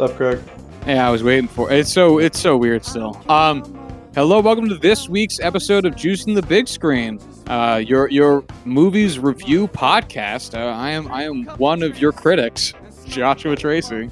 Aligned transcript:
up, 0.00 0.16
Craig? 0.16 0.40
Yeah, 0.86 1.06
I 1.06 1.10
was 1.10 1.22
waiting 1.22 1.46
for 1.46 1.70
it. 1.70 1.80
It's 1.80 1.92
so 1.92 2.18
it's 2.18 2.40
so 2.40 2.56
weird 2.56 2.84
still. 2.84 3.22
Um, 3.28 3.62
hello, 4.14 4.40
welcome 4.40 4.68
to 4.70 4.76
this 4.76 5.08
week's 5.08 5.38
episode 5.40 5.84
of 5.84 5.94
Juicing 5.94 6.34
the 6.34 6.42
Big 6.42 6.68
Screen, 6.68 7.20
uh, 7.48 7.82
your 7.84 8.08
your 8.08 8.42
movies 8.64 9.18
review 9.18 9.68
podcast. 9.68 10.58
Uh, 10.58 10.74
I 10.74 10.90
am 10.90 11.12
I 11.12 11.24
am 11.24 11.44
one 11.58 11.82
of 11.82 11.98
your 11.98 12.12
critics, 12.12 12.72
Joshua 13.06 13.56
Tracy. 13.56 14.08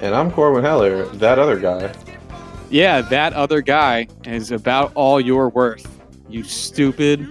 And 0.00 0.14
I'm 0.14 0.30
Corwin 0.30 0.62
Heller, 0.62 1.06
that 1.16 1.40
other 1.40 1.58
guy. 1.58 1.92
Yeah, 2.70 3.00
that 3.00 3.32
other 3.32 3.60
guy 3.60 4.06
is 4.24 4.52
about 4.52 4.92
all 4.94 5.20
you're 5.20 5.48
worth. 5.48 6.00
You 6.28 6.44
stupid 6.44 7.28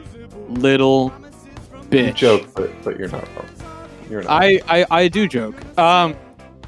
little 0.49 1.11
bitch. 1.89 2.07
You 2.07 2.13
joke, 2.13 2.47
but, 2.53 2.83
but 2.83 2.99
you're 2.99 3.07
not 3.07 3.23
wrong. 3.35 3.45
You're 4.09 4.23
not. 4.23 4.31
I, 4.31 4.59
I, 4.67 4.85
I 4.89 5.07
do 5.07 5.27
joke. 5.27 5.55
Um, 5.77 6.15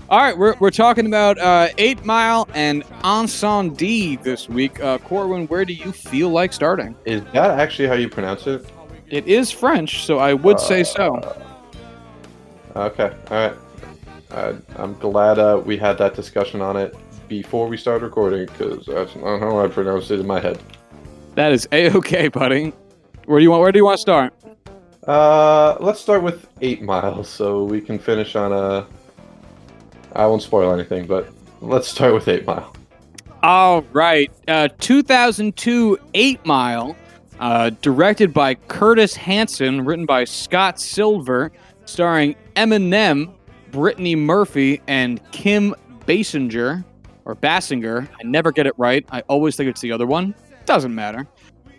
all 0.10 0.20
right, 0.20 0.36
we're, 0.36 0.56
we're 0.60 0.72
talking 0.72 1.06
about 1.06 1.38
uh, 1.38 1.68
Eight 1.78 2.04
Mile 2.04 2.48
and 2.56 2.84
Incendies 3.04 4.24
this 4.24 4.50
week. 4.50 4.82
Uh, 4.82 4.98
Corwin, 4.98 5.46
where 5.48 5.66
do 5.66 5.74
you 5.74 5.92
feel 5.92 6.30
like 6.30 6.52
starting? 6.52 6.96
Is 7.06 7.24
that 7.34 7.60
actually 7.60 7.88
how 7.88 7.94
you 7.94 8.10
pronounce 8.10 8.48
it? 8.48 8.66
It 9.10 9.28
is 9.28 9.52
French, 9.52 10.06
so 10.06 10.18
I 10.18 10.34
would 10.34 10.60
say 10.60 10.84
so. 10.84 11.16
Uh, 12.76 12.86
okay, 12.86 13.16
all 13.30 13.38
right. 13.38 13.56
Uh, 14.32 14.54
I'm 14.78 14.94
glad 14.96 15.38
uh, 15.38 15.62
we 15.64 15.78
had 15.78 15.98
that 16.00 16.16
discussion 16.16 16.62
on 16.62 16.76
it 16.76 16.96
before 17.28 17.68
we 17.68 17.78
started 17.78 18.04
recording 18.04 18.48
because 18.48 18.88
that's 18.88 19.16
not 19.16 19.40
know 19.40 19.40
how 19.40 19.60
I 19.60 19.68
pronounce 19.68 20.10
it 20.10 20.20
in 20.20 20.28
my 20.28 20.40
head. 20.40 20.60
That 21.36 21.52
is 21.52 21.68
a 21.72 21.92
okay, 21.98 22.28
buddy. 22.30 22.74
Where 23.26 23.40
do 23.40 23.44
you 23.44 23.52
want? 23.52 23.62
Where 23.62 23.72
do 23.72 23.78
you 23.78 23.86
want 23.86 23.98
to 23.98 24.02
start? 24.02 24.34
Uh, 25.08 25.78
let's 25.80 26.00
start 26.00 26.24
with 26.24 26.48
Eight 26.62 26.82
Miles, 26.82 27.30
so 27.30 27.64
we 27.64 27.80
can 27.80 28.00
finish 28.00 28.36
on 28.36 28.52
a. 28.52 28.88
I 30.14 30.26
won't 30.26 30.42
spoil 30.42 30.74
anything, 30.74 31.06
but 31.06 31.30
let's 31.62 31.88
start 31.88 32.14
with 32.14 32.28
Eight 32.28 32.46
Mile. 32.46 32.76
All 33.42 33.84
right, 33.94 34.32
uh, 34.48 34.68
2002 34.80 35.98
Eight 36.14 36.46
Mile, 36.46 36.96
uh, 37.40 37.72
directed 37.82 38.34
by 38.34 38.56
Curtis 38.56 39.16
Hanson, 39.16 39.86
written 39.86 40.06
by 40.06 40.26
Scott 40.26 40.80
Silver, 40.80 41.52
starring 41.86 42.36
Eminem, 42.56 43.32
Brittany 43.72 44.16
Murphy, 44.16 44.82
and 44.88 45.22
Kim 45.32 45.74
Basinger 46.06 46.84
or 47.26 47.36
Basinger. 47.36 48.08
I 48.20 48.24
never 48.24 48.52
get 48.52 48.68
it 48.68 48.74
right. 48.78 49.06
I 49.12 49.22
always 49.28 49.56
think 49.56 49.70
it's 49.70 49.82
the 49.82 49.92
other 49.92 50.08
one. 50.08 50.36
Doesn't 50.66 50.94
matter. 50.94 51.28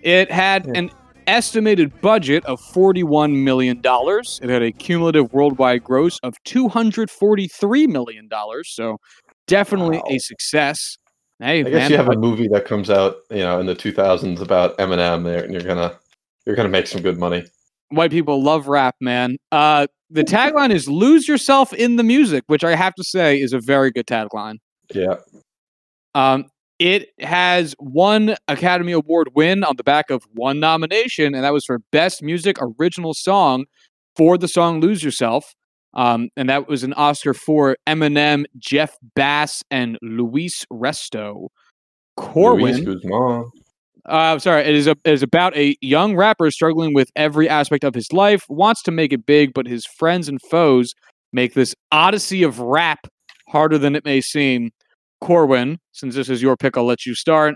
It 0.02 0.30
had 0.30 0.66
an 0.76 0.90
estimated 1.30 2.00
budget 2.00 2.44
of 2.44 2.60
$41 2.60 3.42
million. 3.42 3.80
It 3.84 4.50
had 4.50 4.62
a 4.62 4.72
cumulative 4.72 5.32
worldwide 5.32 5.84
gross 5.84 6.18
of 6.22 6.34
$243 6.46 7.88
million. 7.88 8.28
So 8.64 8.98
definitely 9.46 9.98
Wow. 9.98 10.04
a 10.10 10.18
success. 10.18 10.96
Hey, 11.38 11.60
I 11.60 11.62
guess 11.62 11.72
man, 11.72 11.90
you 11.92 11.96
have 11.96 12.08
a 12.08 12.16
movie 12.18 12.48
that 12.48 12.66
comes 12.66 12.90
out, 12.90 13.16
you 13.30 13.38
know, 13.38 13.58
in 13.60 13.66
the 13.66 13.74
2000s 13.74 14.40
about 14.40 14.76
Eminem 14.78 15.24
there, 15.24 15.42
and 15.42 15.52
you're 15.54 15.62
gonna 15.62 15.98
you're 16.44 16.56
gonna 16.56 16.68
make 16.68 16.86
some 16.86 17.00
good 17.00 17.18
money. 17.18 17.44
white 17.88 18.10
people 18.10 18.42
love 18.42 18.68
rap, 18.68 18.94
man. 19.00 19.36
Uh, 19.50 19.86
the 20.10 20.22
tagline 20.22 20.70
is 20.70 20.86
"Lose 20.88 21.26
yourself 21.26 21.72
in 21.72 21.96
the 21.96 22.02
music," 22.02 22.44
which 22.48 22.62
I 22.62 22.74
have 22.74 22.94
to 22.96 23.04
say 23.04 23.40
is 23.40 23.52
a 23.54 23.58
very 23.58 23.90
good 23.90 24.06
tagline. 24.06 24.56
Yeah, 24.94 25.16
Um, 26.14 26.44
it 26.80 27.10
has 27.20 27.74
one 27.78 28.34
Academy 28.48 28.92
Award 28.92 29.28
win 29.34 29.62
on 29.62 29.76
the 29.76 29.84
back 29.84 30.10
of 30.10 30.24
one 30.32 30.58
nomination, 30.58 31.34
and 31.34 31.44
that 31.44 31.52
was 31.52 31.66
for 31.66 31.78
Best 31.92 32.22
Music 32.22 32.56
Original 32.60 33.14
Song 33.14 33.66
for 34.16 34.36
the 34.36 34.48
song 34.48 34.80
"Lose 34.80 35.04
Yourself." 35.04 35.54
Um, 35.92 36.30
and 36.36 36.48
that 36.48 36.68
was 36.68 36.82
an 36.82 36.94
Oscar 36.94 37.34
for 37.34 37.76
Eminem, 37.86 38.44
Jeff 38.56 38.96
Bass, 39.14 39.62
and 39.70 39.98
Luis 40.02 40.64
Resto. 40.72 41.48
Corwin. 42.16 42.84
Luis. 42.84 43.50
Uh, 44.06 44.38
sorry, 44.38 44.62
it 44.62 44.74
is 44.74 44.86
a, 44.86 44.92
it 45.04 45.12
is 45.12 45.22
about 45.22 45.54
a 45.56 45.76
young 45.82 46.16
rapper 46.16 46.50
struggling 46.50 46.94
with 46.94 47.10
every 47.14 47.48
aspect 47.48 47.84
of 47.84 47.94
his 47.94 48.10
life, 48.12 48.42
wants 48.48 48.82
to 48.82 48.90
make 48.90 49.12
it 49.12 49.26
big, 49.26 49.52
but 49.52 49.66
his 49.66 49.84
friends 49.84 50.28
and 50.28 50.40
foes 50.50 50.94
make 51.32 51.52
this 51.52 51.74
odyssey 51.92 52.42
of 52.42 52.58
rap 52.58 53.06
harder 53.48 53.76
than 53.76 53.94
it 53.94 54.04
may 54.04 54.20
seem. 54.22 54.70
Corwin, 55.20 55.78
since 55.92 56.14
this 56.14 56.28
is 56.28 56.42
your 56.42 56.56
pick, 56.56 56.76
I'll 56.76 56.84
let 56.84 57.06
you 57.06 57.14
start. 57.14 57.54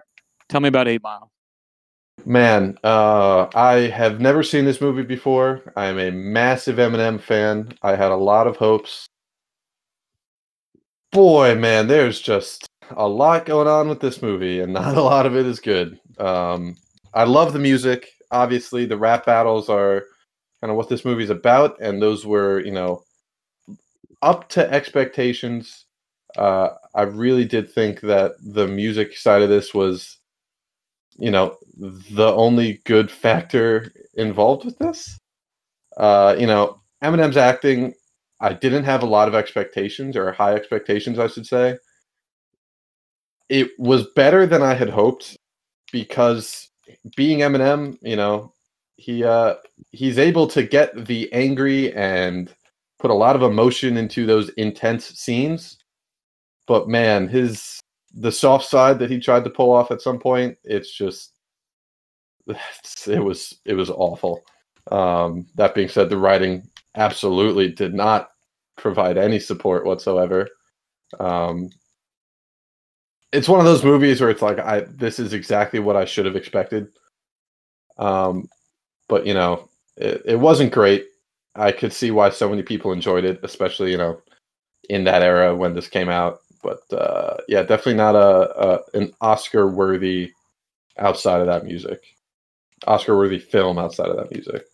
Tell 0.49 0.61
me 0.61 0.69
about 0.69 0.89
Eight 0.89 1.03
Mile. 1.03 1.31
Man, 2.27 2.79
uh, 2.85 3.49
I 3.55 3.89
have 3.89 4.21
never 4.21 4.43
seen 4.43 4.65
this 4.65 4.81
movie 4.81 5.03
before. 5.03 5.73
I 5.77 5.87
am 5.87 5.99
a 5.99 6.11
massive 6.11 6.77
Eminem 6.77 7.21
fan. 7.21 7.73
I 7.83 7.97
had 7.97 8.13
a 8.13 8.17
lot 8.17 8.47
of 8.47 8.57
hopes. 8.57 9.07
Boy, 11.13 11.55
man, 11.55 11.87
there's 11.87 12.21
just 12.21 12.67
a 12.91 13.07
lot 13.07 13.47
going 13.47 13.69
on 13.69 13.89
with 13.89 14.01
this 14.01 14.23
movie, 14.23 14.61
and 14.61 14.73
not 14.73 14.97
a 14.97 15.03
lot 15.03 15.27
of 15.27 15.37
it 15.37 15.47
is 15.47 15.61
good. 15.61 15.99
Um, 16.19 16.77
I 17.13 17.25
love 17.25 17.53
the 17.53 17.59
music. 17.59 18.09
Obviously, 18.31 18.87
the 18.87 18.99
rap 18.99 19.27
battles 19.27 19.69
are 19.69 20.05
kind 20.61 20.71
of 20.71 20.77
what 20.77 20.89
this 20.89 21.05
movie's 21.05 21.31
about, 21.31 21.81
and 21.81 22.01
those 22.01 22.25
were, 22.25 22.61
you 22.61 22.73
know, 22.73 23.03
up 24.23 24.49
to 24.51 24.73
expectations. 24.73 25.84
Uh, 26.37 26.71
I 26.95 27.03
really 27.03 27.45
did 27.45 27.71
think 27.71 28.01
that 28.03 28.33
the 28.41 28.67
music 28.67 29.17
side 29.17 29.43
of 29.43 29.49
this 29.49 29.73
was 29.75 30.19
you 31.19 31.31
know 31.31 31.57
the 31.77 32.33
only 32.35 32.81
good 32.85 33.11
factor 33.11 33.93
involved 34.15 34.65
with 34.65 34.79
this. 34.79 35.19
Uh 35.97 36.35
you 36.39 36.47
know 36.47 36.81
eminem's 37.03 37.37
acting 37.37 37.93
i 38.41 38.53
didn't 38.53 38.85
have 38.85 39.03
a 39.03 39.07
lot 39.07 39.29
of 39.29 39.35
expectations 39.35 40.17
or 40.17 40.33
high 40.33 40.55
expectations 40.55 41.19
i 41.19 41.27
should 41.27 41.47
say. 41.47 41.77
It 43.49 43.71
was 43.79 44.07
better 44.17 44.47
than 44.47 44.63
i 44.63 44.75
had 44.75 44.89
hoped 44.91 45.37
because 45.93 46.69
being 47.17 47.41
eminem 47.41 47.97
you 48.03 48.17
know 48.17 48.53
he 48.97 49.23
uh 49.25 49.55
he's 49.91 50.19
able 50.19 50.47
to 50.49 50.63
get 50.63 51.07
the 51.07 51.33
angry 51.33 51.93
and 51.95 52.53
put 52.99 53.11
a 53.11 53.15
lot 53.15 53.37
of 53.37 53.43
emotion 53.43 53.97
into 53.97 54.27
those 54.27 54.49
intense 54.51 55.07
scenes 55.07 55.79
but 56.67 56.89
man 56.89 57.29
his 57.29 57.81
the 58.15 58.33
soft 58.33 58.67
side 58.67 58.99
that 58.99 59.11
he 59.11 59.19
tried 59.19 59.45
to 59.45 59.51
pull 59.51 59.73
off 59.73 59.91
at 59.91 60.01
some 60.01 60.19
point 60.19 60.57
it's 60.65 60.93
just 60.93 61.35
it 63.07 63.23
was 63.23 63.55
it 63.65 63.75
was 63.75 63.91
awful. 63.91 64.45
Um 64.91 65.47
that 65.55 65.75
being 65.75 65.89
said 65.89 66.11
the 66.11 66.17
writing 66.17 66.69
absolutely 66.95 67.71
did 67.71 67.95
not 67.95 68.31
provide 68.77 69.17
any 69.17 69.39
support 69.39 69.85
whatsoever. 69.85 70.49
Um 71.19 71.71
it's 73.33 73.49
one 73.49 73.59
of 73.59 73.67
those 73.67 73.85
movies 73.85 74.21
where 74.21 74.31
it's 74.31 74.43
like 74.43 74.59
i 74.61 74.81
this 74.81 75.19
is 75.19 75.33
exactly 75.33 75.81
what 75.81 75.97
i 75.97 76.05
should 76.05 76.27
have 76.27 76.37
expected. 76.37 76.89
Um 77.99 78.49
but 79.09 79.27
you 79.27 79.35
know 79.35 79.69
it, 79.97 80.23
it 80.25 80.37
wasn't 80.37 80.73
great. 80.73 81.07
I 81.57 81.71
could 81.71 81.93
see 81.93 82.11
why 82.11 82.31
so 82.31 82.49
many 82.49 82.63
people 82.63 82.93
enjoyed 82.93 83.25
it 83.25 83.41
especially 83.43 83.91
you 83.91 83.99
know 83.99 84.21
in 84.91 85.05
that 85.05 85.23
era 85.23 85.55
when 85.57 85.75
this 85.75 85.89
came 85.89 86.11
out 86.11 86.41
but 86.65 86.99
uh, 86.99 87.37
yeah, 87.47 87.63
definitely 87.63 87.95
not 87.95 88.17
a, 88.17 88.65
a 88.67 88.99
an 88.99 89.13
Oscar 89.21 89.69
worthy 89.69 90.33
outside 90.99 91.41
of 91.41 91.47
that 91.47 91.65
music. 91.65 92.01
Oscar 92.87 93.17
worthy 93.17 93.39
film 93.39 93.79
outside 93.79 94.09
of 94.09 94.17
that 94.17 94.33
music. 94.33 94.65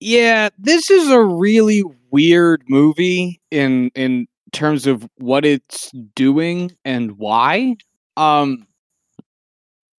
Yeah, 0.00 0.48
this 0.58 0.90
is 0.90 1.10
a 1.10 1.20
really 1.20 1.84
weird 2.10 2.64
movie 2.68 3.40
in 3.50 3.90
in 3.94 4.26
terms 4.52 4.86
of 4.86 5.08
what 5.18 5.44
it's 5.44 5.90
doing 6.14 6.74
and 6.84 7.18
why. 7.18 7.76
Um 8.16 8.66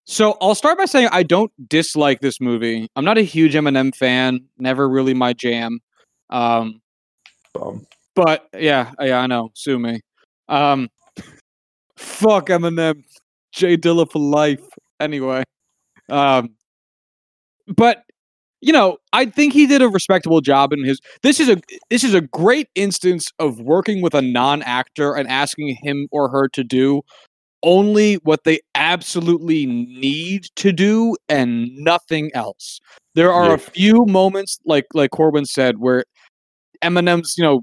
so 0.04 0.38
I'll 0.40 0.54
start 0.54 0.78
by 0.78 0.86
saying 0.86 1.08
I 1.12 1.22
don't 1.22 1.52
dislike 1.68 2.20
this 2.20 2.40
movie. 2.40 2.88
I'm 2.96 3.04
not 3.04 3.18
a 3.18 3.22
huge 3.22 3.54
Eminem 3.54 3.94
fan, 3.94 4.40
never 4.58 4.88
really 4.88 5.14
my 5.14 5.32
jam. 5.32 5.80
Um 6.30 6.80
Um, 7.60 7.86
but 8.14 8.48
yeah, 8.52 8.92
yeah, 9.00 9.20
I 9.20 9.26
know, 9.26 9.50
sue 9.54 9.78
me. 9.78 10.00
Um 10.48 10.88
fuck 11.96 12.46
Eminem, 12.48 13.04
Jay 13.52 13.76
Dilla 13.76 14.10
for 14.10 14.20
life. 14.20 14.64
Anyway. 15.00 15.42
Um 16.10 16.50
but 17.76 18.04
you 18.60 18.72
know, 18.72 18.98
I 19.12 19.26
think 19.26 19.52
he 19.52 19.66
did 19.66 19.82
a 19.82 19.88
respectable 19.88 20.40
job 20.40 20.72
in 20.72 20.84
his. 20.84 21.00
This 21.22 21.40
is 21.40 21.48
a 21.48 21.58
this 21.90 22.04
is 22.04 22.14
a 22.14 22.20
great 22.22 22.68
instance 22.74 23.28
of 23.38 23.60
working 23.60 24.02
with 24.02 24.14
a 24.14 24.22
non-actor 24.22 25.14
and 25.14 25.28
asking 25.28 25.76
him 25.82 26.08
or 26.12 26.30
her 26.30 26.48
to 26.54 26.64
do 26.64 27.02
only 27.64 28.14
what 28.24 28.44
they 28.44 28.60
absolutely 28.74 29.66
need 29.66 30.44
to 30.56 30.72
do 30.72 31.16
and 31.28 31.68
nothing 31.76 32.30
else. 32.34 32.80
There 33.14 33.32
are 33.32 33.50
Yeah. 33.50 33.54
a 33.54 33.58
few 33.58 34.04
moments, 34.06 34.58
like 34.66 34.86
like 34.94 35.10
Corwin 35.12 35.46
said, 35.46 35.76
where 35.78 36.04
Eminem's 36.84 37.34
you 37.38 37.44
know 37.44 37.62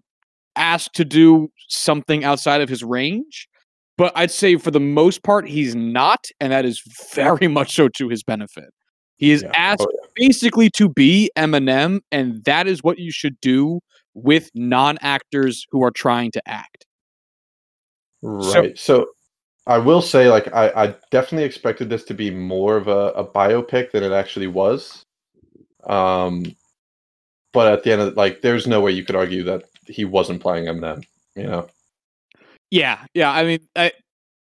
asked 0.56 0.94
to 0.96 1.06
do 1.06 1.50
something 1.68 2.24
outside 2.24 2.62
of 2.62 2.70
his 2.70 2.84
range, 2.84 3.48
but 3.98 4.12
I'd 4.16 4.32
say 4.32 4.58
for 4.58 4.72
the 4.72 4.80
most 4.80 5.24
part 5.24 5.48
he's 5.48 5.76
not, 5.76 6.26
and 6.40 6.52
that 6.52 6.66
is 6.66 6.82
very 7.14 7.48
much 7.48 7.76
so 7.76 7.88
to 7.90 8.10
his 8.10 8.24
benefit. 8.24 8.70
He 9.18 9.32
is 9.32 9.44
Yeah. 9.44 9.52
asked 9.56 9.88
Oh, 9.90 10.08
basically 10.16 10.70
to 10.72 10.90
be 10.90 11.32
Eminem, 11.38 12.00
and 12.12 12.44
that 12.46 12.68
is 12.68 12.84
what 12.84 13.00
you 13.00 13.12
should 13.12 13.40
do 13.42 13.80
with 14.14 14.50
non 14.54 14.98
actors 15.02 15.66
who 15.72 15.84
are 15.84 15.92
trying 15.92 16.32
to 16.32 16.42
act. 16.48 16.86
Right. 18.22 18.78
So, 18.78 19.08
I 19.68 19.78
will 19.78 20.02
say, 20.02 20.30
like, 20.30 20.54
I, 20.54 20.70
I 20.70 20.96
definitely 21.12 21.46
expected 21.46 21.90
this 21.90 22.04
to 22.06 22.14
be 22.14 22.30
more 22.30 22.78
of 22.78 22.88
a, 22.88 23.12
a 23.12 23.26
biopic 23.26 23.92
than 23.92 24.04
it 24.04 24.12
actually 24.12 24.48
was. 24.48 25.04
Um, 25.86 26.56
but 27.52 27.72
at 27.72 27.84
the 27.84 27.92
end 27.92 28.02
of 28.02 28.18
like, 28.18 28.42
there's 28.42 28.68
no 28.68 28.82
way 28.82 28.92
you 28.92 29.04
could 29.04 29.16
argue 29.16 29.44
that 29.44 29.64
he 29.88 30.06
wasn't 30.06 30.42
playing 30.42 30.66
Eminem. 30.66 31.06
You 31.36 31.44
know. 31.44 31.68
Yeah, 32.72 33.06
yeah. 33.14 33.32
I 33.32 33.44
mean, 33.44 33.60
I, 33.76 33.92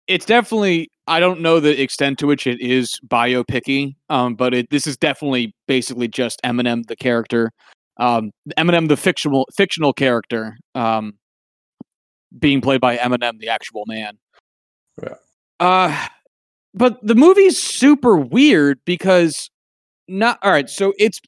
it's 0.07 0.25
definitely. 0.25 0.89
I 1.07 1.19
don't 1.19 1.42
know 1.42 1.59
the 1.59 1.80
extent 1.80 2.18
to 2.19 2.27
which 2.27 2.47
it 2.47 2.59
is 2.59 3.00
biopicky, 3.07 3.95
um, 4.09 4.33
but 4.33 4.56
it, 4.56 4.69
this 4.71 4.88
is 4.88 4.97
definitely 4.97 5.53
basically 5.68 6.07
just 6.07 6.42
Eminem 6.44 6.88
the 6.88 6.95
character, 6.95 7.51
um, 7.97 8.31
Eminem 8.57 8.88
the 8.88 8.97
fictional 8.97 9.47
fictional 9.56 9.94
character, 9.94 10.57
um, 10.74 11.13
being 12.39 12.62
played 12.62 12.81
by 12.81 12.97
Eminem 12.97 13.39
the 13.39 13.50
actual 13.50 13.83
man. 13.88 14.18
Yeah. 15.01 15.15
Uh, 15.59 16.07
but 16.74 17.00
the 17.06 17.15
movie's 17.15 17.57
super 17.62 18.18
weird 18.18 18.80
because 18.86 19.50
not 20.07 20.39
all 20.42 20.51
right. 20.51 20.69
So 20.69 20.94
its 20.97 21.21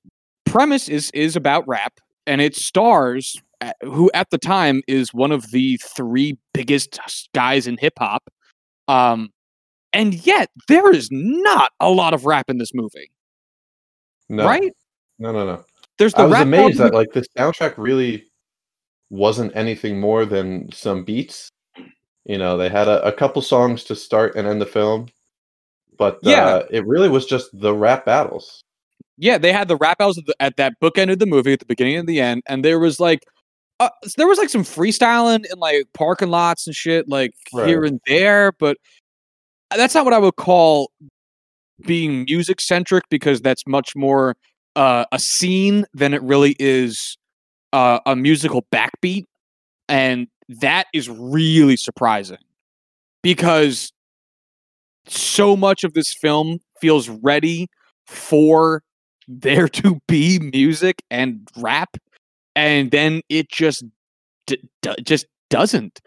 premise 0.45 0.89
is 0.89 1.11
is 1.13 1.35
about 1.35 1.67
rap, 1.67 1.99
and 2.25 2.41
it 2.41 2.55
stars 2.55 3.41
who 3.83 4.11
at 4.13 4.29
the 4.29 4.37
time 4.37 4.81
is 4.87 5.13
one 5.13 5.31
of 5.31 5.51
the 5.51 5.77
three 5.77 6.37
biggest 6.53 6.99
guys 7.33 7.67
in 7.67 7.77
hip 7.77 7.93
hop. 7.97 8.23
Um, 8.87 9.29
and 9.93 10.13
yet 10.25 10.49
there 10.67 10.91
is 10.93 11.09
not 11.11 11.71
a 11.79 11.89
lot 11.89 12.13
of 12.13 12.25
rap 12.25 12.49
in 12.49 12.57
this 12.57 12.73
movie. 12.73 13.09
No. 14.29 14.45
Right? 14.45 14.73
No, 15.19 15.31
no, 15.31 15.45
no. 15.45 15.65
There's 15.97 16.13
the 16.13 16.21
I 16.21 16.25
was 16.25 16.33
rap 16.33 16.43
amazed 16.43 16.77
that 16.79 16.93
like 16.93 17.11
the 17.13 17.25
soundtrack 17.37 17.73
really 17.77 18.25
wasn't 19.09 19.55
anything 19.55 19.99
more 19.99 20.25
than 20.25 20.71
some 20.71 21.03
beats. 21.03 21.49
You 22.25 22.37
know, 22.37 22.57
they 22.57 22.69
had 22.69 22.87
a, 22.87 23.03
a 23.07 23.11
couple 23.11 23.41
songs 23.41 23.83
to 23.85 23.95
start 23.95 24.35
and 24.35 24.47
end 24.47 24.61
the 24.61 24.65
film, 24.65 25.07
but 25.97 26.19
Yeah. 26.21 26.45
uh, 26.45 26.65
it 26.69 26.85
really 26.85 27.09
was 27.09 27.25
just 27.25 27.49
the 27.57 27.73
rap 27.73 28.05
battles. 28.05 28.61
yeah, 29.17 29.37
they 29.39 29.51
had 29.51 29.67
the 29.67 29.77
rap 29.77 29.97
battles 29.97 30.17
at, 30.19 30.25
the, 30.27 30.35
at 30.39 30.57
that 30.57 30.73
bookend 30.81 31.11
of 31.11 31.17
the 31.19 31.25
movie 31.25 31.53
at 31.53 31.59
the 31.59 31.65
beginning 31.65 31.95
and 31.97 32.07
the 32.07 32.19
end, 32.21 32.43
and 32.47 32.63
there 32.63 32.77
was 32.79 32.99
like, 32.99 33.23
uh, 33.79 33.89
there 34.17 34.27
was 34.27 34.37
like 34.37 34.49
some 34.49 34.63
freestyling 34.63 35.45
in 35.51 35.59
like 35.59 35.87
parking 35.93 36.29
lots 36.29 36.65
and 36.67 36.75
shit, 36.75 37.07
like 37.07 37.31
here 37.51 37.83
and 37.83 37.99
there, 38.07 38.51
but 38.53 38.77
that's 39.75 39.93
not 39.93 40.05
what 40.05 40.13
I 40.13 40.19
would 40.19 40.35
call 40.35 40.91
being 41.85 42.23
music 42.23 42.59
centric 42.59 43.03
because 43.09 43.41
that's 43.41 43.67
much 43.67 43.95
more 43.95 44.35
uh, 44.75 45.05
a 45.11 45.19
scene 45.19 45.85
than 45.93 46.13
it 46.13 46.21
really 46.23 46.55
is 46.59 47.17
uh, 47.73 47.99
a 48.05 48.15
musical 48.15 48.63
backbeat, 48.71 49.25
and 49.87 50.27
that 50.49 50.87
is 50.93 51.09
really 51.09 51.75
surprising 51.75 52.37
because 53.21 53.91
so 55.07 55.55
much 55.55 55.83
of 55.83 55.93
this 55.93 56.13
film 56.13 56.59
feels 56.81 57.09
ready 57.09 57.67
for 58.07 58.81
there 59.27 59.67
to 59.67 59.99
be 60.07 60.39
music 60.53 61.03
and 61.11 61.47
rap 61.57 61.97
and 62.57 62.91
then 62.91 63.21
it 63.29 63.49
just 63.49 63.85
d- 64.47 64.61
d- 64.81 64.95
just 65.03 65.27
doesn't 65.49 66.01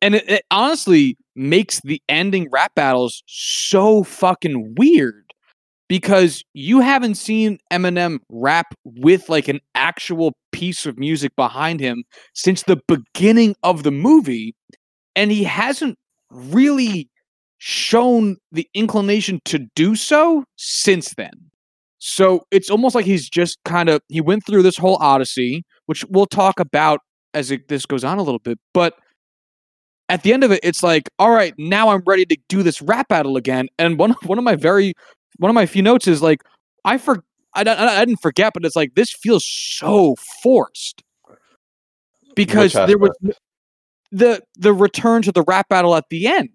and 0.00 0.14
it, 0.14 0.28
it 0.28 0.44
honestly 0.52 1.16
makes 1.34 1.80
the 1.80 2.00
ending 2.08 2.48
rap 2.52 2.72
battles 2.76 3.24
so 3.26 4.04
fucking 4.04 4.74
weird 4.78 5.24
because 5.88 6.44
you 6.52 6.80
haven't 6.80 7.16
seen 7.16 7.58
Eminem 7.72 8.18
rap 8.28 8.74
with 8.84 9.28
like 9.28 9.48
an 9.48 9.60
actual 9.74 10.34
piece 10.52 10.86
of 10.86 10.98
music 10.98 11.34
behind 11.36 11.80
him 11.80 12.04
since 12.34 12.62
the 12.62 12.80
beginning 12.86 13.56
of 13.62 13.82
the 13.82 13.90
movie 13.90 14.54
and 15.16 15.32
he 15.32 15.42
hasn't 15.42 15.98
really 16.30 17.08
shown 17.58 18.36
the 18.52 18.68
inclination 18.74 19.40
to 19.44 19.58
do 19.74 19.96
so 19.96 20.44
since 20.56 21.14
then. 21.14 21.32
So 21.98 22.44
it's 22.50 22.68
almost 22.68 22.94
like 22.94 23.06
he's 23.06 23.28
just 23.28 23.58
kind 23.64 23.88
of 23.88 24.02
he 24.08 24.20
went 24.20 24.44
through 24.44 24.62
this 24.62 24.76
whole 24.76 24.98
odyssey, 25.00 25.64
which 25.86 26.04
we'll 26.06 26.26
talk 26.26 26.60
about 26.60 27.00
as 27.34 27.50
it, 27.50 27.68
this 27.68 27.84
goes 27.86 28.04
on 28.04 28.18
a 28.18 28.22
little 28.22 28.38
bit, 28.38 28.58
but 28.72 28.94
at 30.08 30.22
the 30.22 30.32
end 30.32 30.44
of 30.44 30.52
it, 30.52 30.60
it's 30.62 30.82
like, 30.82 31.08
all 31.18 31.30
right, 31.30 31.54
now 31.58 31.88
I'm 31.88 32.02
ready 32.06 32.24
to 32.26 32.36
do 32.48 32.62
this 32.62 32.80
rap 32.82 33.08
battle 33.08 33.36
again. 33.36 33.68
And 33.78 33.98
one 33.98 34.14
one 34.24 34.38
of 34.38 34.44
my 34.44 34.54
very 34.56 34.92
one 35.38 35.50
of 35.50 35.54
my 35.54 35.66
few 35.66 35.82
notes 35.82 36.06
is 36.06 36.22
like, 36.22 36.42
I 36.84 36.98
for 36.98 37.24
I, 37.54 37.64
don't- 37.64 37.78
I 37.78 38.04
didn't 38.04 38.20
forget, 38.20 38.52
but 38.54 38.64
it's 38.64 38.76
like 38.76 38.94
this 38.94 39.12
feels 39.12 39.44
so 39.46 40.16
forced 40.42 41.02
because 42.34 42.72
there 42.86 42.98
was 42.98 43.10
the 44.12 44.42
the 44.56 44.72
return 44.72 45.22
to 45.22 45.32
the 45.32 45.42
rap 45.46 45.68
battle 45.68 45.94
at 45.96 46.04
the 46.10 46.26
end 46.26 46.50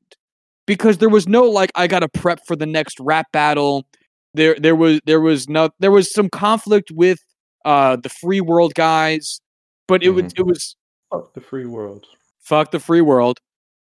because 0.66 1.00
there 1.00 1.10
was 1.10 1.28
no 1.28 1.44
like 1.44 1.72
I 1.76 1.88
got 1.88 2.00
to 2.00 2.10
prep 2.10 2.40
for 2.46 2.56
the 2.56 2.66
next 2.66 3.00
rap 3.00 3.28
battle. 3.32 3.86
There 4.34 4.56
there 4.60 4.76
was 4.76 5.00
there 5.06 5.20
was 5.22 5.50
no 5.50 5.70
there 5.80 5.92
was 5.92 6.14
some 6.14 6.30
conflict 6.30 6.92
with 6.92 7.20
uh 7.66 7.96
the 7.98 8.10
free 8.10 8.42
world 8.42 8.74
guys, 8.76 9.42
but 9.88 10.04
it 10.04 10.10
was 10.10 10.26
Mhm. 10.26 10.40
it 10.40 10.46
was 10.46 10.76
Fuck 11.12 11.34
the 11.34 11.42
free 11.42 11.66
world. 11.66 12.06
fuck 12.42 12.72
the 12.72 12.80
free 12.80 13.02
world. 13.02 13.40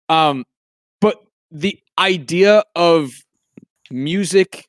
Um 0.08 0.44
but 1.00 1.16
the 1.50 1.78
idea 1.98 2.62
of 2.74 3.10
music 3.90 4.66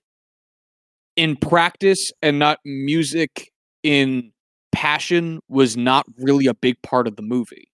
in 1.15 1.35
practice 1.35 2.11
and 2.21 2.39
not 2.39 2.59
music 2.65 3.51
in 3.83 4.31
passion 4.71 5.39
was 5.47 5.77
not 5.77 6.05
really 6.19 6.45
a 6.47 6.53
big 6.53 6.81
part 6.81 7.07
of 7.07 7.15
the 7.15 7.21
movie. 7.21 7.67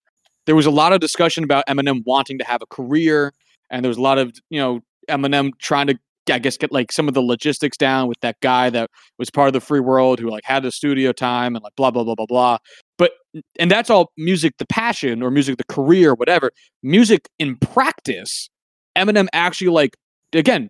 There 0.46 0.56
was 0.56 0.66
a 0.66 0.72
lot 0.72 0.94
of 0.94 1.00
discussion 1.00 1.44
about 1.44 1.66
Eminem 1.68 2.04
wanting 2.06 2.38
to 2.40 2.46
have 2.46 2.62
a 2.62 2.66
career, 2.68 3.34
and 3.72 3.84
there 3.84 3.90
was 3.90 3.98
a 3.98 4.02
lot 4.02 4.18
of 4.20 4.32
you 4.50 4.60
know 4.60 4.82
Eminem 5.10 5.52
trying 5.60 5.88
to, 5.88 5.98
I 6.30 6.40
guess, 6.40 6.58
get 6.58 6.72
like 6.72 6.92
some 6.92 7.08
of 7.08 7.14
the 7.14 7.22
logistics 7.22 7.78
down 7.78 8.08
with 8.08 8.20
that 8.22 8.38
guy 8.42 8.70
that 8.70 8.90
was 9.18 9.30
part 9.30 9.48
of 9.48 9.54
the 9.54 9.60
free 9.62 9.80
world 9.80 10.20
who 10.20 10.30
like 10.30 10.44
had 10.46 10.64
the 10.64 10.72
studio 10.72 11.12
time 11.12 11.56
and 11.56 11.64
like 11.64 11.76
blah 11.76 11.92
blah 11.92 12.04
blah 12.04 12.16
blah 12.16 12.26
blah. 12.28 12.58
But 12.98 13.12
and 13.60 13.72
that's 13.72 13.90
all 13.90 14.12
music, 14.18 14.54
the 14.60 14.66
passion 14.66 15.24
or 15.24 15.32
music, 15.32 15.58
the 15.58 15.64
career, 15.74 16.14
whatever. 16.14 16.52
Music 16.84 17.28
in 17.40 17.58
practice, 17.58 18.50
Eminem 18.98 19.28
actually 19.34 19.72
like 19.72 19.96
again 20.34 20.70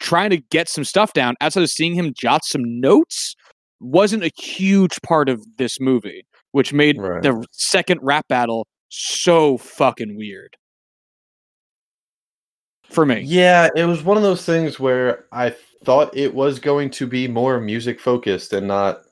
trying 0.00 0.30
to 0.30 0.38
get 0.50 0.68
some 0.68 0.84
stuff 0.84 1.12
down 1.12 1.34
outside 1.40 1.62
of 1.62 1.70
seeing 1.70 1.94
him 1.94 2.12
jot 2.16 2.44
some 2.44 2.62
notes 2.64 3.34
wasn't 3.80 4.22
a 4.24 4.30
huge 4.36 5.00
part 5.02 5.28
of 5.28 5.44
this 5.56 5.78
movie, 5.80 6.24
which 6.52 6.72
made 6.72 6.96
Right. 6.98 7.22
the 7.22 7.44
second 7.52 8.00
rap 8.02 8.26
battle 8.28 8.66
so 8.88 9.58
fucking 9.58 10.16
weird 10.16 10.56
for 12.88 13.06
me. 13.06 13.20
Yeah, 13.20 13.68
it 13.76 13.84
was 13.84 14.02
one 14.02 14.16
of 14.16 14.22
those 14.22 14.44
things 14.44 14.80
where 14.80 15.26
I 15.32 15.54
thought 15.84 16.16
it 16.16 16.34
was 16.34 16.58
going 16.58 16.90
to 16.90 17.06
be 17.06 17.28
more 17.28 17.60
music 17.60 18.00
focused 18.00 18.52
and 18.52 18.66
not 18.66 19.02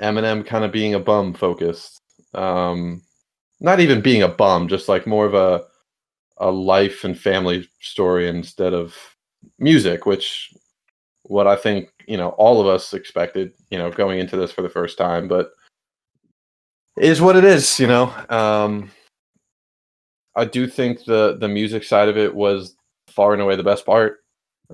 Eminem 0.00 0.44
kind 0.44 0.64
of 0.64 0.72
being 0.72 0.94
a 0.94 1.00
bum 1.00 1.32
focused. 1.32 2.00
Um, 2.34 3.02
not 3.60 3.80
even 3.80 4.02
being 4.02 4.22
a 4.22 4.28
bum, 4.28 4.68
just 4.68 4.88
like 4.88 5.06
more 5.06 5.26
of 5.26 5.34
a 5.34 5.64
a 6.38 6.50
life 6.50 7.04
and 7.04 7.18
family 7.18 7.66
story 7.80 8.28
instead 8.28 8.74
of 8.74 8.94
music, 9.58 10.04
which 10.04 10.52
what 11.22 11.46
I 11.46 11.56
think 11.56 11.90
you 12.06 12.18
know 12.18 12.30
all 12.30 12.60
of 12.60 12.66
us 12.66 12.92
expected, 12.92 13.52
you 13.70 13.78
know, 13.78 13.90
going 13.90 14.18
into 14.18 14.36
this 14.36 14.52
for 14.52 14.62
the 14.62 14.68
first 14.68 14.98
time, 14.98 15.28
but 15.28 15.52
is 16.98 17.20
what 17.20 17.36
it 17.36 17.44
is, 17.44 17.80
you 17.80 17.86
know. 17.86 18.12
Um, 18.28 18.90
I 20.36 20.44
do 20.44 20.66
think 20.66 21.04
the 21.04 21.36
the 21.40 21.48
music 21.48 21.82
side 21.82 22.08
of 22.08 22.16
it 22.16 22.34
was 22.34 22.76
far 23.08 23.32
and 23.32 23.42
away 23.42 23.56
the 23.56 23.62
best 23.62 23.86
part. 23.86 24.18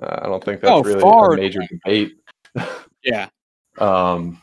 Uh, 0.01 0.19
I 0.21 0.25
don't 0.27 0.43
think 0.43 0.61
that's 0.61 0.71
Oh, 0.71 0.83
really 0.83 1.01
a 1.01 1.37
major 1.41 1.61
debate. 1.69 2.13
Yeah. 3.03 3.27
Um, 3.79 4.39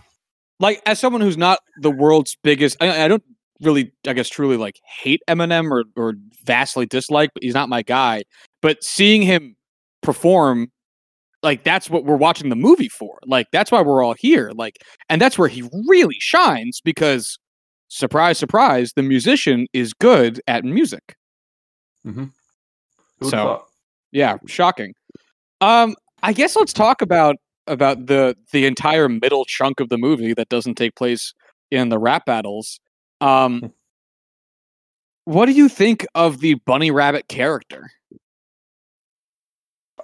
Like 0.58 0.82
as 0.84 0.98
someone 0.98 1.22
who's 1.22 1.38
not 1.38 1.60
the 1.80 1.90
world's 1.90 2.36
biggest 2.42 2.76
I, 2.80 3.04
I 3.04 3.08
don't 3.08 3.22
really 3.62 3.92
I 4.06 4.12
guess 4.12 4.28
truly 4.28 4.56
like 4.58 4.78
hate 5.02 5.22
Eminem 5.28 5.70
or 5.70 5.84
or 5.96 6.14
vastly 6.44 6.84
dislike, 6.86 7.30
but 7.32 7.42
he's 7.42 7.54
not 7.54 7.68
my 7.70 7.82
guy. 7.82 8.24
But 8.60 8.84
seeing 8.84 9.22
him 9.22 9.56
perform 10.02 10.70
like 11.42 11.64
that's 11.64 11.88
what 11.88 12.04
we're 12.04 12.16
watching 12.16 12.50
the 12.50 12.56
movie 12.56 12.90
for. 12.90 13.18
Like 13.24 13.46
that's 13.50 13.70
why 13.72 13.80
we're 13.80 14.02
all 14.04 14.14
here. 14.18 14.50
Like 14.54 14.76
and 15.08 15.20
that's 15.22 15.38
where 15.38 15.48
he 15.48 15.62
really 15.88 16.16
shines 16.18 16.82
because 16.84 17.38
surprise 17.90 18.38
surprise 18.38 18.92
the 18.94 19.02
musician 19.02 19.66
is 19.72 19.92
good 19.92 20.40
at 20.46 20.64
music. 20.64 21.16
would've 22.04 22.30
So- 23.22 23.30
thought? 23.30 23.66
Yeah, 24.12 24.38
shocking. 24.46 24.94
Um, 25.60 25.94
I 26.22 26.32
guess 26.32 26.56
let's 26.56 26.72
talk 26.72 27.02
about 27.02 27.36
about 27.66 28.06
the 28.06 28.36
the 28.52 28.64
entire 28.66 29.08
middle 29.08 29.44
chunk 29.44 29.78
of 29.80 29.88
the 29.88 29.98
movie 29.98 30.34
that 30.34 30.48
doesn't 30.48 30.74
take 30.76 30.96
place 30.96 31.34
in 31.70 31.90
the 31.90 31.98
rap 31.98 32.24
battles. 32.26 32.80
Um, 33.20 33.72
what 35.26 35.46
do 35.46 35.52
you 35.52 35.68
think 35.68 36.06
of 36.14 36.40
the 36.40 36.54
bunny 36.66 36.90
rabbit 36.90 37.28
character? 37.28 37.90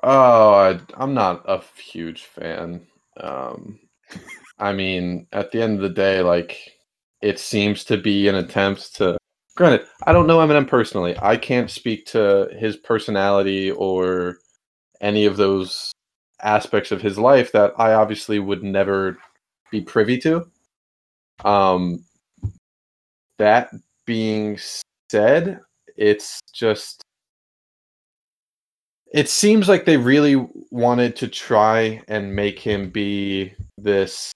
Oh, 0.03 0.53
I, 0.55 0.79
I'm 0.95 1.15
not 1.15 1.43
a 1.47 1.63
huge 1.81 2.23
fan. 2.23 2.87
Um, 3.19 3.81
I 4.59 4.73
mean, 4.73 5.27
at 5.33 5.51
the 5.51 5.63
end 5.63 5.77
of 5.77 5.83
the 5.83 5.89
day, 5.89 6.23
like 6.23 6.76
it 7.27 7.41
seems 7.41 7.83
to 7.83 7.97
be 7.97 8.29
an 8.29 8.37
attempt 8.37 8.95
to 8.95 9.19
granted, 9.57 9.85
I 10.07 10.13
don't 10.13 10.29
know 10.29 10.39
Eminem 10.39 10.69
personally. 10.69 11.17
I 11.21 11.37
can't 11.37 11.69
speak 11.69 12.07
to 12.07 12.49
his 12.57 12.77
personality 12.77 13.73
or 13.73 14.39
any 15.01 15.27
of 15.27 15.37
those 15.37 15.91
aspects 16.41 16.93
of 16.93 17.03
his 17.03 17.19
life 17.19 17.51
that 17.51 17.73
I 17.79 17.95
obviously 17.95 18.39
would 18.39 18.63
never 18.63 19.19
be 19.73 19.81
privy 19.81 20.19
to. 20.19 20.47
Um, 21.45 22.05
that 23.39 23.71
being 24.05 24.61
said, 25.11 25.61
it's 25.97 26.39
just 26.55 27.03
it 29.13 29.29
seems 29.29 29.69
like 29.69 29.85
they 29.85 29.97
really 29.97 30.47
wanted 30.71 31.17
to 31.17 31.27
try 31.27 32.03
and 32.07 32.37
make 32.37 32.61
him 32.61 32.91
be 32.91 33.53
this 33.79 34.31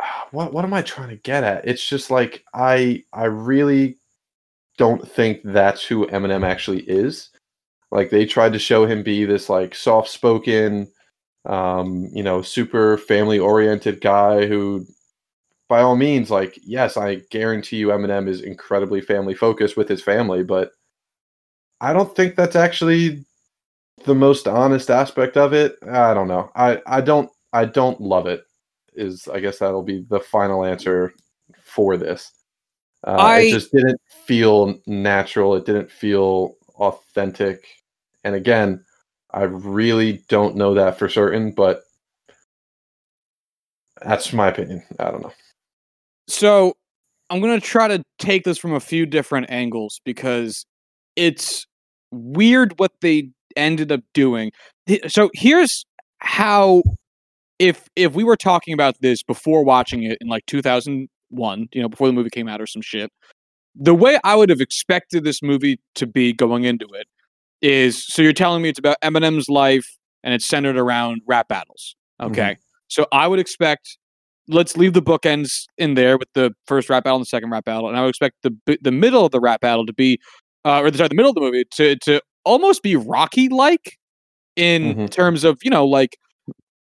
what 0.30 0.52
what 0.52 0.64
am 0.64 0.74
I 0.74 0.82
trying 0.82 1.10
to 1.10 1.16
get 1.16 1.44
at? 1.44 1.66
It's 1.66 1.86
just 1.86 2.10
like 2.10 2.44
I 2.54 3.04
I 3.12 3.24
really 3.24 3.98
don't 4.78 5.06
think 5.08 5.40
that's 5.44 5.84
who 5.84 6.06
Eminem 6.08 6.46
actually 6.46 6.82
is. 6.82 7.30
Like 7.90 8.10
they 8.10 8.26
tried 8.26 8.52
to 8.52 8.58
show 8.58 8.86
him 8.86 9.02
be 9.02 9.24
this 9.24 9.48
like 9.48 9.74
soft 9.74 10.08
spoken, 10.10 10.88
um, 11.46 12.08
you 12.12 12.22
know, 12.22 12.42
super 12.42 12.98
family 12.98 13.38
oriented 13.38 14.00
guy 14.00 14.46
who 14.46 14.86
by 15.68 15.82
all 15.82 15.96
means, 15.96 16.30
like, 16.30 16.58
yes, 16.62 16.96
I 16.96 17.16
guarantee 17.30 17.76
you 17.76 17.88
Eminem 17.88 18.26
is 18.26 18.40
incredibly 18.40 19.00
family 19.02 19.34
focused 19.34 19.76
with 19.76 19.88
his 19.88 20.02
family, 20.02 20.42
but 20.42 20.72
I 21.80 21.92
don't 21.92 22.14
think 22.16 22.36
that's 22.36 22.56
actually 22.56 23.24
the 24.04 24.14
most 24.14 24.48
honest 24.48 24.90
aspect 24.90 25.36
of 25.36 25.52
it. 25.52 25.76
I 25.86 26.14
don't 26.14 26.28
know. 26.28 26.50
I, 26.56 26.80
I 26.86 27.00
don't 27.00 27.30
I 27.52 27.64
don't 27.64 28.00
love 28.00 28.26
it. 28.26 28.44
Is 28.98 29.28
I 29.28 29.40
guess 29.40 29.58
that'll 29.58 29.82
be 29.82 30.04
the 30.08 30.20
final 30.20 30.64
answer 30.64 31.12
for 31.62 31.96
this. 31.96 32.32
Uh, 33.06 33.12
I, 33.12 33.38
it 33.40 33.52
just 33.52 33.72
didn't 33.72 34.00
feel 34.26 34.78
natural. 34.86 35.54
It 35.54 35.64
didn't 35.64 35.90
feel 35.90 36.56
authentic. 36.74 37.64
And 38.24 38.34
again, 38.34 38.84
I 39.30 39.42
really 39.44 40.24
don't 40.28 40.56
know 40.56 40.74
that 40.74 40.98
for 40.98 41.08
certain, 41.08 41.52
but 41.52 41.82
that's 44.02 44.32
my 44.32 44.48
opinion. 44.48 44.82
I 44.98 45.10
don't 45.10 45.22
know. 45.22 45.32
So 46.26 46.74
I'm 47.30 47.40
going 47.40 47.58
to 47.58 47.66
try 47.66 47.88
to 47.88 48.02
take 48.18 48.44
this 48.44 48.58
from 48.58 48.74
a 48.74 48.80
few 48.80 49.06
different 49.06 49.50
angles 49.50 50.00
because 50.04 50.66
it's 51.16 51.66
weird 52.10 52.78
what 52.78 52.92
they 53.00 53.30
ended 53.56 53.92
up 53.92 54.00
doing. 54.14 54.52
So 55.08 55.30
here's 55.34 55.84
how 56.18 56.82
if 57.58 57.88
if 57.96 58.14
we 58.14 58.24
were 58.24 58.36
talking 58.36 58.74
about 58.74 58.96
this 59.00 59.22
before 59.22 59.64
watching 59.64 60.02
it 60.04 60.18
in 60.20 60.28
like 60.28 60.46
2001, 60.46 61.68
you 61.72 61.82
know, 61.82 61.88
before 61.88 62.06
the 62.06 62.12
movie 62.12 62.30
came 62.30 62.48
out 62.48 62.60
or 62.60 62.66
some 62.66 62.82
shit, 62.82 63.10
the 63.74 63.94
way 63.94 64.18
I 64.24 64.36
would 64.36 64.50
have 64.50 64.60
expected 64.60 65.24
this 65.24 65.42
movie 65.42 65.80
to 65.96 66.06
be 66.06 66.32
going 66.32 66.64
into 66.64 66.86
it 66.94 67.06
is 67.60 68.06
so 68.06 68.22
you're 68.22 68.32
telling 68.32 68.62
me 68.62 68.68
it's 68.68 68.78
about 68.78 68.96
Eminem's 69.02 69.48
life 69.48 69.86
and 70.22 70.34
it's 70.34 70.46
centered 70.46 70.76
around 70.76 71.22
rap 71.26 71.48
battles. 71.48 71.96
Okay. 72.20 72.40
Mm-hmm. 72.40 72.60
So 72.88 73.06
I 73.12 73.28
would 73.28 73.38
expect 73.38 73.98
let's 74.48 74.76
leave 74.76 74.94
the 74.94 75.02
bookends 75.02 75.64
in 75.76 75.94
there 75.94 76.16
with 76.16 76.28
the 76.34 76.54
first 76.66 76.88
rap 76.88 77.04
battle 77.04 77.16
and 77.16 77.22
the 77.22 77.28
second 77.28 77.50
rap 77.50 77.64
battle, 77.64 77.88
and 77.88 77.96
I 77.96 78.02
would 78.02 78.10
expect 78.10 78.36
the 78.42 78.78
the 78.80 78.92
middle 78.92 79.24
of 79.24 79.32
the 79.32 79.40
rap 79.40 79.60
battle 79.60 79.86
to 79.86 79.92
be, 79.92 80.18
uh, 80.64 80.80
or 80.80 80.90
the, 80.90 80.98
sorry, 80.98 81.08
the 81.08 81.14
middle 81.14 81.30
of 81.30 81.34
the 81.34 81.40
movie 81.40 81.64
to 81.72 81.96
to 81.96 82.20
almost 82.44 82.82
be 82.82 82.96
Rocky 82.96 83.48
like 83.48 83.98
in 84.56 84.82
mm-hmm. 84.82 85.06
terms 85.06 85.44
of 85.44 85.58
you 85.62 85.70
know 85.70 85.86
like 85.86 86.16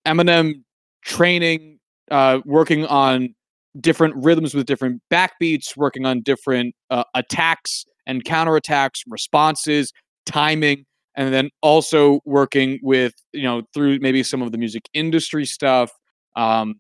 Eminem 0.05 0.63
training, 1.07 1.79
uh, 2.11 2.41
working 2.45 2.85
on 2.85 3.33
different 3.79 4.13
rhythms 4.17 4.53
with 4.53 4.65
different 4.65 5.01
backbeats, 5.11 5.75
working 5.75 6.05
on 6.05 6.21
different 6.21 6.75
uh, 6.89 7.03
attacks 7.15 7.85
and 8.05 8.23
counterattacks, 8.23 9.01
responses, 9.07 9.91
timing, 10.25 10.85
and 11.15 11.33
then 11.33 11.49
also 11.61 12.19
working 12.25 12.79
with 12.83 13.13
you 13.33 13.43
know 13.43 13.63
through 13.73 13.97
maybe 13.99 14.21
some 14.21 14.41
of 14.41 14.51
the 14.51 14.57
music 14.57 14.83
industry 14.93 15.45
stuff, 15.45 15.91
um, 16.35 16.75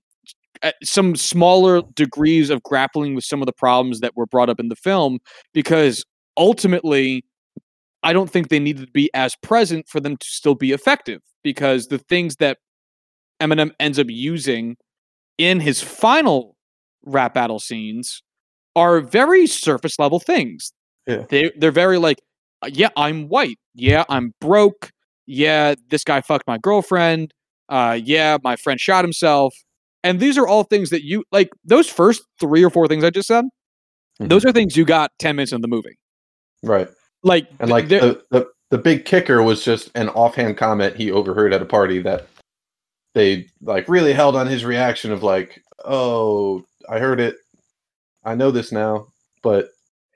some 0.83 1.15
smaller 1.15 1.81
degrees 1.95 2.49
of 2.49 2.61
grappling 2.63 3.15
with 3.15 3.23
some 3.23 3.41
of 3.41 3.45
the 3.45 3.53
problems 3.53 3.99
that 4.01 4.15
were 4.15 4.25
brought 4.25 4.49
up 4.49 4.59
in 4.59 4.69
the 4.69 4.75
film 4.75 5.19
because 5.53 6.03
ultimately 6.35 7.23
I 8.03 8.13
don't 8.13 8.29
think 8.29 8.49
they 8.49 8.59
needed 8.59 8.85
to 8.85 8.91
be 8.91 9.09
as 9.13 9.35
present 9.41 9.87
for 9.87 9.99
them 9.99 10.17
to 10.17 10.25
still 10.27 10.55
be 10.55 10.71
effective 10.71 11.21
because 11.43 11.87
the 11.87 11.97
things 11.97 12.35
that 12.37 12.57
Eminem 13.41 13.71
ends 13.79 13.99
up 13.99 14.07
using 14.09 14.75
in 15.37 15.59
his 15.59 15.81
final 15.81 16.55
rap 17.05 17.33
battle 17.33 17.59
scenes 17.59 18.21
are 18.75 19.01
very 19.01 19.47
surface 19.47 19.97
level 19.99 20.19
things. 20.19 20.73
Yeah. 21.05 21.25
They 21.29 21.51
they're 21.57 21.71
very 21.71 21.97
like 21.97 22.19
uh, 22.61 22.69
yeah, 22.71 22.89
I'm 22.95 23.27
white. 23.27 23.57
Yeah, 23.75 24.03
I'm 24.09 24.33
broke. 24.41 24.91
Yeah, 25.25 25.75
this 25.89 26.03
guy 26.03 26.21
fucked 26.21 26.47
my 26.47 26.57
girlfriend. 26.57 27.33
Uh 27.69 27.99
yeah, 28.01 28.37
my 28.43 28.55
friend 28.55 28.79
shot 28.79 29.03
himself. 29.03 29.55
And 30.03 30.19
these 30.19 30.37
are 30.37 30.47
all 30.47 30.63
things 30.63 30.89
that 30.91 31.03
you 31.03 31.23
like 31.31 31.49
those 31.65 31.89
first 31.89 32.23
three 32.39 32.63
or 32.63 32.69
four 32.69 32.87
things 32.87 33.03
I 33.03 33.09
just 33.09 33.27
said. 33.27 33.45
Mm-hmm. 33.45 34.27
Those 34.29 34.45
are 34.45 34.51
things 34.51 34.75
you 34.75 34.85
got 34.85 35.11
10 35.19 35.35
minutes 35.35 35.51
in 35.51 35.61
the 35.61 35.67
movie. 35.67 35.97
Right. 36.63 36.87
Like 37.23 37.47
and 37.59 37.69
like 37.69 37.87
the, 37.87 38.23
the 38.31 38.47
the 38.69 38.77
big 38.77 39.05
kicker 39.05 39.41
was 39.41 39.63
just 39.63 39.91
an 39.95 40.09
offhand 40.09 40.57
comment 40.57 40.95
he 40.95 41.11
overheard 41.11 41.53
at 41.53 41.61
a 41.61 41.65
party 41.65 41.99
that 41.99 42.27
they 43.17 43.47
like 43.61 43.89
really 43.89 44.13
held 44.13 44.35
on 44.35 44.47
his 44.47 44.63
reaction 44.63 45.11
of 45.11 45.23
like, 45.23 45.61
"Oh, 45.83 46.63
I 46.87 46.99
heard 46.99 47.19
it. 47.19 47.35
I 48.23 48.35
know 48.35 48.51
this 48.51 48.71
now." 48.71 49.07
But 49.41 49.69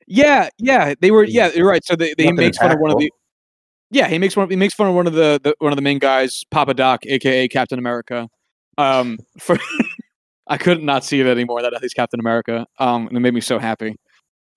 yeah, 0.05 0.49
yeah, 0.59 0.93
they 0.99 1.09
were 1.09 1.23
yeah, 1.23 1.51
you're 1.53 1.67
right. 1.67 1.83
So 1.83 1.95
they, 1.95 2.13
they 2.17 2.31
makes 2.31 2.57
fun 2.57 2.71
of 2.71 2.79
one 2.79 2.91
of 2.91 2.99
the 2.99 3.11
yeah, 3.89 4.07
he 4.07 4.19
makes 4.19 4.37
one. 4.37 4.49
He 4.49 4.55
makes 4.55 4.73
fun 4.73 4.87
of 4.87 4.95
one 4.95 5.07
of 5.07 5.13
the, 5.13 5.39
the 5.43 5.55
one 5.59 5.71
of 5.71 5.75
the 5.75 5.81
main 5.81 5.99
guys, 5.99 6.43
Papa 6.51 6.73
Doc, 6.73 7.05
aka 7.05 7.47
Captain 7.47 7.79
America, 7.79 8.29
um, 8.77 9.17
for 9.39 9.57
I 10.47 10.57
couldn't 10.57 10.85
not 10.85 11.03
see 11.03 11.19
it 11.19 11.27
anymore. 11.27 11.61
That 11.61 11.73
he's 11.81 11.93
Captain 11.93 12.19
America. 12.19 12.65
Um, 12.79 13.07
and 13.07 13.17
it 13.17 13.19
made 13.19 13.33
me 13.33 13.41
so 13.41 13.59
happy. 13.59 13.97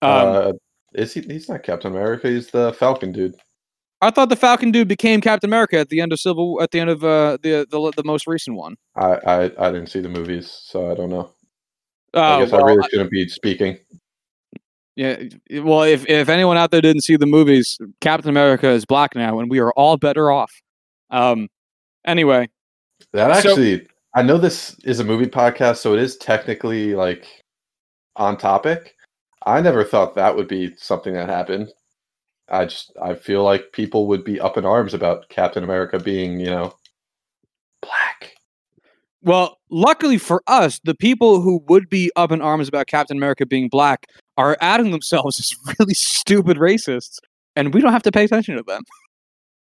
Um, 0.01 0.27
uh, 0.27 0.51
is 0.93 1.13
he? 1.13 1.21
He's 1.21 1.49
not 1.49 1.63
Captain 1.63 1.91
America. 1.91 2.29
He's 2.29 2.51
the 2.51 2.73
Falcon 2.73 3.11
dude. 3.11 3.35
I 4.05 4.11
thought 4.11 4.29
the 4.29 4.35
Falcon 4.35 4.71
dude 4.71 4.87
became 4.87 5.19
Captain 5.19 5.49
America 5.49 5.79
at 5.79 5.89
the 5.89 5.99
end 5.99 6.13
of 6.13 6.19
Civil. 6.19 6.61
At 6.61 6.71
the 6.71 6.79
end 6.79 6.89
of 6.91 7.03
uh, 7.03 7.37
the 7.41 7.67
the 7.69 7.91
the 7.95 8.03
most 8.03 8.27
recent 8.27 8.55
one. 8.55 8.75
I 8.95 9.15
I, 9.25 9.43
I 9.67 9.71
didn't 9.71 9.87
see 9.87 9.99
the 9.99 10.09
movies, 10.09 10.49
so 10.49 10.91
I 10.91 10.95
don't 10.95 11.09
know. 11.09 11.31
I 12.13 12.35
oh, 12.35 12.39
guess 12.39 12.51
well, 12.51 12.63
I 12.63 12.67
really 12.67 12.89
shouldn't 12.89 13.11
be 13.11 13.27
speaking. 13.27 13.79
Yeah, 14.95 15.17
well, 15.61 15.83
if 15.83 16.07
if 16.07 16.29
anyone 16.29 16.55
out 16.55 16.71
there 16.71 16.81
didn't 16.81 17.01
see 17.01 17.17
the 17.17 17.25
movies, 17.25 17.79
Captain 17.99 18.29
America 18.29 18.69
is 18.69 18.85
black 18.85 19.15
now, 19.15 19.39
and 19.39 19.49
we 19.49 19.59
are 19.59 19.73
all 19.73 19.97
better 19.97 20.31
off. 20.31 20.51
Um, 21.09 21.49
anyway, 22.05 22.47
that 23.11 23.31
actually 23.31 23.79
so, 23.79 23.85
I 24.13 24.21
know 24.21 24.37
this 24.37 24.77
is 24.85 24.99
a 24.99 25.03
movie 25.03 25.25
podcast, 25.25 25.77
so 25.77 25.93
it 25.93 25.99
is 25.99 26.15
technically 26.15 26.93
like 26.93 27.27
on 28.15 28.37
topic. 28.37 28.95
I 29.45 29.61
never 29.61 29.83
thought 29.83 30.15
that 30.15 30.35
would 30.35 30.47
be 30.47 30.75
something 30.77 31.13
that 31.13 31.27
happened. 31.27 31.71
I 32.49 32.65
just 32.65 32.91
I 33.01 33.15
feel 33.15 33.43
like 33.43 33.71
people 33.71 34.07
would 34.07 34.23
be 34.23 34.39
up 34.39 34.57
in 34.57 34.65
arms 34.65 34.93
about 34.93 35.29
Captain 35.29 35.63
America 35.63 35.99
being, 35.99 36.39
you 36.39 36.47
know, 36.49 36.75
black. 37.81 38.33
Well, 39.21 39.57
luckily 39.71 40.19
for 40.19 40.43
us, 40.45 40.79
the 40.83 40.93
people 40.93 41.41
who 41.41 41.63
would 41.67 41.89
be 41.89 42.11
up 42.15 42.31
in 42.31 42.41
arms 42.41 42.67
about 42.67 42.85
Captain 42.85 43.17
America 43.17 43.45
being 43.45 43.69
black 43.69 44.05
are 44.37 44.55
adding 44.61 44.91
themselves 44.91 45.39
as 45.39 45.55
really 45.79 45.95
stupid 45.95 46.57
racists, 46.57 47.17
and 47.55 47.73
we 47.73 47.81
don't 47.81 47.91
have 47.93 48.03
to 48.03 48.11
pay 48.11 48.25
attention 48.25 48.55
to 48.55 48.63
them. 48.63 48.83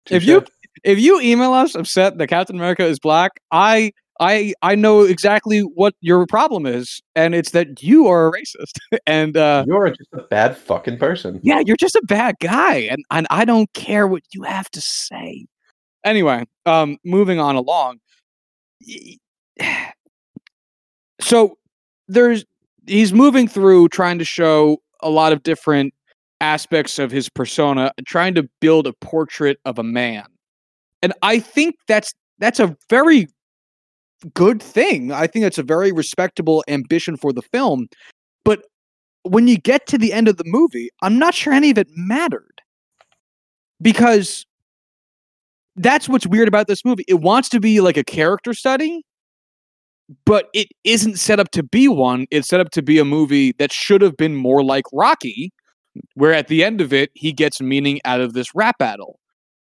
If 0.08 0.24
you 0.24 0.44
if 0.84 0.98
you 0.98 1.20
email 1.20 1.52
us 1.52 1.74
upset 1.74 2.18
that 2.18 2.28
Captain 2.28 2.56
America 2.56 2.84
is 2.84 2.98
black, 2.98 3.32
I 3.50 3.92
I 4.20 4.52
I 4.60 4.74
know 4.74 5.00
exactly 5.00 5.60
what 5.60 5.94
your 6.02 6.26
problem 6.26 6.66
is, 6.66 7.00
and 7.16 7.34
it's 7.34 7.52
that 7.52 7.82
you 7.82 8.06
are 8.06 8.28
a 8.28 8.30
racist, 8.30 8.78
and 9.06 9.36
uh, 9.36 9.64
you're 9.66 9.88
just 9.88 10.10
a 10.12 10.22
bad 10.22 10.56
fucking 10.56 10.98
person. 10.98 11.40
Yeah, 11.42 11.60
you're 11.64 11.76
just 11.76 11.96
a 11.96 12.02
bad 12.06 12.36
guy, 12.40 12.76
and 12.76 13.02
and 13.10 13.26
I 13.30 13.46
don't 13.46 13.72
care 13.72 14.06
what 14.06 14.22
you 14.32 14.42
have 14.42 14.70
to 14.72 14.80
say. 14.80 15.46
Anyway, 16.04 16.44
um, 16.66 16.98
moving 17.04 17.40
on 17.40 17.56
along. 17.56 17.98
So 21.22 21.58
there's 22.08 22.46
he's 22.86 23.12
moving 23.12 23.46
through 23.46 23.90
trying 23.90 24.18
to 24.20 24.24
show 24.24 24.78
a 25.02 25.10
lot 25.10 25.34
of 25.34 25.42
different 25.42 25.92
aspects 26.40 26.98
of 26.98 27.10
his 27.10 27.28
persona, 27.28 27.92
trying 28.06 28.34
to 28.36 28.48
build 28.60 28.86
a 28.86 28.94
portrait 28.94 29.58
of 29.66 29.78
a 29.78 29.82
man, 29.82 30.24
and 31.02 31.12
I 31.20 31.38
think 31.38 31.74
that's 31.86 32.14
that's 32.38 32.58
a 32.58 32.74
very 32.88 33.28
good 34.34 34.62
thing. 34.62 35.12
I 35.12 35.26
think 35.26 35.44
it's 35.44 35.58
a 35.58 35.62
very 35.62 35.92
respectable 35.92 36.64
ambition 36.68 37.16
for 37.16 37.32
the 37.32 37.42
film. 37.42 37.88
But 38.44 38.62
when 39.22 39.48
you 39.48 39.58
get 39.58 39.86
to 39.88 39.98
the 39.98 40.12
end 40.12 40.28
of 40.28 40.36
the 40.36 40.44
movie, 40.46 40.90
I'm 41.02 41.18
not 41.18 41.34
sure 41.34 41.52
any 41.52 41.70
of 41.70 41.78
it 41.78 41.88
mattered. 41.94 42.60
Because 43.82 44.44
that's 45.76 46.08
what's 46.08 46.26
weird 46.26 46.48
about 46.48 46.66
this 46.66 46.84
movie. 46.84 47.04
It 47.08 47.20
wants 47.20 47.48
to 47.50 47.60
be 47.60 47.80
like 47.80 47.96
a 47.96 48.04
character 48.04 48.52
study, 48.52 49.02
but 50.26 50.48
it 50.52 50.68
isn't 50.84 51.18
set 51.18 51.40
up 51.40 51.50
to 51.52 51.62
be 51.62 51.88
one. 51.88 52.26
It's 52.30 52.48
set 52.48 52.60
up 52.60 52.70
to 52.72 52.82
be 52.82 52.98
a 52.98 53.04
movie 53.04 53.52
that 53.58 53.72
should 53.72 54.02
have 54.02 54.16
been 54.16 54.34
more 54.34 54.62
like 54.62 54.84
Rocky, 54.92 55.50
where 56.14 56.34
at 56.34 56.48
the 56.48 56.62
end 56.62 56.80
of 56.80 56.92
it, 56.92 57.10
he 57.14 57.32
gets 57.32 57.60
meaning 57.60 58.00
out 58.04 58.20
of 58.20 58.34
this 58.34 58.54
rap 58.54 58.76
battle, 58.78 59.18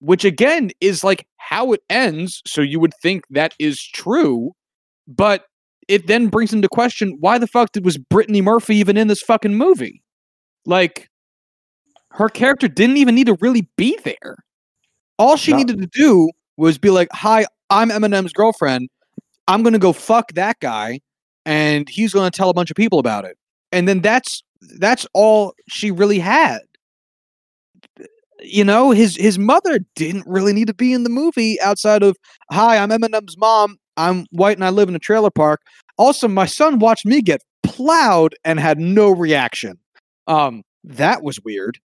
which 0.00 0.24
again 0.24 0.70
is 0.80 1.04
like 1.04 1.26
how 1.48 1.72
it 1.72 1.80
ends. 1.90 2.42
So 2.46 2.60
you 2.62 2.80
would 2.80 2.94
think 3.02 3.24
that 3.30 3.54
is 3.58 3.82
true, 3.82 4.52
but 5.08 5.44
it 5.88 6.06
then 6.06 6.28
brings 6.28 6.52
into 6.52 6.68
question 6.68 7.16
why 7.20 7.38
the 7.38 7.46
fuck 7.46 7.72
did 7.72 7.84
was 7.84 7.98
Brittany 7.98 8.40
Murphy 8.40 8.76
even 8.76 8.96
in 8.96 9.08
this 9.08 9.20
fucking 9.22 9.54
movie? 9.54 10.02
Like, 10.64 11.08
her 12.12 12.28
character 12.28 12.68
didn't 12.68 12.98
even 12.98 13.14
need 13.14 13.26
to 13.26 13.36
really 13.40 13.68
be 13.76 13.98
there. 14.04 14.36
All 15.18 15.36
she 15.36 15.52
No. 15.52 15.58
needed 15.58 15.78
to 15.80 15.86
do 15.86 16.30
was 16.56 16.78
be 16.78 16.90
like, 16.90 17.08
"Hi, 17.12 17.46
I'm 17.70 17.90
Eminem's 17.90 18.32
girlfriend. 18.32 18.88
I'm 19.48 19.62
gonna 19.62 19.78
go 19.78 19.92
fuck 19.92 20.32
that 20.34 20.60
guy, 20.60 21.00
and 21.46 21.88
he's 21.88 22.12
gonna 22.12 22.30
tell 22.30 22.50
a 22.50 22.54
bunch 22.54 22.70
of 22.70 22.76
people 22.76 22.98
about 22.98 23.24
it." 23.24 23.36
And 23.72 23.88
then 23.88 24.00
that's 24.00 24.42
that's 24.78 25.06
all 25.14 25.54
she 25.68 25.90
really 25.90 26.18
had. 26.20 26.60
You 28.42 28.64
know, 28.64 28.90
his 28.90 29.16
his 29.16 29.38
mother 29.38 29.80
didn't 29.94 30.26
really 30.26 30.52
need 30.52 30.66
to 30.66 30.74
be 30.74 30.92
in 30.92 31.04
the 31.04 31.10
movie 31.10 31.60
outside 31.60 32.02
of, 32.02 32.16
"Hi, 32.50 32.76
I'm 32.78 32.90
Eminem's 32.90 33.36
mom. 33.38 33.76
I'm 33.96 34.26
white 34.30 34.56
and 34.56 34.64
I 34.64 34.70
live 34.70 34.88
in 34.88 34.96
a 34.96 35.00
trailer 35.00 35.30
park." 35.30 35.60
Also, 35.98 36.26
my 36.28 36.46
son 36.46 36.78
watched 36.78 37.06
me 37.06 37.20
get 37.22 37.42
plowed 37.62 38.34
and 38.44 38.58
had 38.58 38.78
no 38.78 39.10
reaction. 39.10 39.78
Um, 40.26 40.62
that 40.84 41.22
was 41.22 41.38
weird. 41.44 41.78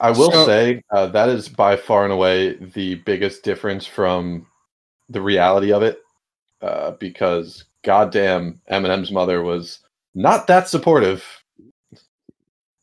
I 0.00 0.10
will 0.12 0.30
So- 0.30 0.46
say 0.46 0.82
uh, 0.90 1.08
that 1.08 1.28
is 1.28 1.48
by 1.48 1.76
far 1.76 2.04
and 2.04 2.12
away 2.12 2.54
the 2.54 2.96
biggest 2.96 3.42
difference 3.42 3.84
from 3.86 4.46
the 5.08 5.20
reality 5.20 5.72
of 5.72 5.82
it, 5.82 5.98
uh, 6.62 6.92
because 6.92 7.64
goddamn, 7.82 8.60
Eminem's 8.70 9.10
mother 9.10 9.42
was 9.42 9.80
not 10.14 10.46
that 10.46 10.68
supportive, 10.68 11.37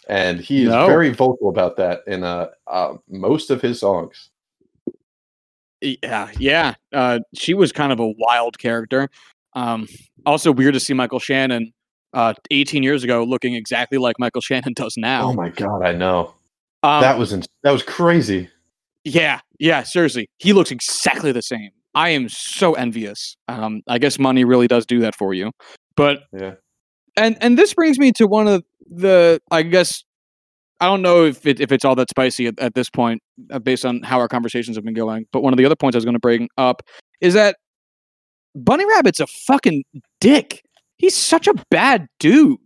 and 0.08 0.40
he 0.40 0.64
is 0.64 0.70
No. 0.70 0.86
very 0.88 1.10
vocal 1.12 1.50
about 1.50 1.76
that 1.78 2.02
in 2.08 2.24
uh, 2.24 2.50
uh, 2.68 2.96
most 3.10 3.50
of 3.52 3.62
his 3.62 3.80
songs. 3.80 4.30
Yeah, 5.82 6.32
yeah. 6.40 6.76
Uh, 6.94 7.20
she 7.36 7.54
was 7.54 7.72
kind 7.72 7.92
of 7.92 8.00
a 8.00 8.08
wild 8.18 8.58
character. 8.58 9.10
Um, 9.54 9.88
also 10.26 10.52
weird 10.52 10.74
to 10.74 10.80
see 10.80 10.94
Michael 10.94 11.20
Shannon 11.20 11.72
uh, 12.14 12.34
18 12.50 12.82
years 12.82 13.04
ago 13.04 13.24
looking 13.24 13.56
exactly 13.56 13.98
like 13.98 14.16
Michael 14.20 14.42
Shannon 14.42 14.74
does 14.74 14.96
now. 14.98 15.30
Oh 15.30 15.34
my 15.34 15.50
god, 15.50 15.84
I 15.84 15.92
know 15.94 16.34
um, 16.84 17.02
that 17.02 17.18
was 17.20 17.34
ins- 17.34 17.48
that 17.64 17.72
was 17.72 17.84
crazy. 17.84 18.50
yeah, 19.04 19.42
yeah. 19.60 19.84
Seriously, 19.84 20.30
he 20.38 20.54
looks 20.54 20.72
exactly 20.72 21.32
the 21.32 21.42
same. 21.42 21.70
I 21.94 22.10
am 22.10 22.28
so 22.30 22.74
envious. 22.74 23.38
Um, 23.48 23.82
I 23.88 23.98
guess 24.00 24.18
money 24.20 24.44
really 24.44 24.68
does 24.68 24.86
do 24.86 25.00
that 25.02 25.16
for 25.16 25.34
you. 25.34 25.52
But 25.96 26.24
Yeah. 26.34 26.56
And 27.17 27.38
and 27.41 27.57
this 27.57 27.74
brings 27.74 28.00
me 28.00 28.12
to 28.13 28.27
one 28.27 28.48
of 28.48 28.63
the 28.89 29.41
I 29.51 29.63
guess 29.63 30.03
I 30.79 30.88
don't 30.88 31.01
know 31.01 31.25
if 31.25 31.45
it, 31.45 31.62
if 31.62 31.72
it's 31.72 31.86
all 31.86 31.95
that 31.95 32.10
spicy 32.10 32.48
at, 32.48 32.60
at 32.60 32.75
this 32.75 32.89
point 32.89 33.22
uh, 33.51 33.60
based 33.60 33.86
on 33.86 34.01
how 34.03 34.19
our 34.19 34.27
conversations 34.27 34.75
have 34.75 34.84
been 34.84 34.93
going. 34.93 35.25
But 35.31 35.41
one 35.41 35.53
of 35.53 35.57
the 35.57 35.65
other 35.65 35.75
points 35.75 35.95
I 35.95 36.00
was 36.00 36.05
going 36.05 36.15
to 36.15 36.19
bring 36.19 36.50
up 36.57 36.81
is 37.22 37.34
that 37.34 37.55
Bunny 38.55 38.86
Rabbit's 38.86 39.19
a 39.19 39.27
fucking 39.27 39.84
dick. 40.19 40.62
He's 40.98 41.15
such 41.15 41.48
a 41.48 41.53
bad 41.69 42.07
dude, 42.19 42.60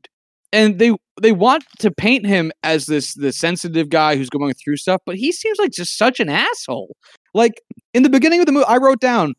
and 0.52 0.80
they 0.80 0.96
they 1.22 1.32
want 1.32 1.64
to 1.80 1.92
paint 1.92 2.26
him 2.26 2.52
as 2.64 2.86
this 2.86 3.14
the 3.14 3.32
sensitive 3.32 3.90
guy 3.90 4.16
who's 4.16 4.30
going 4.30 4.54
through 4.54 4.78
stuff, 4.78 5.02
but 5.06 5.16
he 5.16 5.32
seems 5.32 5.58
like 5.60 5.72
just 5.72 5.98
such 5.98 6.20
an 6.20 6.30
asshole. 6.30 6.96
Like 7.34 7.62
in 7.94 8.04
the 8.04 8.10
beginning 8.10 8.40
of 8.40 8.46
the 8.46 8.52
movie, 8.52 8.66
I 8.68 8.78
wrote 8.78 9.00
down 9.00 9.34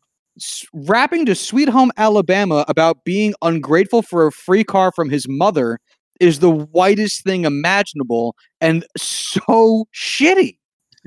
rapping 0.73 1.25
to 1.25 1.35
Sweet 1.35 1.69
Home 1.69 1.91
Alabama 1.97 2.65
about 2.67 3.03
being 3.03 3.33
ungrateful 3.41 4.01
for 4.01 4.27
a 4.27 4.31
free 4.31 4.63
car 4.63 4.91
from 4.91 5.09
his 5.09 5.27
mother 5.27 5.79
is 6.19 6.39
the 6.39 6.51
whitest 6.51 7.23
thing 7.23 7.45
imaginable 7.45 8.35
and 8.61 8.85
so 8.97 9.85
shitty. 9.93 10.57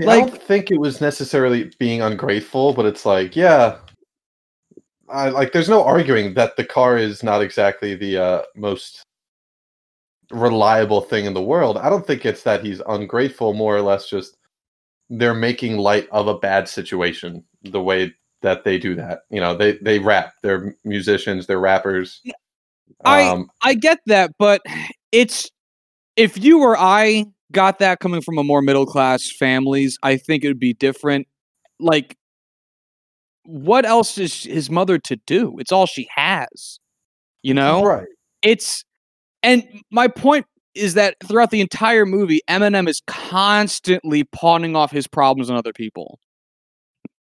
I 0.01 0.05
Like- 0.05 0.27
don't 0.27 0.43
think 0.43 0.71
it 0.71 0.81
was 0.81 1.01
necessarily 1.01 1.71
being 1.79 2.03
ungrateful, 2.03 2.73
but 2.75 2.85
it's 2.85 3.07
like, 3.07 3.37
yeah, 3.37 3.77
I 5.09 5.29
like. 5.29 5.53
There's 5.53 5.69
no 5.69 5.85
arguing 5.85 6.35
that 6.35 6.57
the 6.57 6.65
car 6.65 6.97
is 6.99 7.23
not 7.23 7.43
exactly 7.43 7.95
the 7.95 8.17
uh, 8.17 8.43
most 8.57 9.05
reliable 10.31 11.03
thing 11.03 11.27
in 11.27 11.35
the 11.35 11.43
world. 11.43 11.77
I 11.77 11.91
don't 11.91 12.07
think 12.07 12.25
it's 12.27 12.43
that 12.43 12.65
he's 12.65 12.81
ungrateful. 12.89 13.53
More 13.53 13.77
or 13.77 13.83
less, 13.83 14.09
just 14.09 14.37
they're 15.11 15.35
making 15.35 15.77
light 15.77 16.09
of 16.11 16.27
a 16.27 16.39
bad 16.39 16.69
situation. 16.69 17.45
The 17.63 17.83
way 17.83 18.15
that 18.45 18.63
they 18.63 18.79
do 18.79 18.95
that, 18.95 19.23
you 19.31 19.41
know, 19.41 19.57
they 19.57 19.73
they 19.79 19.99
rap. 19.99 20.35
They're 20.43 20.77
musicians. 20.85 21.47
They're 21.47 21.59
rappers. 21.59 22.21
I- 23.05 23.29
Um, 23.29 23.51
I 23.63 23.75
get 23.75 23.99
that, 24.07 24.31
but 24.39 24.61
it's 25.11 25.51
if 26.17 26.43
you 26.43 26.61
or 26.61 26.77
I 26.79 27.25
got 27.51 27.79
that 27.81 27.99
coming 28.01 28.21
from 28.21 28.39
a 28.39 28.45
more 28.45 28.63
middle 28.63 28.87
class 28.87 29.31
families, 29.31 29.99
I 30.03 30.17
think 30.17 30.45
it 30.45 30.49
would 30.49 30.61
be 30.61 30.75
different. 30.75 31.27
Like, 31.81 32.17
what 33.45 33.85
else 33.85 34.17
is 34.19 34.45
his 34.45 34.71
mother 34.71 34.99
to 34.99 35.17
do? 35.27 35.59
It's 35.59 35.73
all 35.73 35.87
she 35.87 36.07
has. 36.15 36.79
You 37.43 37.55
know, 37.55 37.85
right. 37.85 38.07
it's 38.43 38.85
and 39.43 39.65
my 39.91 40.09
point 40.09 40.47
is 40.75 40.95
that 40.95 41.17
throughout 41.27 41.51
the 41.51 41.61
entire 41.61 42.07
movie, 42.07 42.41
Eminem 42.49 42.89
is 42.89 43.03
constantly 43.07 44.25
pawning 44.25 44.75
off 44.77 44.91
his 44.91 45.07
problems 45.07 45.51
on 45.51 45.57
other 45.57 45.73
people. 45.73 46.19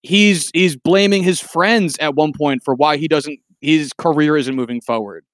He's 0.07 0.49
he's 0.53 0.77
blaming 0.77 1.21
his 1.21 1.41
friends 1.41 1.97
at 1.99 2.15
one 2.15 2.31
point 2.31 2.61
for 2.63 2.73
why 2.73 2.95
he 2.95 3.09
doesn't 3.09 3.39
his 3.59 3.91
career 3.91 4.37
isn't 4.37 4.55
moving 4.55 4.79
forward. 4.79 5.25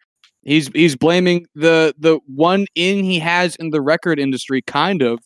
He's 0.41 0.67
he's 0.69 0.95
blaming 0.95 1.45
the 1.53 1.93
the 1.99 2.17
one 2.25 2.65
in 2.73 3.03
he 3.03 3.19
has 3.19 3.55
in 3.57 3.69
the 3.69 3.81
record 3.81 4.17
industry 4.19 4.63
kind 4.63 5.03
of 5.03 5.19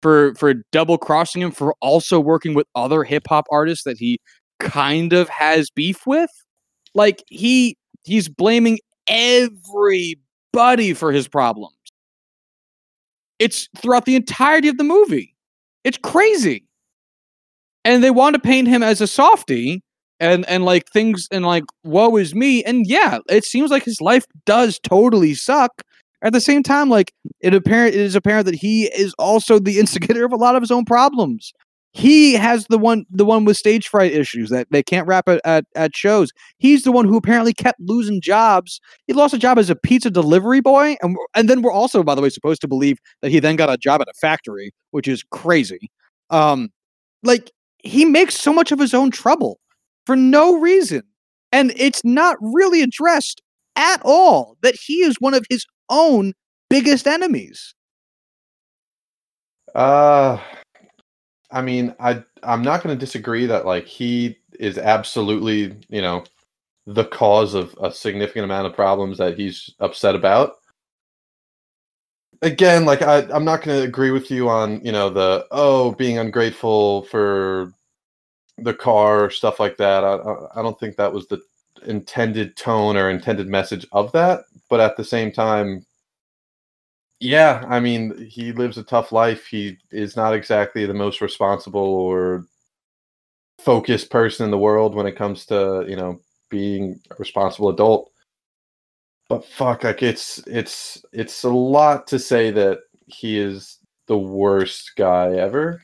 for 0.00 0.34
for 0.36 0.54
double 0.72 0.96
crossing 0.96 1.42
him 1.42 1.50
for 1.50 1.74
also 1.82 2.18
working 2.18 2.54
with 2.54 2.66
other 2.74 3.04
hip 3.04 3.24
hop 3.28 3.44
artists 3.50 3.84
that 3.84 3.98
he 3.98 4.18
kind 4.58 5.12
of 5.12 5.28
has 5.28 5.68
beef 5.68 6.06
with. 6.06 6.30
Like 6.94 7.22
he 7.28 7.76
he's 8.04 8.30
blaming 8.30 8.78
everybody 9.06 10.94
for 10.94 11.12
his 11.12 11.28
problems. 11.28 11.76
It's 13.38 13.68
throughout 13.76 14.06
the 14.06 14.16
entirety 14.16 14.68
of 14.68 14.78
the 14.78 14.84
movie. 14.84 15.36
It's 15.84 15.98
crazy. 15.98 16.64
And 17.84 18.02
they 18.02 18.10
want 18.10 18.34
to 18.34 18.40
paint 18.40 18.68
him 18.68 18.82
as 18.82 19.00
a 19.00 19.06
softie 19.06 19.82
and 20.20 20.48
and 20.48 20.64
like 20.64 20.88
things 20.90 21.28
and 21.30 21.44
like 21.44 21.64
woe 21.82 22.16
is 22.16 22.34
me 22.34 22.62
and 22.64 22.86
yeah, 22.86 23.18
it 23.28 23.44
seems 23.44 23.70
like 23.70 23.84
his 23.84 24.00
life 24.00 24.24
does 24.46 24.78
totally 24.78 25.34
suck. 25.34 25.82
At 26.22 26.32
the 26.32 26.40
same 26.40 26.62
time 26.62 26.88
like 26.88 27.12
it 27.40 27.54
apparent 27.54 27.94
it 27.94 28.00
is 28.00 28.14
apparent 28.14 28.46
that 28.46 28.54
he 28.54 28.84
is 28.84 29.14
also 29.18 29.58
the 29.58 29.78
instigator 29.80 30.24
of 30.24 30.32
a 30.32 30.36
lot 30.36 30.56
of 30.56 30.62
his 30.62 30.70
own 30.70 30.84
problems. 30.84 31.52
He 31.92 32.32
has 32.34 32.66
the 32.68 32.78
one 32.78 33.04
the 33.10 33.24
one 33.24 33.44
with 33.44 33.56
stage 33.56 33.86
fright 33.86 34.12
issues 34.12 34.50
that 34.50 34.66
they 34.70 34.82
can't 34.82 35.06
rap 35.06 35.28
at, 35.28 35.40
at, 35.44 35.64
at 35.76 35.96
shows. 35.96 36.32
He's 36.58 36.82
the 36.82 36.90
one 36.90 37.06
who 37.06 37.16
apparently 37.16 37.52
kept 37.52 37.78
losing 37.80 38.20
jobs 38.20 38.80
he 39.06 39.12
lost 39.12 39.34
a 39.34 39.38
job 39.38 39.58
as 39.58 39.70
a 39.70 39.76
pizza 39.76 40.10
delivery 40.10 40.60
boy 40.60 40.96
and 41.02 41.16
and 41.36 41.48
then 41.48 41.62
we're 41.62 41.72
also 41.72 42.02
by 42.02 42.14
the 42.14 42.22
way 42.22 42.30
supposed 42.30 42.60
to 42.62 42.68
believe 42.68 42.98
that 43.20 43.30
he 43.30 43.40
then 43.40 43.56
got 43.56 43.70
a 43.70 43.76
job 43.76 44.00
at 44.00 44.08
a 44.08 44.14
factory 44.14 44.72
which 44.92 45.06
is 45.06 45.22
crazy 45.30 45.90
um 46.30 46.70
like 47.22 47.50
he 47.84 48.04
makes 48.04 48.34
so 48.34 48.52
much 48.52 48.72
of 48.72 48.78
his 48.78 48.94
own 48.94 49.10
trouble 49.10 49.60
for 50.06 50.16
no 50.16 50.58
reason 50.58 51.02
and 51.52 51.72
it's 51.76 52.04
not 52.04 52.36
really 52.40 52.82
addressed 52.82 53.40
at 53.76 54.00
all 54.04 54.56
that 54.62 54.74
he 54.74 55.02
is 55.02 55.16
one 55.20 55.34
of 55.34 55.44
his 55.48 55.64
own 55.90 56.32
biggest 56.68 57.06
enemies 57.06 57.74
Uh, 59.74 60.38
I 61.50 61.62
mean, 61.62 61.94
I 62.00 62.22
I'm 62.42 62.62
not 62.62 62.82
going 62.82 62.96
to 62.96 63.00
disagree 63.00 63.46
that 63.46 63.66
like 63.66 63.86
he 63.86 64.36
is 64.58 64.78
absolutely 64.78 65.76
you 65.88 66.02
know 66.02 66.24
the 66.86 67.04
cause 67.04 67.54
of 67.54 67.74
a 67.80 67.90
significant 67.90 68.44
amount 68.44 68.66
of 68.66 68.74
problems 68.74 69.18
that 69.18 69.38
he's 69.38 69.70
upset 69.80 70.14
about. 70.14 70.56
Again, 72.42 72.84
like 72.84 73.02
I 73.02 73.18
I'm 73.32 73.44
not 73.44 73.62
going 73.62 73.78
to 73.78 73.84
agree 73.86 74.10
with 74.10 74.30
you 74.30 74.48
on 74.48 74.84
you 74.84 74.92
know 74.92 75.10
the 75.10 75.46
oh 75.50 75.92
being 75.92 76.18
ungrateful 76.18 77.02
for 77.04 77.72
the 78.58 78.74
car 78.74 79.30
stuff 79.30 79.60
like 79.60 79.76
that. 79.78 80.04
I 80.04 80.14
I- 80.16 80.60
I 80.60 80.62
don't 80.62 80.78
think 80.80 80.96
that 80.96 81.12
was 81.12 81.28
the 81.28 81.40
intended 81.86 82.56
tone 82.56 82.96
or 82.96 83.10
intended 83.10 83.48
message 83.48 83.86
of 83.92 84.12
that. 84.12 84.42
But 84.70 84.80
at 84.80 84.96
the 84.96 85.04
same 85.04 85.32
time, 85.32 85.86
yeah, 87.20 87.64
I 87.68 87.80
mean, 87.80 88.26
he 88.26 88.52
lives 88.52 88.76
a 88.78 88.82
tough 88.82 89.12
life. 89.12 89.46
He 89.46 89.78
is 89.90 90.16
not 90.16 90.34
exactly 90.34 90.84
the 90.86 90.94
most 90.94 91.20
responsible 91.20 91.80
or 91.80 92.46
focused 93.60 94.10
person 94.10 94.44
in 94.44 94.50
the 94.50 94.58
world 94.58 94.94
when 94.94 95.06
it 95.06 95.16
comes 95.16 95.46
to, 95.46 95.84
you 95.88 95.96
know, 95.96 96.20
being 96.50 97.00
a 97.10 97.14
responsible 97.16 97.68
adult. 97.70 98.10
But 99.28 99.44
fuck, 99.44 99.84
like 99.84 100.02
it's 100.02 100.38
it's 100.46 101.04
it's 101.12 101.44
a 101.44 101.50
lot 101.50 102.06
to 102.08 102.18
say 102.18 102.50
that 102.50 102.80
he 103.06 103.38
is 103.38 103.78
the 104.06 104.18
worst 104.18 104.92
guy 104.96 105.34
ever. 105.34 105.82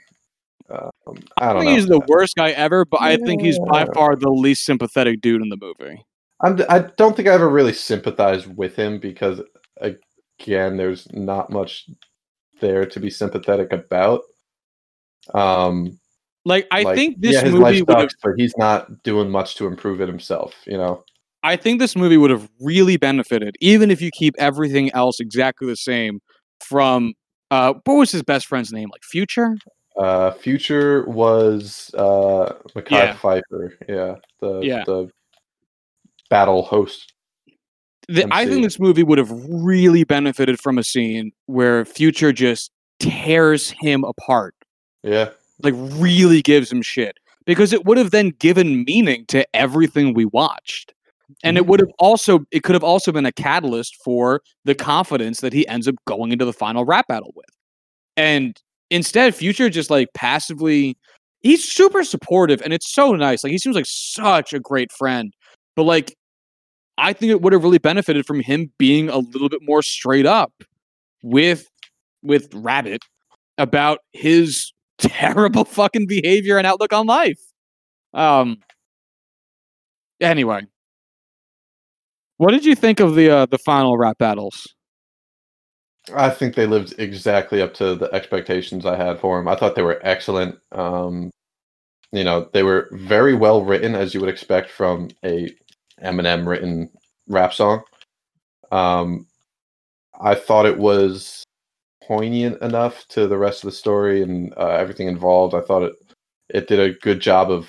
Um, 0.70 0.90
I 1.38 1.52
don't 1.52 1.62
think 1.62 1.70
know. 1.70 1.74
he's 1.74 1.86
the 1.86 2.00
worst 2.06 2.36
guy 2.36 2.50
ever 2.50 2.84
but 2.84 3.02
i 3.02 3.16
think 3.16 3.42
he's 3.42 3.58
by 3.58 3.86
far 3.86 4.14
the 4.14 4.30
least 4.30 4.64
sympathetic 4.64 5.20
dude 5.20 5.42
in 5.42 5.48
the 5.48 5.56
movie 5.60 6.06
I'm, 6.42 6.60
I 6.68 6.80
don't 6.96 7.14
think 7.14 7.28
I 7.28 7.32
ever 7.32 7.48
really 7.48 7.72
sympathized 7.72 8.46
with 8.56 8.74
him 8.74 8.98
because, 8.98 9.42
again, 9.80 10.76
there's 10.76 11.10
not 11.12 11.50
much 11.50 11.88
there 12.60 12.86
to 12.86 13.00
be 13.00 13.10
sympathetic 13.10 13.72
about. 13.72 14.22
Um, 15.34 15.98
Like 16.46 16.66
I 16.70 16.82
like, 16.82 16.96
think 16.96 17.20
this 17.20 17.34
yeah, 17.34 17.42
his 17.42 17.52
movie 17.52 17.82
life 17.82 18.10
sucks, 18.10 18.14
but 18.22 18.32
he's 18.36 18.56
not 18.56 19.02
doing 19.02 19.30
much 19.30 19.56
to 19.56 19.66
improve 19.66 20.00
it 20.00 20.08
himself. 20.08 20.54
You 20.66 20.78
know, 20.78 21.04
I 21.42 21.56
think 21.56 21.80
this 21.80 21.96
movie 21.96 22.16
would 22.16 22.30
have 22.30 22.48
really 22.60 22.96
benefited, 22.96 23.56
even 23.60 23.90
if 23.90 24.00
you 24.02 24.10
keep 24.12 24.34
everything 24.38 24.90
else 24.92 25.20
exactly 25.20 25.66
the 25.66 25.76
same. 25.76 26.20
From 26.60 27.14
uh, 27.50 27.74
what 27.84 27.94
was 27.94 28.12
his 28.12 28.22
best 28.22 28.46
friend's 28.46 28.72
name? 28.72 28.90
Like 28.92 29.02
Future. 29.02 29.56
uh, 29.96 30.32
Future 30.32 31.04
was 31.08 31.90
uh, 31.94 32.52
Mekhi 32.76 32.90
Yeah. 32.90 33.14
Phifer. 33.16 33.70
Yeah, 33.88 34.14
the 34.40 34.60
Yeah. 34.60 34.84
the 34.84 35.10
battle 36.28 36.62
host. 36.62 37.12
The, 38.08 38.26
I 38.32 38.44
think 38.44 38.64
this 38.64 38.78
movie 38.80 39.02
would 39.04 39.18
have 39.18 39.30
really 39.48 40.04
benefited 40.04 40.58
from 40.60 40.78
a 40.78 40.84
scene 40.84 41.32
where 41.46 41.84
Future 41.84 42.32
just 42.32 42.70
tears 42.98 43.70
him 43.70 44.04
apart, 44.04 44.54
Yeah, 45.02 45.30
like 45.62 45.74
really 45.76 46.42
gives 46.42 46.72
him 46.72 46.82
shit, 46.82 47.18
because 47.46 47.72
it 47.72 47.84
would 47.84 47.98
have 47.98 48.10
then 48.10 48.30
given 48.30 48.84
meaning 48.84 49.26
to 49.28 49.46
everything 49.54 50.12
we 50.12 50.24
watched. 50.24 50.92
And 51.44 51.58
it 51.58 51.64
Mhm. 51.64 51.68
would 51.68 51.80
have 51.80 51.90
also 51.98 52.40
it 52.52 52.62
could 52.62 52.74
have 52.74 52.84
also 52.84 53.12
been 53.12 53.26
a 53.26 53.32
catalyst 53.32 53.96
for 54.04 54.42
the 54.64 54.74
confidence 54.74 55.40
that 55.40 55.52
he 55.52 55.66
ends 55.68 55.88
up 55.88 55.96
going 56.06 56.32
into 56.32 56.44
the 56.44 56.52
final 56.52 56.84
rap 56.84 57.06
battle 57.08 57.32
with. 57.36 57.46
And 58.16 58.56
instead, 58.90 59.34
Future 59.34 59.70
just 59.70 59.90
like 59.90 60.08
passively 60.14 60.96
he's 61.42 61.64
super 61.70 62.04
supportive 62.04 62.62
and 62.62 62.72
it's 62.74 62.92
so 62.92 63.12
nice. 63.14 63.44
Like 63.44 63.52
he 63.52 63.58
seems 63.58 63.76
like 63.76 63.86
such 63.88 64.52
a 64.54 64.60
great 64.60 64.92
friend. 64.92 65.32
But 65.76 65.84
like 65.84 66.14
I 66.98 67.12
think 67.14 67.30
it 67.32 67.42
would 67.42 67.52
have 67.54 67.64
really 67.64 67.78
benefited 67.78 68.26
from 68.26 68.40
him 68.40 68.72
being 68.78 69.08
a 69.10 69.18
little 69.18 69.48
bit 69.48 69.60
more 69.62 69.82
straight 69.82 70.26
up 70.26 70.52
with 71.22 71.66
with 72.22 72.48
Rabbit 72.54 73.02
about 73.58 74.00
his 74.12 74.72
terrible 74.98 75.64
fucking 75.66 76.06
behavior 76.08 76.58
and 76.58 76.66
outlook 76.66 76.92
on 76.94 77.06
life. 77.06 77.40
Um 78.14 78.58
anyway. 80.20 80.66
What 82.40 82.52
did 82.52 82.64
you 82.64 82.74
think 82.74 83.00
of 83.00 83.16
the 83.16 83.28
uh, 83.28 83.44
the 83.44 83.58
final 83.58 83.98
rap 83.98 84.16
battles? 84.16 84.66
I 86.14 86.30
think 86.30 86.54
they 86.54 86.64
lived 86.64 86.94
exactly 86.96 87.60
up 87.60 87.74
to 87.74 87.94
the 87.94 88.10
expectations 88.14 88.86
I 88.86 88.96
had 88.96 89.20
for 89.20 89.36
them. 89.36 89.46
I 89.46 89.56
thought 89.56 89.74
they 89.74 89.82
were 89.82 90.00
excellent. 90.02 90.58
Um, 90.72 91.30
you 92.12 92.24
know, 92.24 92.48
they 92.54 92.62
were 92.62 92.88
very 92.92 93.34
well 93.34 93.62
written, 93.62 93.94
as 93.94 94.14
you 94.14 94.20
would 94.20 94.30
expect 94.30 94.70
from 94.70 95.10
a 95.22 95.54
Eminem 96.02 96.46
written 96.46 96.88
rap 97.28 97.52
song. 97.52 97.82
Um, 98.72 99.26
I 100.18 100.34
thought 100.34 100.64
it 100.64 100.78
was 100.78 101.44
poignant 102.02 102.62
enough 102.62 103.06
to 103.08 103.26
the 103.26 103.36
rest 103.36 103.64
of 103.64 103.68
the 103.68 103.76
story 103.76 104.22
and 104.22 104.54
uh, 104.56 104.68
everything 104.68 105.08
involved. 105.08 105.54
I 105.54 105.60
thought 105.60 105.82
it 105.82 105.92
it 106.48 106.68
did 106.68 106.80
a 106.80 106.98
good 107.00 107.20
job 107.20 107.50
of 107.50 107.68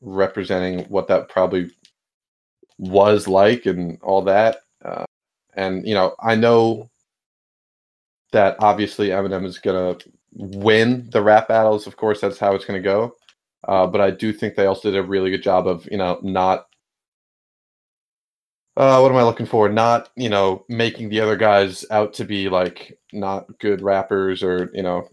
representing 0.00 0.86
what 0.86 1.06
that 1.08 1.28
probably 1.28 1.70
was 2.78 3.28
like 3.28 3.66
and 3.66 3.98
all 4.02 4.22
that. 4.22 4.58
Uh, 4.84 5.04
and 5.54 5.86
you 5.86 5.94
know, 5.94 6.14
I 6.20 6.34
know 6.34 6.90
that 8.32 8.56
obviously 8.60 9.08
Eminem 9.08 9.44
is 9.44 9.58
gonna 9.58 9.96
win 10.32 11.08
the 11.10 11.22
rap 11.22 11.48
battles. 11.48 11.86
Of 11.86 11.96
course, 11.96 12.20
that's 12.20 12.38
how 12.38 12.54
it's 12.54 12.64
gonna 12.64 12.80
go. 12.80 13.14
Uh, 13.66 13.86
but 13.86 14.00
I 14.00 14.10
do 14.10 14.32
think 14.32 14.54
they 14.54 14.66
also 14.66 14.90
did 14.90 14.98
a 14.98 15.02
really 15.02 15.30
good 15.30 15.42
job 15.42 15.66
of 15.66 15.88
you 15.90 15.96
know 15.96 16.18
not. 16.22 16.66
Uh, 18.76 18.98
what 18.98 19.12
am 19.12 19.16
I 19.16 19.22
looking 19.22 19.46
for? 19.46 19.68
Not 19.68 20.10
you 20.16 20.28
know 20.28 20.64
making 20.68 21.08
the 21.08 21.20
other 21.20 21.36
guys 21.36 21.84
out 21.90 22.12
to 22.14 22.24
be 22.24 22.48
like 22.48 22.98
not 23.12 23.46
good 23.58 23.80
rappers 23.82 24.42
or 24.42 24.70
you 24.74 24.82
know 24.82 25.08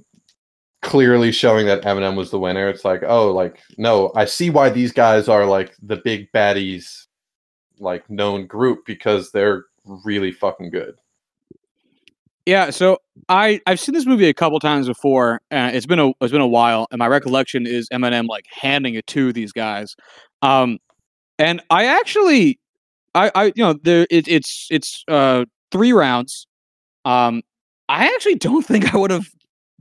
clearly 0.81 1.31
showing 1.31 1.67
that 1.67 1.83
Eminem 1.83 2.15
was 2.15 2.31
the 2.31 2.39
winner. 2.39 2.67
It's 2.67 2.83
like 2.83 3.03
oh 3.05 3.31
like 3.31 3.59
no, 3.77 4.11
I 4.15 4.25
see 4.25 4.49
why 4.49 4.69
these 4.69 4.91
guys 4.91 5.29
are 5.29 5.45
like 5.45 5.75
the 5.81 5.97
big 5.97 6.31
baddies, 6.31 7.05
like 7.81 8.09
known 8.09 8.47
group 8.47 8.85
because 8.85 9.31
they're 9.31 9.65
really 10.05 10.31
fucking 10.31 10.69
good. 10.69 10.95
Yeah, 12.45 12.71
so 12.71 12.97
I 13.29 13.61
I've 13.67 13.79
seen 13.79 13.93
this 13.93 14.05
movie 14.05 14.27
a 14.27 14.33
couple 14.33 14.59
times 14.59 14.87
before. 14.87 15.41
And 15.51 15.75
it's 15.75 15.85
been 15.85 15.99
a 15.99 16.09
it's 16.21 16.31
been 16.31 16.41
a 16.41 16.47
while, 16.47 16.87
and 16.91 16.99
my 16.99 17.07
recollection 17.07 17.67
is 17.67 17.87
Eminem 17.93 18.27
like 18.27 18.45
handing 18.49 18.95
it 18.95 19.05
to 19.07 19.31
these 19.31 19.51
guys. 19.51 19.95
Um, 20.41 20.79
and 21.37 21.61
I 21.69 21.85
actually, 21.85 22.59
I 23.13 23.31
I 23.35 23.45
you 23.45 23.53
know 23.57 23.73
there 23.73 24.07
it, 24.09 24.27
it's 24.27 24.67
it's 24.71 25.03
uh 25.07 25.45
three 25.71 25.93
rounds. 25.93 26.47
Um, 27.05 27.41
I 27.87 28.05
actually 28.07 28.35
don't 28.35 28.65
think 28.65 28.93
I 28.93 28.97
would 28.97 29.11
have 29.11 29.27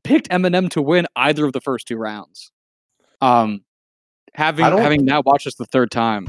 picked 0.05 0.29
Eminem 0.29 0.71
to 0.71 0.83
win 0.83 1.07
either 1.17 1.47
of 1.47 1.53
the 1.53 1.61
first 1.61 1.89
two 1.89 1.97
rounds. 1.97 2.53
Um, 3.23 3.61
having 4.35 4.65
having 4.65 5.05
now 5.05 5.23
watched 5.25 5.47
this 5.47 5.55
the 5.55 5.67
third 5.67 5.91
time. 5.91 6.29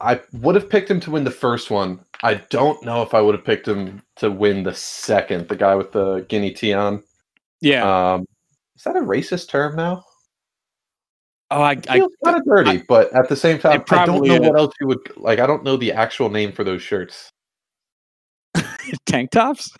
I 0.00 0.20
would 0.32 0.54
have 0.54 0.68
picked 0.68 0.90
him 0.90 1.00
to 1.00 1.10
win 1.10 1.24
the 1.24 1.30
first 1.30 1.70
one. 1.70 2.00
I 2.22 2.34
don't 2.50 2.82
know 2.84 3.02
if 3.02 3.14
I 3.14 3.20
would 3.20 3.34
have 3.34 3.44
picked 3.44 3.66
him 3.66 4.02
to 4.16 4.30
win 4.30 4.62
the 4.62 4.74
second. 4.74 5.48
The 5.48 5.56
guy 5.56 5.74
with 5.74 5.92
the 5.92 6.26
guinea 6.28 6.52
tea 6.52 6.74
on. 6.74 7.02
Yeah. 7.60 8.14
Um, 8.14 8.26
is 8.76 8.82
that 8.84 8.96
a 8.96 9.00
racist 9.00 9.48
term 9.48 9.76
now? 9.76 10.04
oh, 11.50 11.62
I, 11.62 11.72
It 11.72 11.90
I 11.90 11.98
feels 11.98 12.12
kind 12.24 12.36
of 12.36 12.44
dirty, 12.44 12.82
but 12.88 13.14
at 13.14 13.28
the 13.28 13.36
same 13.36 13.58
time, 13.58 13.82
I 13.90 14.06
don't 14.06 14.26
know 14.26 14.34
is. 14.34 14.40
what 14.40 14.58
else 14.58 14.74
you 14.80 14.86
would 14.88 15.16
like. 15.16 15.38
I 15.38 15.46
don't 15.46 15.64
know 15.64 15.76
the 15.76 15.92
actual 15.92 16.28
name 16.28 16.52
for 16.52 16.64
those 16.64 16.82
shirts. 16.82 17.30
tank 19.06 19.30
tops. 19.30 19.70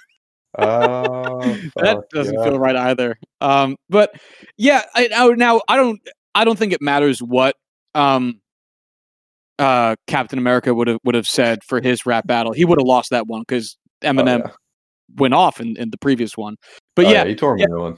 Oh, 0.58 1.40
that 1.76 2.04
doesn't 2.12 2.34
yeah. 2.38 2.44
feel 2.44 2.58
right 2.58 2.76
either. 2.76 3.18
Um, 3.40 3.76
but 3.90 4.12
yeah, 4.56 4.82
I, 4.94 5.10
I 5.14 5.28
now 5.34 5.60
I 5.68 5.76
don't 5.76 6.00
I 6.34 6.44
don't 6.44 6.58
think 6.58 6.72
it 6.72 6.80
matters 6.80 7.22
what 7.22 7.56
um 7.94 8.40
uh 9.58 9.96
Captain 10.06 10.38
America 10.38 10.74
would 10.74 10.88
have 10.88 10.98
would 11.04 11.14
have 11.14 11.26
said 11.26 11.60
for 11.64 11.80
his 11.80 12.04
rap 12.06 12.26
battle. 12.26 12.52
He 12.52 12.64
would 12.64 12.78
have 12.78 12.86
lost 12.86 13.10
that 13.10 13.26
one 13.26 13.42
because 13.46 13.76
Oh, 14.02 14.08
Eminem 14.08 14.40
yeah. 14.44 14.50
went 15.16 15.32
off 15.34 15.60
in, 15.60 15.76
in 15.78 15.90
the 15.90 15.96
previous 15.98 16.36
one. 16.36 16.56
But 16.94 17.06
Oh, 17.06 17.10
yeah, 17.10 17.24
he 17.24 17.34
tore 17.34 17.58
yeah. 17.58 17.66
one. 17.70 17.96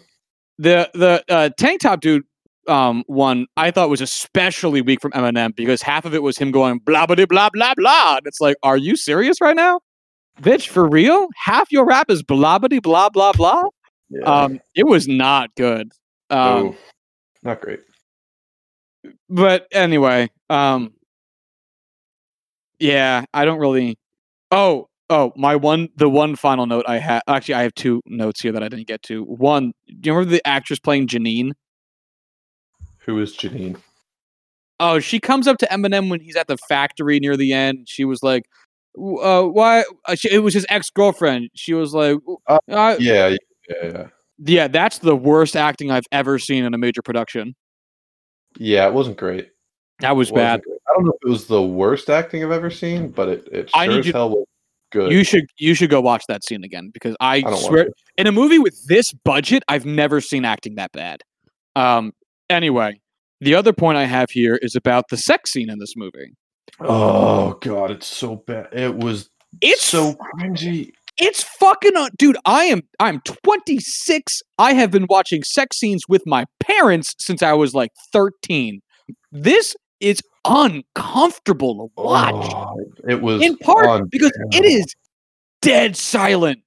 the 0.59 0.89
the 0.95 1.25
uh, 1.29 1.51
tank 1.59 1.81
top 1.81 2.01
dude 2.01 2.23
um 2.69 3.03
one 3.07 3.47
I 3.57 3.71
thought 3.71 3.89
was 3.91 4.01
especially 4.01 4.83
weak 4.83 5.01
from 5.01 5.11
Eminem 5.13 5.57
because 5.57 5.83
half 5.83 6.05
of 6.05 6.15
it 6.15 6.23
was 6.23 6.37
him 6.39 6.51
going 6.53 6.79
blah 6.79 7.07
blah 7.07 7.17
blah 7.27 7.49
blah 7.51 7.75
blah. 7.77 8.17
And 8.19 8.27
it's 8.27 8.41
like, 8.41 8.57
are 8.63 8.77
you 8.77 8.95
serious 8.97 9.41
right 9.41 9.57
now? 9.57 9.81
Bitch, 10.41 10.69
for 10.69 10.89
real? 10.89 11.27
Half 11.35 11.73
your 11.73 11.85
rap 11.85 12.11
is 12.11 12.23
blah 12.23 12.59
blah 12.61 12.69
blah 12.81 13.09
blah 13.09 13.33
blah. 13.33 13.65
Yeah. 14.11 14.21
Um, 14.23 14.61
it 14.77 14.87
was 14.87 15.09
not 15.09 15.51
good. 15.57 15.91
Um, 16.31 16.39
Oh, 16.39 16.77
not 17.43 17.61
great. 17.61 17.81
but 19.29 19.67
anyway, 19.73 20.31
um, 20.51 20.93
yeah, 22.79 23.25
I 23.35 23.45
don't 23.45 23.59
really. 23.59 23.99
Oh, 24.51 24.89
oh, 25.11 25.33
my 25.37 25.57
one, 25.57 25.89
the 25.97 26.09
one 26.09 26.37
final 26.37 26.67
note 26.67 26.85
I 26.89 26.99
had. 26.99 27.23
Actually, 27.29 27.55
I 27.55 27.63
have 27.63 27.75
two 27.75 28.01
notes 28.07 28.41
here 28.41 28.53
that 28.53 28.63
I 28.63 28.69
didn't 28.69 28.87
get 28.87 29.03
to. 29.05 29.25
One, 29.25 29.73
do 29.87 29.95
you 30.09 30.13
remember 30.15 30.31
the 30.31 30.47
actress 30.47 30.79
playing 30.79 31.09
Janine? 31.09 31.53
Who 33.05 33.19
is 33.21 33.37
Janine? 33.37 33.77
Oh, 34.81 35.01
she 35.01 35.19
comes 35.19 35.47
up 35.49 35.59
to 35.59 35.67
Eminem 35.67 36.09
when 36.11 36.21
he's 36.21 36.37
at 36.37 36.47
the 36.47 36.57
factory 36.69 37.19
near 37.19 37.37
the 37.37 37.53
end. 37.53 37.89
She 37.89 38.05
was 38.05 38.23
like, 38.23 38.45
"Uh, 38.97 39.43
why?" 39.43 39.85
Uh, 40.07 40.15
she, 40.15 40.31
it 40.31 40.39
was 40.39 40.55
his 40.55 40.67
ex 40.69 40.89
girlfriend. 40.91 41.51
She 41.55 41.75
was 41.75 41.95
like, 41.95 42.19
"W- 42.21 42.39
Oh, 42.49 42.61
uh, 42.71 42.97
Yeah, 43.01 43.29
yeah, 43.29 43.37
yeah. 43.83 44.07
"Yeah, 44.39 44.69
that's 44.69 44.99
the 44.99 45.17
worst 45.17 45.57
acting 45.57 45.91
I've 45.91 46.07
ever 46.13 46.39
seen 46.39 46.65
in 46.65 46.75
a 46.75 46.79
major 46.79 47.03
production. 47.03 47.55
Yeah, 48.57 48.87
it 48.87 48.95
wasn't 48.95 49.17
great. 49.17 49.51
That 50.01 50.17
was 50.17 50.31
wasn't 50.31 50.37
bad." 50.37 50.63
great. 50.63 50.79
I 50.89 50.93
don't 50.95 51.05
know 51.07 51.13
if 51.23 51.27
it 51.27 51.31
was 51.31 51.47
the 51.47 51.63
worst 51.63 52.09
acting 52.11 52.45
I've 52.45 52.51
ever 52.51 52.71
seen, 52.71 53.09
but 53.11 53.29
it, 53.29 53.49
it 53.53 53.71
I 53.75 53.85
sure 53.87 53.95
need 53.95 54.01
as 54.01 54.07
you- 54.07 54.13
hell 54.13 54.31
was 54.31 54.47
good. 54.93 55.13
You 55.13 55.25
should 55.25 55.47
you 55.59 55.75
should 55.75 55.91
go 55.91 56.01
watch 56.01 56.25
that 56.29 56.45
scene 56.45 56.65
again 56.65 56.91
because 56.95 57.15
I, 57.21 57.43
I 57.47 57.55
swear 57.57 57.89
in 58.17 58.27
a 58.27 58.33
movie 58.33 58.59
with 58.59 58.79
this 58.87 59.13
budget, 59.13 59.63
I've 59.69 59.85
never 59.87 60.21
seen 60.21 60.45
acting 60.45 60.77
that 60.77 60.93
bad. 60.93 61.21
Um 61.77 62.13
anyway, 62.49 63.01
the 63.41 63.55
other 63.55 63.73
point 63.73 63.99
I 63.99 64.05
have 64.05 64.31
here 64.31 64.57
is 64.63 64.75
about 64.75 65.05
the 65.11 65.17
sex 65.17 65.53
scene 65.53 65.69
in 65.71 65.79
this 65.79 65.95
movie. 65.97 66.33
Oh 66.81 67.55
god, 67.61 67.91
it's 67.91 68.07
so 68.07 68.37
bad. 68.37 68.69
It 68.73 68.95
was 68.97 69.29
It's 69.61 69.83
so 69.83 70.15
cringy. 70.37 70.93
it's 71.19 71.43
fucking 71.43 71.97
un- 71.97 72.11
dude, 72.17 72.37
I 72.47 72.65
am 72.65 72.83
I'm 73.01 73.21
26. 73.23 74.43
I 74.59 74.73
have 74.75 74.91
been 74.91 75.07
watching 75.09 75.43
sex 75.43 75.79
scenes 75.79 76.03
with 76.09 76.23
my 76.27 76.45
parents 76.61 77.15
since 77.19 77.43
I 77.43 77.53
was 77.53 77.75
like 77.75 77.91
13. 78.13 78.81
This 79.33 79.75
is 80.01 80.21
uncomfortable 80.45 81.91
to 81.97 82.03
watch. 82.03 82.53
Oh, 82.55 82.81
it 83.09 83.21
was 83.23 83.43
in 83.43 83.57
part 83.59 84.11
because 84.11 84.31
it 84.53 84.65
unbearable. 84.65 84.87
dead 85.63 85.97
silent 85.97 86.61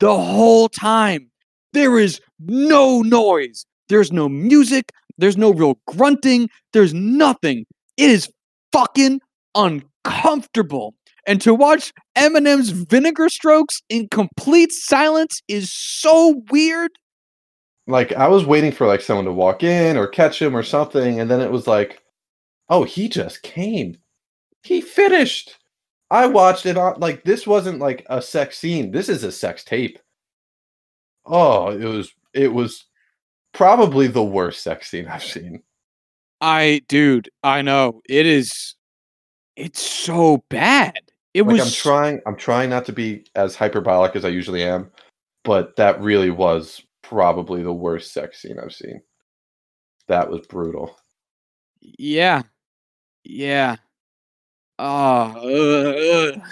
the 0.00 0.14
whole 0.14 0.68
time. 0.68 1.30
There 1.72 1.98
is 1.98 2.20
no 2.40 3.02
noise. 3.02 3.64
There's 3.88 4.12
no 4.12 4.28
music. 4.28 4.92
There's 5.18 5.36
no 5.36 5.52
real 5.52 5.78
grunting. 5.86 6.48
There's 6.72 6.92
nothing. 6.92 7.66
It 7.96 8.10
is 8.10 8.30
fucking 8.72 9.20
uncomfortable. 9.54 10.94
And 11.26 11.40
to 11.42 11.54
watch 11.54 11.92
Eminem's 12.16 12.70
vinegar 12.70 13.28
strokes 13.28 13.80
in 13.88 14.08
complete 14.08 14.72
silence 14.72 15.40
is 15.46 15.72
so 15.72 16.42
weird. 16.50 16.90
Like 17.86 18.12
I 18.12 18.28
was 18.28 18.44
waiting 18.44 18.72
for 18.72 18.86
like 18.86 19.00
someone 19.00 19.24
to 19.26 19.32
walk 19.32 19.62
in 19.62 19.96
or 19.96 20.06
catch 20.06 20.40
him 20.40 20.56
or 20.56 20.62
something, 20.62 21.20
and 21.20 21.30
then 21.30 21.40
it 21.40 21.50
was 21.50 21.66
like, 21.66 22.01
oh, 22.72 22.84
he 22.84 23.06
just 23.06 23.42
came. 23.42 23.98
He 24.64 24.80
finished. 24.80 25.58
I 26.10 26.26
watched 26.26 26.64
it 26.66 26.78
on 26.78 26.98
like 26.98 27.22
this 27.22 27.46
wasn't 27.46 27.80
like 27.80 28.04
a 28.08 28.20
sex 28.20 28.58
scene. 28.58 28.90
This 28.90 29.08
is 29.08 29.22
a 29.24 29.30
sex 29.30 29.62
tape. 29.62 29.98
Oh, 31.26 31.70
it 31.70 31.84
was 31.84 32.12
it 32.32 32.52
was 32.52 32.86
probably 33.52 34.06
the 34.06 34.24
worst 34.24 34.62
sex 34.62 34.90
scene 34.90 35.06
I've 35.06 35.22
seen. 35.22 35.62
I 36.40 36.80
dude, 36.88 37.28
I 37.42 37.60
know. 37.62 38.00
It 38.08 38.26
is 38.26 38.74
it's 39.56 39.80
so 39.82 40.42
bad. 40.48 40.98
It 41.34 41.42
Like 41.42 41.52
was 41.58 41.66
I'm 41.66 41.72
trying 41.72 42.20
I'm 42.26 42.36
trying 42.36 42.70
not 42.70 42.86
to 42.86 42.92
be 42.92 43.26
as 43.34 43.54
hyperbolic 43.54 44.16
as 44.16 44.24
I 44.24 44.28
usually 44.28 44.62
am, 44.62 44.90
but 45.44 45.76
that 45.76 46.00
really 46.00 46.30
was 46.30 46.82
probably 47.02 47.62
the 47.62 47.72
worst 47.72 48.12
sex 48.12 48.40
scene 48.40 48.58
I've 48.58 48.72
seen. 48.72 49.02
That 50.08 50.30
was 50.30 50.46
brutal. 50.46 50.96
Yeah. 51.80 52.42
Yeah. 53.24 53.76
Oh, 54.78 55.34
ugh, 55.36 56.36
ugh. 56.36 56.42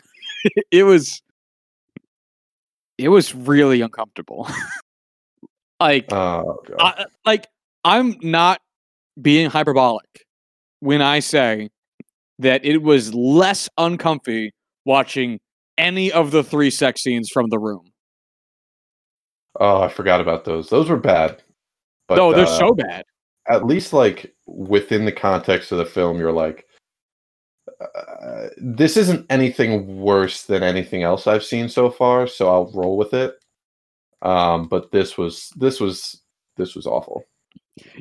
it 0.70 0.84
was 0.84 1.22
it 2.98 3.08
was 3.08 3.34
really 3.34 3.80
uncomfortable. 3.80 4.48
like 5.80 6.12
Oh. 6.12 6.62
I, 6.78 7.06
like 7.24 7.46
I'm 7.84 8.16
not 8.22 8.60
being 9.20 9.50
hyperbolic 9.50 10.26
when 10.80 11.02
I 11.02 11.20
say 11.20 11.70
that 12.38 12.64
it 12.64 12.78
was 12.78 13.14
less 13.14 13.68
uncomfy 13.78 14.52
watching 14.84 15.40
any 15.78 16.12
of 16.12 16.30
the 16.30 16.44
three 16.44 16.70
sex 16.70 17.02
scenes 17.02 17.30
from 17.30 17.48
the 17.48 17.58
room. 17.58 17.90
Oh, 19.58 19.82
I 19.82 19.88
forgot 19.88 20.20
about 20.20 20.44
those. 20.44 20.68
Those 20.68 20.88
were 20.88 20.96
bad. 20.96 21.42
But 22.06 22.16
no, 22.16 22.32
they're 22.32 22.44
uh, 22.44 22.58
so 22.58 22.74
bad. 22.74 23.04
At 23.50 23.66
least 23.66 23.92
like 23.92 24.34
within 24.46 25.04
the 25.04 25.12
context 25.12 25.72
of 25.72 25.78
the 25.78 25.84
film 25.84 26.18
you're 26.18 26.32
like 26.32 26.66
uh, 27.80 28.48
this 28.58 28.96
isn't 28.96 29.24
anything 29.30 30.00
worse 30.00 30.44
than 30.44 30.62
anything 30.62 31.02
else 31.02 31.26
i've 31.26 31.44
seen 31.44 31.68
so 31.68 31.90
far 31.90 32.26
so 32.26 32.48
i'll 32.48 32.70
roll 32.72 32.96
with 32.96 33.14
it 33.14 33.34
um 34.22 34.68
but 34.68 34.90
this 34.92 35.16
was 35.16 35.50
this 35.56 35.80
was 35.80 36.20
this 36.56 36.74
was 36.74 36.86
awful 36.86 37.24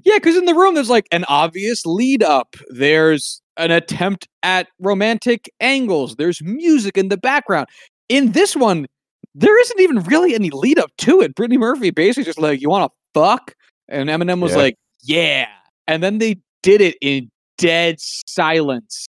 Yeah, 0.03 0.15
because 0.17 0.35
in 0.35 0.45
the 0.45 0.55
room 0.55 0.75
there's 0.75 0.89
like 0.89 1.07
an 1.11 1.23
obvious 1.29 1.85
lead 1.85 2.23
up. 2.23 2.55
There's 2.69 3.41
an 3.55 3.71
attempt 3.71 4.27
at 4.43 4.67
romantic 4.79 5.49
angles. 5.61 6.15
There's 6.17 6.41
music 6.41 6.97
in 6.97 7.07
the 7.07 7.17
background. 7.17 7.67
In 8.09 8.31
this 8.33 8.55
one, 8.55 8.87
there 9.35 9.57
isn't 9.61 9.79
even 9.79 10.01
really 10.03 10.35
any 10.35 10.49
lead 10.49 10.79
up 10.79 10.91
to 10.99 11.21
it. 11.21 11.35
Brittany 11.35 11.57
Murphy 11.57 11.91
basically 11.91 12.25
just 12.25 12.39
like, 12.39 12.59
"You 12.61 12.69
want 12.69 12.91
to 12.91 12.97
fuck?" 13.19 13.53
and 13.87 14.09
Eminem 14.09 14.41
was 14.41 14.51
Yeah. 14.51 14.57
like, 14.57 14.75
"Yeah," 15.01 15.47
and 15.87 16.03
then 16.03 16.17
they 16.17 16.39
did 16.63 16.81
it 16.81 16.97
in 17.01 17.29
dead 17.57 17.97
silence. 17.99 19.07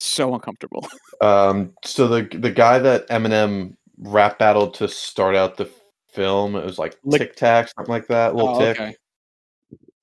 So 0.00 0.34
uncomfortable. 0.34 0.86
um 1.20 1.72
so 1.84 2.06
the 2.08 2.28
the 2.38 2.50
guy 2.50 2.78
that 2.78 3.08
eminem 3.08 3.74
rap 3.98 4.38
battled 4.38 4.74
to 4.74 4.86
start 4.86 5.34
out 5.34 5.56
the 5.56 5.70
film 6.12 6.54
it 6.56 6.64
was 6.64 6.78
like 6.78 6.94
tic 7.10 7.34
tac 7.36 7.68
something 7.74 7.90
like 7.92 8.06
that 8.06 8.34
little 8.34 8.54
Oh, 8.54 8.58
tick 8.58 8.78
okay. 8.78 8.96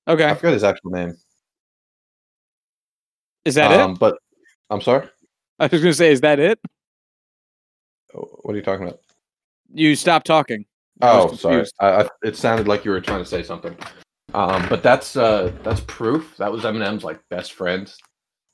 Okay, 0.08 0.24
i 0.24 0.34
forgot 0.34 0.52
his 0.52 0.64
actual 0.64 0.90
name 0.90 1.14
is 3.44 3.54
that 3.54 3.70
um 3.80 3.92
it? 3.92 3.98
but 4.00 4.18
i'm 4.70 4.80
sorry 4.80 5.08
I 5.60 5.68
was 5.68 5.80
gonna 5.80 5.94
say, 5.94 6.10
is 6.10 6.20
that 6.22 6.40
it? 6.40 6.58
what 8.12 8.52
are 8.52 8.56
you 8.56 8.62
talking 8.62 8.88
about 8.88 8.98
You 9.72 9.94
stopped 9.94 10.26
talking. 10.26 10.66
Oh, 11.02 11.34
sorry. 11.34 11.64
I, 11.80 12.02
I, 12.02 12.08
it 12.22 12.36
sounded 12.36 12.68
like 12.68 12.84
you 12.84 12.90
were 12.90 13.00
trying 13.00 13.22
to 13.22 13.28
say 13.28 13.42
something. 13.42 13.76
Um, 14.32 14.66
but 14.68 14.82
that's 14.82 15.16
uh, 15.16 15.52
that's 15.62 15.80
Proof. 15.86 16.36
That 16.38 16.50
was 16.50 16.62
Eminem's 16.64 17.04
like 17.04 17.20
best 17.30 17.52
friend, 17.52 17.92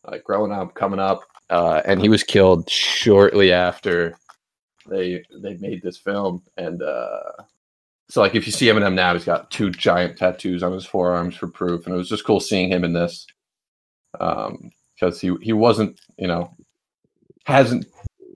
like 0.06 0.24
growing 0.24 0.52
up, 0.52 0.74
coming 0.74 1.00
up, 1.00 1.22
uh, 1.48 1.80
and 1.86 2.02
he 2.02 2.08
was 2.08 2.22
killed 2.22 2.68
shortly 2.68 3.50
after 3.50 4.14
they 4.88 5.24
they 5.42 5.56
made 5.56 5.82
this 5.82 5.96
film. 5.96 6.42
And 6.58 6.82
uh, 6.82 7.32
so, 8.10 8.20
like, 8.20 8.34
if 8.34 8.44
you 8.44 8.52
see 8.52 8.66
Eminem 8.66 8.94
now, 8.94 9.14
he's 9.14 9.24
got 9.24 9.50
two 9.50 9.70
giant 9.70 10.18
tattoos 10.18 10.62
on 10.62 10.72
his 10.72 10.84
forearms 10.84 11.34
for 11.34 11.48
Proof, 11.48 11.86
and 11.86 11.94
it 11.94 11.98
was 11.98 12.10
just 12.10 12.26
cool 12.26 12.40
seeing 12.40 12.70
him 12.70 12.84
in 12.84 12.92
this, 12.92 13.26
um, 14.20 14.70
because 14.94 15.18
he 15.18 15.34
he 15.40 15.54
wasn't, 15.54 15.98
you 16.18 16.26
know, 16.26 16.54
hasn't 17.44 17.86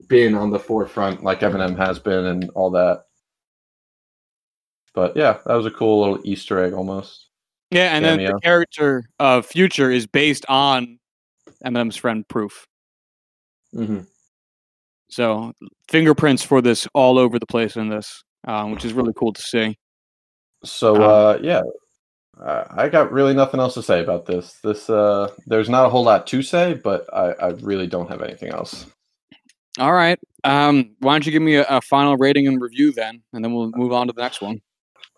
been 0.07 0.33
on 0.33 0.49
the 0.49 0.59
forefront 0.59 1.23
like 1.23 1.41
Eminem 1.41 1.77
has 1.77 1.99
been, 1.99 2.25
and 2.25 2.49
all 2.55 2.71
that. 2.71 3.03
But 4.95 5.15
yeah, 5.15 5.37
that 5.45 5.53
was 5.53 5.65
a 5.65 5.71
cool 5.71 5.99
little 5.99 6.19
Easter 6.23 6.63
egg 6.63 6.73
almost. 6.73 7.27
Yeah, 7.71 7.95
and 7.95 8.05
then 8.05 8.23
the 8.23 8.39
character 8.41 9.03
of 9.19 9.45
Future 9.45 9.91
is 9.91 10.07
based 10.07 10.45
on 10.47 10.97
Eminem's 11.65 11.97
friend 11.97 12.27
Proof. 12.27 12.65
Mm-hmm. 13.73 14.01
So 15.09 15.51
fingerprints 15.89 16.43
for 16.43 16.61
this 16.61 16.87
all 16.93 17.19
over 17.19 17.37
the 17.37 17.45
place 17.45 17.75
in 17.75 17.89
this, 17.89 18.23
um, 18.47 18.71
which 18.71 18.85
is 18.85 18.93
really 18.93 19.13
cool 19.15 19.33
to 19.33 19.41
see. 19.41 19.77
So 20.63 20.95
Um, 20.95 21.01
uh, 21.01 21.37
yeah, 21.41 21.61
I, 22.41 22.83
I 22.83 22.89
got 22.89 23.11
really 23.11 23.33
nothing 23.33 23.59
else 23.59 23.73
to 23.75 23.83
say 23.83 24.01
about 24.01 24.25
this. 24.25 24.53
This 24.63 24.89
uh, 24.89 25.29
there's 25.45 25.69
not 25.69 25.85
a 25.85 25.89
whole 25.89 26.03
lot 26.03 26.27
to 26.27 26.41
say, 26.41 26.73
but 26.73 27.11
I, 27.13 27.31
I 27.33 27.47
really 27.61 27.87
don't 27.87 28.09
have 28.09 28.21
anything 28.21 28.49
else. 28.49 28.85
All 29.79 29.93
right. 29.93 30.17
Um, 30.43 30.95
why 30.99 31.13
don't 31.13 31.25
you 31.25 31.31
give 31.31 31.41
me 31.41 31.55
a, 31.55 31.65
a 31.65 31.81
final 31.81 32.15
rating 32.17 32.47
and 32.47 32.61
review 32.61 32.93
then, 32.93 33.21
and 33.33 33.43
then 33.43 33.53
we'll 33.53 33.71
move 33.75 33.91
on 33.91 34.07
to 34.07 34.13
the 34.13 34.21
next 34.21 34.41
one. 34.41 34.61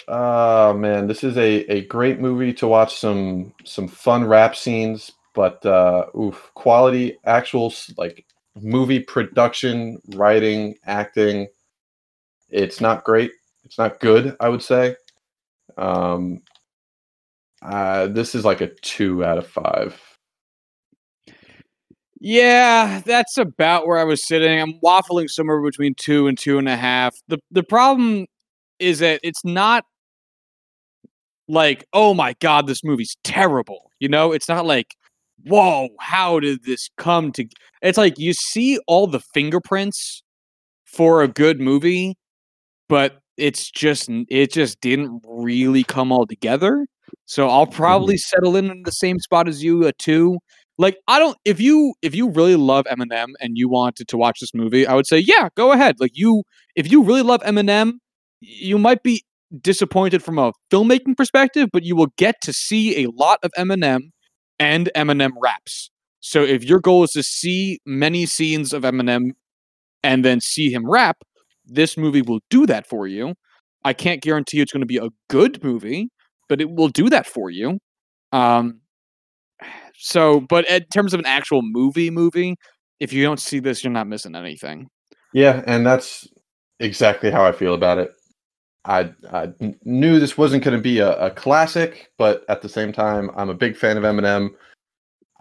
Oh 0.07 0.73
man, 0.73 1.07
this 1.07 1.23
is 1.23 1.37
a, 1.37 1.65
a 1.71 1.85
great 1.85 2.19
movie 2.19 2.53
to 2.53 2.67
watch 2.67 2.97
some 2.97 3.53
some 3.65 3.87
fun 3.87 4.25
rap 4.25 4.55
scenes, 4.55 5.11
but 5.33 5.65
uh, 5.65 6.05
oof, 6.17 6.51
quality 6.53 7.17
actual 7.25 7.73
like 7.97 8.25
movie 8.61 9.01
production, 9.01 9.99
writing, 10.15 10.75
acting. 10.85 11.47
It's 12.49 12.79
not 12.79 13.03
great. 13.03 13.31
It's 13.65 13.77
not 13.77 13.99
good. 13.99 14.35
I 14.39 14.49
would 14.49 14.63
say. 14.63 14.95
Um, 15.77 16.41
uh, 17.61 18.07
this 18.07 18.35
is 18.35 18.45
like 18.45 18.61
a 18.61 18.67
two 18.81 19.25
out 19.25 19.37
of 19.37 19.47
five. 19.47 19.99
Yeah, 22.19 23.01
that's 23.05 23.37
about 23.37 23.85
where 23.85 23.99
I 23.99 24.03
was 24.03 24.25
sitting. 24.25 24.59
I'm 24.59 24.79
waffling 24.83 25.29
somewhere 25.29 25.61
between 25.61 25.93
two 25.95 26.27
and 26.27 26.37
two 26.37 26.57
and 26.57 26.67
a 26.67 26.77
half. 26.77 27.15
the 27.27 27.39
The 27.51 27.63
problem 27.63 28.25
is 28.79 28.99
that 28.99 29.19
it's 29.23 29.43
not 29.43 29.85
like, 31.47 31.85
oh 31.93 32.13
my 32.13 32.35
god, 32.39 32.67
this 32.67 32.83
movie's 32.83 33.15
terrible. 33.23 33.91
You 33.99 34.09
know, 34.09 34.31
it's 34.31 34.49
not 34.49 34.65
like, 34.65 34.95
whoa, 35.45 35.89
how 35.99 36.39
did 36.39 36.63
this 36.63 36.89
come 36.97 37.31
to? 37.33 37.45
It's 37.81 37.97
like 37.97 38.19
you 38.19 38.33
see 38.33 38.79
all 38.87 39.07
the 39.07 39.21
fingerprints 39.33 40.23
for 40.85 41.21
a 41.21 41.27
good 41.27 41.59
movie, 41.59 42.15
but 42.89 43.19
it's 43.37 43.69
just 43.69 44.09
it 44.29 44.51
just 44.51 44.81
didn't 44.81 45.21
really 45.27 45.83
come 45.83 46.11
all 46.11 46.25
together. 46.25 46.85
So 47.25 47.49
I'll 47.49 47.67
probably 47.67 48.15
mm-hmm. 48.15 48.35
settle 48.35 48.55
in 48.55 48.69
in 48.71 48.83
the 48.83 48.91
same 48.91 49.19
spot 49.19 49.47
as 49.47 49.63
you, 49.63 49.85
uh, 49.85 49.89
a 49.89 49.93
two. 49.93 50.39
Like 50.77 50.97
I 51.07 51.19
don't 51.19 51.37
if 51.45 51.59
you 51.59 51.93
if 52.01 52.15
you 52.15 52.29
really 52.29 52.55
love 52.55 52.85
Eminem 52.85 53.29
and 53.39 53.57
you 53.57 53.69
wanted 53.69 54.07
to 54.09 54.17
watch 54.17 54.39
this 54.39 54.53
movie, 54.53 54.85
I 54.85 54.93
would 54.93 55.07
say 55.07 55.19
yeah, 55.19 55.49
go 55.55 55.71
ahead. 55.71 55.95
Like 55.99 56.11
you 56.13 56.43
if 56.75 56.91
you 56.91 57.03
really 57.03 57.23
love 57.23 57.41
Eminem, 57.41 57.93
you 58.39 58.77
might 58.77 59.03
be 59.03 59.23
disappointed 59.61 60.23
from 60.23 60.37
a 60.37 60.51
filmmaking 60.71 61.15
perspective, 61.15 61.69
but 61.71 61.83
you 61.83 61.95
will 61.95 62.11
get 62.17 62.35
to 62.41 62.53
see 62.53 63.03
a 63.03 63.09
lot 63.11 63.39
of 63.43 63.51
Eminem 63.57 64.11
and 64.59 64.89
Eminem 64.95 65.31
raps. 65.41 65.89
So 66.19 66.43
if 66.43 66.63
your 66.63 66.79
goal 66.79 67.03
is 67.03 67.11
to 67.11 67.23
see 67.23 67.79
many 67.85 68.25
scenes 68.25 68.73
of 68.73 68.83
Eminem 68.83 69.31
and 70.03 70.25
then 70.25 70.41
see 70.41 70.71
him 70.71 70.89
rap, 70.89 71.17
this 71.65 71.97
movie 71.97 72.21
will 72.21 72.39
do 72.49 72.65
that 72.65 72.87
for 72.87 73.07
you. 73.07 73.33
I 73.83 73.93
can't 73.93 74.21
guarantee 74.21 74.59
it's 74.59 74.71
going 74.71 74.81
to 74.81 74.87
be 74.87 74.97
a 74.97 75.09
good 75.29 75.63
movie, 75.63 76.09
but 76.49 76.59
it 76.59 76.69
will 76.69 76.89
do 76.89 77.09
that 77.09 77.25
for 77.25 77.49
you. 77.49 77.79
Um, 78.31 78.81
so, 79.95 80.41
but 80.41 80.69
in 80.69 80.83
terms 80.93 81.13
of 81.13 81.19
an 81.19 81.25
actual 81.25 81.61
movie, 81.63 82.09
movie, 82.09 82.55
if 82.99 83.13
you 83.13 83.23
don't 83.23 83.39
see 83.39 83.59
this, 83.59 83.83
you're 83.83 83.93
not 83.93 84.07
missing 84.07 84.35
anything. 84.35 84.87
Yeah, 85.33 85.63
and 85.65 85.85
that's 85.85 86.27
exactly 86.79 87.31
how 87.31 87.43
I 87.45 87.51
feel 87.51 87.73
about 87.73 87.97
it. 87.97 88.11
I, 88.87 89.13
I 89.31 89.51
knew 89.83 90.19
this 90.19 90.37
wasn't 90.37 90.63
going 90.63 90.77
to 90.77 90.81
be 90.81 90.99
a, 90.99 91.13
a 91.17 91.29
classic, 91.29 92.09
but 92.17 92.45
at 92.47 92.61
the 92.61 92.69
same 92.69 92.93
time, 92.93 93.29
I'm 93.35 93.49
a 93.49 93.53
big 93.53 93.75
fan 93.75 93.97
of 93.97 94.03
Eminem. 94.03 94.51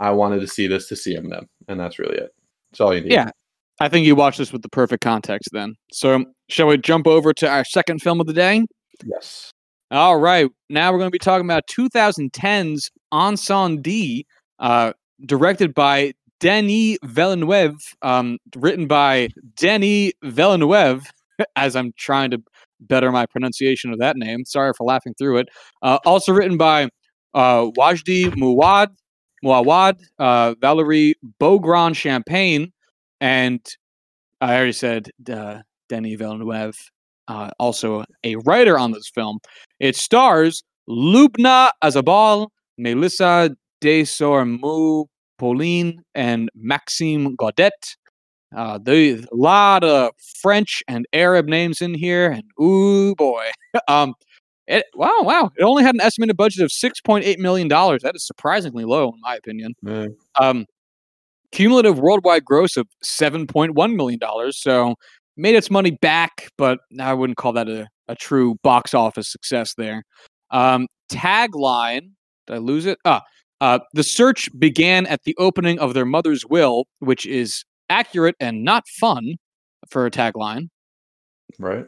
I 0.00 0.10
wanted 0.10 0.40
to 0.40 0.48
see 0.48 0.66
this 0.66 0.88
to 0.88 0.96
see 0.96 1.16
Eminem, 1.16 1.46
and 1.68 1.78
that's 1.78 1.98
really 1.98 2.18
it. 2.18 2.30
That's 2.70 2.80
all 2.80 2.92
you 2.92 3.02
need. 3.02 3.12
Yeah. 3.12 3.30
I 3.78 3.88
think 3.88 4.06
you 4.06 4.16
watch 4.16 4.38
this 4.38 4.52
with 4.52 4.62
the 4.62 4.68
perfect 4.68 5.02
context 5.02 5.50
then. 5.52 5.76
So, 5.92 6.24
shall 6.48 6.66
we 6.66 6.78
jump 6.78 7.06
over 7.06 7.32
to 7.34 7.48
our 7.48 7.64
second 7.64 8.00
film 8.00 8.20
of 8.20 8.26
the 8.26 8.32
day? 8.32 8.64
Yes. 9.04 9.52
All 9.90 10.18
right. 10.18 10.50
Now 10.68 10.90
we're 10.90 10.98
going 10.98 11.10
to 11.10 11.12
be 11.12 11.18
talking 11.18 11.46
about 11.46 11.64
2010's 11.68 12.90
Incendies, 13.12 14.24
uh, 14.58 14.92
directed 15.24 15.74
by 15.74 16.14
Denis 16.40 16.98
Villeneuve, 17.04 17.94
um, 18.02 18.38
written 18.56 18.86
by 18.86 19.28
Denis 19.56 20.12
Villeneuve, 20.24 21.04
as 21.56 21.76
I'm 21.76 21.92
trying 21.96 22.30
to 22.32 22.42
better 22.80 23.10
my 23.12 23.26
pronunciation 23.26 23.92
of 23.92 23.98
that 23.98 24.16
name. 24.16 24.44
Sorry 24.44 24.72
for 24.76 24.84
laughing 24.84 25.14
through 25.18 25.38
it. 25.38 25.48
Uh, 25.82 25.98
also 26.04 26.32
written 26.32 26.56
by 26.56 26.88
uh, 27.34 27.70
Wajdi 27.78 28.26
Muwad, 28.34 28.88
Muawad, 29.44 30.00
uh, 30.18 30.54
Valerie 30.60 31.14
Beaugrand 31.40 31.96
Champagne, 31.96 32.72
and 33.20 33.60
I 34.40 34.56
already 34.56 34.72
said 34.72 35.10
uh, 35.30 35.60
Denis 35.88 36.18
Villeneuve, 36.18 36.76
uh, 37.28 37.50
also 37.58 38.04
a 38.24 38.36
writer 38.44 38.78
on 38.78 38.92
this 38.92 39.08
film. 39.08 39.38
It 39.80 39.96
stars 39.96 40.62
Lubna 40.88 41.70
Azabal, 41.82 42.48
Melissa 42.78 43.56
Desormeaux, 43.80 45.06
Poulin, 45.38 46.00
and 46.14 46.48
Maxim 46.54 47.36
Gaudette. 47.36 47.96
Uh, 48.54 48.78
there's 48.82 49.24
a 49.24 49.34
lot 49.34 49.84
of 49.84 50.12
French 50.40 50.82
and 50.88 51.06
Arab 51.12 51.46
names 51.46 51.80
in 51.80 51.94
here, 51.94 52.30
and 52.30 52.44
ooh 52.62 53.14
boy, 53.14 53.46
um, 53.88 54.14
it 54.66 54.84
wow 54.94 55.22
wow, 55.22 55.50
it 55.56 55.62
only 55.62 55.82
had 55.82 55.94
an 55.94 56.00
estimated 56.00 56.36
budget 56.36 56.62
of 56.62 56.72
six 56.72 57.00
point 57.00 57.24
eight 57.24 57.38
million 57.38 57.68
dollars. 57.68 58.02
That 58.02 58.14
is 58.14 58.26
surprisingly 58.26 58.84
low, 58.84 59.08
in 59.08 59.20
my 59.20 59.36
opinion. 59.36 59.74
Yeah. 59.82 60.06
Um, 60.40 60.66
cumulative 61.52 61.98
worldwide 61.98 62.44
gross 62.44 62.76
of 62.76 62.86
seven 63.02 63.46
point 63.46 63.74
one 63.74 63.96
million 63.96 64.18
dollars. 64.18 64.58
So 64.60 64.94
made 65.36 65.54
its 65.54 65.70
money 65.70 65.90
back, 65.90 66.48
but 66.56 66.80
I 67.00 67.14
wouldn't 67.14 67.36
call 67.36 67.52
that 67.52 67.68
a, 67.68 67.86
a 68.08 68.14
true 68.14 68.56
box 68.62 68.94
office 68.94 69.30
success 69.30 69.74
there. 69.76 70.02
Um, 70.50 70.86
tagline, 71.10 72.10
did 72.46 72.54
I 72.54 72.58
lose 72.58 72.86
it? 72.86 72.98
Ah, 73.04 73.22
uh, 73.60 73.78
the 73.92 74.02
search 74.02 74.48
began 74.58 75.06
at 75.06 75.22
the 75.24 75.34
opening 75.38 75.78
of 75.78 75.94
their 75.94 76.04
mother's 76.04 76.44
will, 76.46 76.84
which 76.98 77.26
is 77.26 77.64
accurate 77.88 78.36
and 78.40 78.64
not 78.64 78.84
fun 78.88 79.36
for 79.88 80.06
a 80.06 80.10
tagline. 80.10 80.68
Right. 81.58 81.86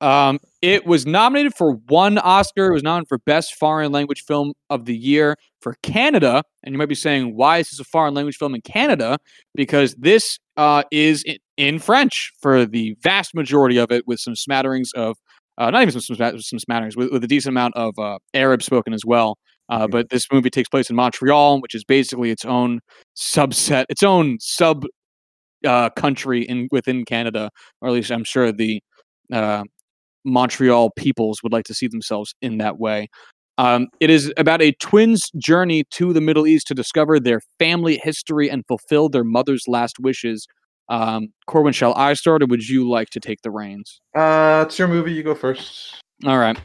Um, 0.00 0.38
it 0.60 0.86
was 0.86 1.06
nominated 1.06 1.54
for 1.54 1.74
one 1.88 2.18
Oscar. 2.18 2.66
It 2.66 2.74
was 2.74 2.82
nominated 2.82 3.08
for 3.08 3.18
Best 3.18 3.54
Foreign 3.54 3.92
Language 3.92 4.22
Film 4.26 4.52
of 4.68 4.84
the 4.84 4.96
Year 4.96 5.36
for 5.60 5.76
Canada. 5.82 6.42
And 6.62 6.74
you 6.74 6.78
might 6.78 6.88
be 6.88 6.94
saying, 6.94 7.36
why 7.36 7.58
is 7.58 7.70
this 7.70 7.80
a 7.80 7.84
foreign 7.84 8.12
language 8.12 8.36
film 8.36 8.54
in 8.54 8.60
Canada? 8.60 9.18
Because 9.54 9.94
this 9.94 10.38
uh, 10.56 10.82
is 10.90 11.22
in, 11.22 11.38
in 11.56 11.78
French 11.78 12.32
for 12.40 12.66
the 12.66 12.96
vast 13.02 13.34
majority 13.34 13.78
of 13.78 13.90
it, 13.90 14.06
with 14.06 14.20
some 14.20 14.36
smatterings 14.36 14.90
of, 14.94 15.16
uh, 15.56 15.70
not 15.70 15.82
even 15.82 15.98
some, 15.98 16.16
some, 16.16 16.40
some 16.40 16.58
smatterings, 16.58 16.96
with, 16.96 17.10
with, 17.10 17.24
a 17.24 17.28
decent 17.28 17.52
amount 17.52 17.74
of 17.76 17.98
uh, 17.98 18.18
Arab 18.34 18.62
spoken 18.62 18.92
as 18.92 19.04
well. 19.06 19.38
Uh, 19.70 19.86
Mhm. 19.86 19.90
But 19.90 20.10
this 20.10 20.26
movie 20.30 20.50
takes 20.50 20.68
place 20.68 20.90
in 20.90 20.96
Montreal, 20.96 21.62
which 21.62 21.74
is 21.74 21.84
basically 21.84 22.30
its 22.30 22.44
own 22.44 22.80
subset, 23.16 23.86
its 23.88 24.02
own 24.02 24.36
sub 24.40 24.84
uh, 25.64 25.90
country 25.90 26.42
in 26.42 26.68
within 26.70 27.04
Canada, 27.04 27.50
or 27.80 27.88
at 27.88 27.94
least 27.94 28.10
I'm 28.10 28.24
sure 28.24 28.52
the 28.52 28.82
uh, 29.32 29.64
Montreal 30.24 30.90
peoples 30.96 31.42
would 31.42 31.52
like 31.52 31.64
to 31.66 31.74
see 31.74 31.88
themselves 31.88 32.34
in 32.40 32.58
that 32.58 32.78
way. 32.78 33.08
Um, 33.56 33.88
it 34.00 34.10
is 34.10 34.32
about 34.36 34.62
a 34.62 34.72
twins' 34.80 35.30
journey 35.36 35.84
to 35.92 36.12
the 36.12 36.20
Middle 36.20 36.46
East 36.46 36.66
to 36.68 36.74
discover 36.74 37.20
their 37.20 37.40
family 37.58 38.00
history 38.02 38.50
and 38.50 38.64
fulfill 38.66 39.08
their 39.08 39.24
mother's 39.24 39.68
last 39.68 40.00
wishes. 40.00 40.46
Um, 40.88 41.28
Corwin, 41.46 41.72
shall 41.72 41.94
I 41.94 42.14
start, 42.14 42.42
or 42.42 42.46
would 42.46 42.68
you 42.68 42.88
like 42.88 43.10
to 43.10 43.20
take 43.20 43.42
the 43.42 43.50
reins? 43.50 44.00
Uh, 44.16 44.64
it's 44.66 44.78
your 44.78 44.88
movie. 44.88 45.12
You 45.12 45.22
go 45.22 45.34
first. 45.34 46.02
All 46.26 46.38
right. 46.38 46.58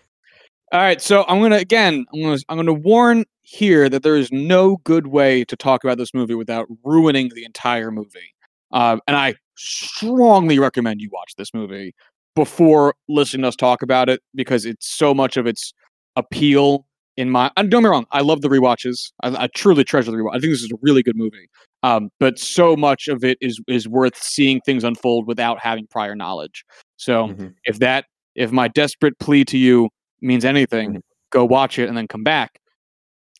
All 0.72 0.80
right. 0.80 1.02
So 1.02 1.26
I'm 1.28 1.42
gonna 1.42 1.58
again. 1.58 2.06
I'm 2.14 2.22
gonna. 2.22 2.38
I'm 2.50 2.58
gonna 2.58 2.74
warn 2.74 3.26
here 3.44 3.88
that 3.90 4.04
there 4.04 4.16
is 4.16 4.32
no 4.32 4.78
good 4.84 5.08
way 5.08 5.44
to 5.46 5.56
talk 5.56 5.84
about 5.84 5.98
this 5.98 6.14
movie 6.14 6.36
without 6.36 6.68
ruining 6.84 7.30
the 7.34 7.46
entire 7.46 7.92
movie. 7.92 8.34
Uh, 8.72 8.98
and 9.08 9.16
I 9.18 9.36
strongly 9.56 10.60
recommend 10.60 11.02
you 11.02 11.10
watch 11.12 11.34
this 11.38 11.54
movie 11.54 11.94
before 12.36 12.94
listening 13.08 13.42
to 13.44 13.50
us 13.50 13.56
talk 13.56 13.82
about 13.82 14.10
it 14.10 14.22
because 14.36 14.66
it's 14.66 14.88
so 14.88 15.14
much 15.14 15.36
of 15.38 15.46
its 15.48 15.74
appeal 16.16 16.86
in 17.18 17.30
my. 17.30 17.52
And 17.58 17.70
don't 17.70 17.82
get 17.82 17.90
me 17.90 17.92
wrong. 17.92 18.06
I 18.12 18.22
love 18.22 18.42
the 18.42 18.48
rewatches. 18.50 19.12
I, 19.24 19.44
I 19.44 19.48
truly 19.56 19.84
treasure 19.84 20.12
the 20.12 20.18
rewatch. 20.18 20.36
I 20.36 20.40
think 20.40 20.54
this 20.54 20.64
is 20.64 20.72
a 20.72 20.78
really 20.82 21.04
good 21.04 21.18
movie. 21.18 21.50
Um, 21.84 22.10
but 22.20 22.38
so 22.40 22.76
much 22.76 23.08
of 23.08 23.24
it 23.24 23.38
is 23.42 23.60
is 23.68 23.88
worth 23.88 24.16
seeing 24.22 24.62
things 24.62 24.84
unfold 24.84 25.28
without 25.28 25.60
having 25.60 25.88
prior 25.88 26.16
knowledge. 26.16 26.64
So 26.98 27.30
Mhm. 27.30 27.54
if 27.66 27.80
that 27.80 28.06
if 28.36 28.52
my 28.52 28.68
desperate 28.70 29.18
plea 29.20 29.44
to 29.46 29.58
you 29.58 29.90
means 30.22 30.46
anything, 30.46 30.94
Mhm. 30.96 31.02
go 31.32 31.44
watch 31.46 31.80
it 31.80 31.90
and 31.90 31.98
then 31.98 32.08
come 32.08 32.24
back 32.24 32.60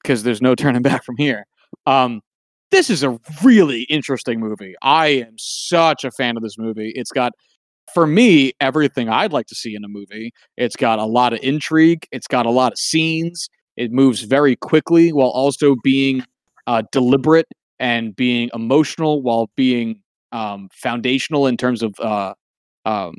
because 0.02 0.24
there's 0.24 0.42
no 0.42 0.56
turning 0.76 0.82
back 0.82 1.04
from 1.06 1.16
here. 1.18 1.46
Um, 1.86 2.22
this 2.72 2.90
is 2.90 3.04
a 3.04 3.20
really 3.44 3.82
interesting 3.84 4.40
movie. 4.40 4.76
I 4.82 5.08
am 5.08 5.36
such 5.38 6.04
a 6.04 6.12
fan 6.12 6.38
of 6.38 6.44
this 6.44 6.58
movie. 6.58 6.92
It's 6.96 7.12
got, 7.12 7.34
for 7.94 8.06
me, 8.06 8.54
everything 8.60 9.10
I'd 9.10 9.34
like 9.34 9.48
to 9.48 9.56
see 9.56 9.76
in 9.76 9.84
a 9.84 9.88
movie. 9.88 10.32
It's 10.58 10.76
got 10.76 11.00
a 11.00 11.06
lot 11.06 11.34
of 11.34 11.40
intrigue. 11.42 12.06
It's 12.12 12.28
got 12.28 12.46
a 12.46 12.52
lot 12.52 12.72
of 12.72 12.78
scenes. 12.78 13.50
It 13.78 13.92
moves 13.92 14.22
very 14.22 14.56
quickly 14.56 15.12
while 15.12 15.30
also 15.30 15.76
being 15.84 16.24
uh, 16.68 16.84
deliberate 16.92 17.48
and 17.80 18.16
being 18.16 18.50
emotional 18.54 19.22
while 19.22 19.50
being 19.56 20.02
um, 20.32 20.70
foundational 20.74 21.48
in 21.48 21.58
terms 21.58 21.82
of 21.82 21.94
uh, 22.00 22.34
um, 22.86 23.16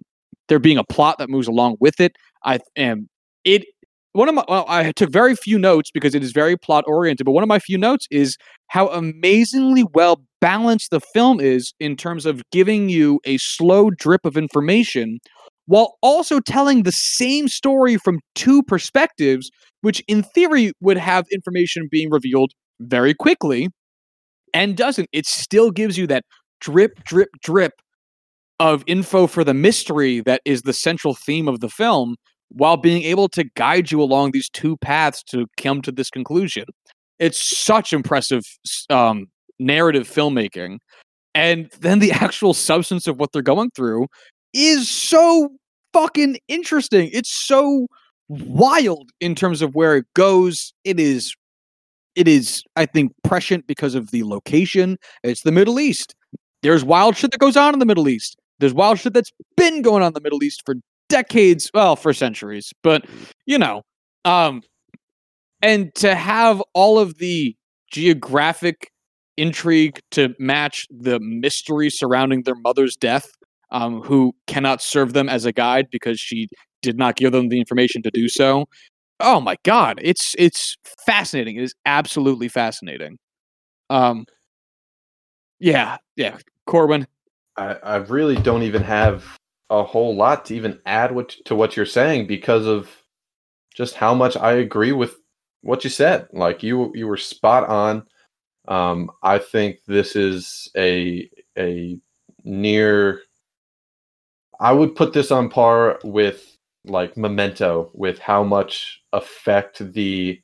there 0.48 0.58
being 0.58 0.78
a 0.78 0.84
plot 0.84 1.18
that 1.18 1.30
moves 1.30 1.48
along 1.48 1.76
with 1.80 2.00
it. 2.00 2.12
I 2.44 2.60
am 2.76 3.08
it. 3.44 3.64
One 4.12 4.28
of 4.28 4.34
my 4.34 4.44
well, 4.48 4.64
I 4.68 4.90
took 4.92 5.10
very 5.10 5.36
few 5.36 5.58
notes 5.58 5.90
because 5.92 6.14
it 6.14 6.22
is 6.22 6.32
very 6.32 6.56
plot 6.56 6.84
oriented. 6.86 7.24
But 7.24 7.32
one 7.32 7.44
of 7.44 7.48
my 7.48 7.60
few 7.60 7.78
notes 7.78 8.08
is 8.10 8.36
how 8.66 8.88
amazingly 8.88 9.84
well 9.94 10.22
balanced 10.40 10.90
the 10.90 11.00
film 11.00 11.38
is 11.38 11.72
in 11.78 11.96
terms 11.96 12.26
of 12.26 12.42
giving 12.50 12.88
you 12.88 13.20
a 13.24 13.36
slow 13.38 13.90
drip 13.90 14.24
of 14.24 14.36
information 14.36 15.18
while 15.66 15.96
also 16.02 16.40
telling 16.40 16.82
the 16.82 16.92
same 16.92 17.46
story 17.46 17.96
from 17.96 18.18
two 18.34 18.62
perspectives, 18.64 19.50
which 19.82 20.02
in 20.08 20.24
theory 20.24 20.72
would 20.80 20.96
have 20.96 21.24
information 21.32 21.88
being 21.88 22.10
revealed 22.10 22.52
very 22.80 23.14
quickly 23.14 23.68
and 24.52 24.76
doesn't. 24.76 25.08
It 25.12 25.26
still 25.26 25.70
gives 25.70 25.96
you 25.96 26.08
that 26.08 26.24
drip, 26.60 27.04
drip, 27.04 27.28
drip 27.44 27.74
of 28.58 28.82
info 28.88 29.28
for 29.28 29.44
the 29.44 29.54
mystery 29.54 30.20
that 30.20 30.42
is 30.44 30.62
the 30.62 30.72
central 30.72 31.14
theme 31.14 31.46
of 31.46 31.60
the 31.60 31.68
film 31.68 32.16
while 32.50 32.76
being 32.76 33.02
able 33.02 33.28
to 33.30 33.44
guide 33.54 33.90
you 33.90 34.02
along 34.02 34.32
these 34.32 34.48
two 34.48 34.76
paths 34.78 35.22
to 35.24 35.46
come 35.56 35.82
to 35.82 35.92
this 35.92 36.10
conclusion. 36.10 36.64
It's 37.18 37.40
such 37.40 37.92
impressive 37.92 38.42
um, 38.88 39.26
narrative 39.58 40.08
filmmaking. 40.08 40.78
And 41.34 41.70
then 41.80 41.98
the 42.00 42.12
actual 42.12 42.54
substance 42.54 43.06
of 43.06 43.18
what 43.18 43.32
they're 43.32 43.42
going 43.42 43.70
through 43.70 44.08
is 44.52 44.90
so 44.90 45.50
fucking 45.92 46.38
interesting. 46.48 47.10
It's 47.12 47.30
so 47.30 47.86
wild 48.28 49.10
in 49.20 49.34
terms 49.34 49.62
of 49.62 49.74
where 49.74 49.96
it 49.96 50.06
goes. 50.14 50.72
It 50.84 50.98
is 50.98 51.34
it 52.16 52.26
is 52.26 52.62
I 52.76 52.86
think 52.86 53.12
prescient 53.22 53.66
because 53.66 53.94
of 53.94 54.10
the 54.10 54.24
location. 54.24 54.96
It's 55.22 55.42
the 55.42 55.52
Middle 55.52 55.78
East. 55.78 56.14
There's 56.62 56.84
wild 56.84 57.16
shit 57.16 57.30
that 57.30 57.38
goes 57.38 57.56
on 57.56 57.72
in 57.72 57.78
the 57.78 57.86
Middle 57.86 58.08
East. 58.08 58.36
There's 58.58 58.74
wild 58.74 58.98
shit 58.98 59.14
that's 59.14 59.32
been 59.56 59.82
going 59.82 60.02
on 60.02 60.08
in 60.08 60.14
the 60.14 60.20
Middle 60.20 60.42
East 60.42 60.62
for 60.66 60.74
decades, 61.10 61.70
well, 61.74 61.96
for 61.96 62.14
centuries. 62.14 62.72
But, 62.82 63.04
you 63.44 63.58
know, 63.58 63.82
um 64.24 64.62
and 65.62 65.94
to 65.96 66.14
have 66.14 66.62
all 66.72 66.98
of 66.98 67.18
the 67.18 67.54
geographic 67.92 68.90
intrigue 69.36 70.00
to 70.12 70.34
match 70.38 70.86
the 70.90 71.20
mystery 71.20 71.90
surrounding 71.90 72.42
their 72.42 72.54
mother's 72.54 72.96
death, 72.96 73.30
um, 73.70 74.00
who 74.02 74.32
cannot 74.46 74.82
serve 74.82 75.12
them 75.12 75.28
as 75.28 75.44
a 75.44 75.52
guide 75.52 75.86
because 75.90 76.18
she 76.18 76.48
did 76.82 76.96
not 76.96 77.16
give 77.16 77.32
them 77.32 77.48
the 77.48 77.58
information 77.58 78.02
to 78.02 78.10
do 78.10 78.28
so. 78.28 78.66
Oh 79.20 79.40
my 79.40 79.56
god, 79.64 80.00
it's 80.02 80.34
it's 80.38 80.76
fascinating. 81.06 81.56
It 81.56 81.62
is 81.64 81.74
absolutely 81.84 82.48
fascinating. 82.48 83.18
Um, 83.90 84.24
yeah, 85.58 85.98
yeah, 86.16 86.38
Corwin. 86.66 87.06
I, 87.56 87.74
I 87.74 87.96
really 87.96 88.36
don't 88.36 88.62
even 88.62 88.82
have 88.82 89.36
a 89.70 89.84
whole 89.84 90.14
lot 90.14 90.44
to 90.46 90.54
even 90.54 90.80
add 90.84 91.12
what, 91.14 91.30
to 91.46 91.54
what 91.54 91.76
you're 91.76 91.86
saying 91.86 92.26
because 92.26 92.66
of 92.66 92.90
just 93.74 93.94
how 93.94 94.14
much 94.14 94.36
I 94.36 94.52
agree 94.54 94.92
with 94.92 95.16
what 95.62 95.84
you 95.84 95.90
said. 95.90 96.28
Like 96.32 96.62
you 96.62 96.92
you 96.94 97.06
were 97.06 97.16
spot 97.16 97.68
on. 97.68 98.06
Um, 98.68 99.10
I 99.22 99.38
think 99.38 99.78
this 99.86 100.16
is 100.16 100.70
a 100.76 101.30
a 101.58 101.98
near. 102.44 103.22
I 104.58 104.72
would 104.72 104.94
put 104.94 105.12
this 105.12 105.30
on 105.30 105.48
par 105.48 105.98
with 106.04 106.56
like 106.84 107.16
Memento, 107.16 107.90
with 107.94 108.18
how 108.18 108.42
much 108.42 109.00
effect 109.12 109.92
the 109.92 110.40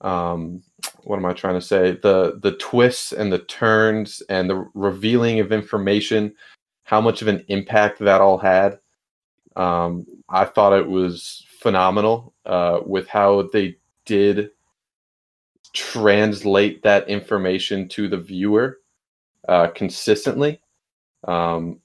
um 0.00 0.62
what 1.04 1.16
am 1.16 1.26
I 1.26 1.32
trying 1.32 1.54
to 1.54 1.60
say? 1.60 1.92
The 1.92 2.38
the 2.42 2.52
twists 2.52 3.12
and 3.12 3.32
the 3.32 3.40
turns 3.40 4.22
and 4.28 4.48
the 4.48 4.66
revealing 4.74 5.40
of 5.40 5.52
information, 5.52 6.34
how 6.90 7.00
much 7.00 7.22
of 7.22 7.28
an 7.28 7.44
impact 7.46 8.00
that 8.00 8.20
all 8.20 8.36
had. 8.36 8.80
Um, 9.54 10.04
I 10.28 10.44
thought 10.44 10.76
it 10.76 10.88
was 10.88 11.46
phenomenal 11.60 12.34
uh, 12.44 12.80
with 12.84 13.06
how 13.06 13.42
they 13.52 13.76
did 14.06 14.50
translate 15.72 16.82
that 16.82 17.08
information 17.08 17.88
to 17.90 18.08
the 18.08 18.16
viewer 18.16 18.78
uh, 19.48 19.68
consistently. 19.68 20.60
Um, 21.22 21.78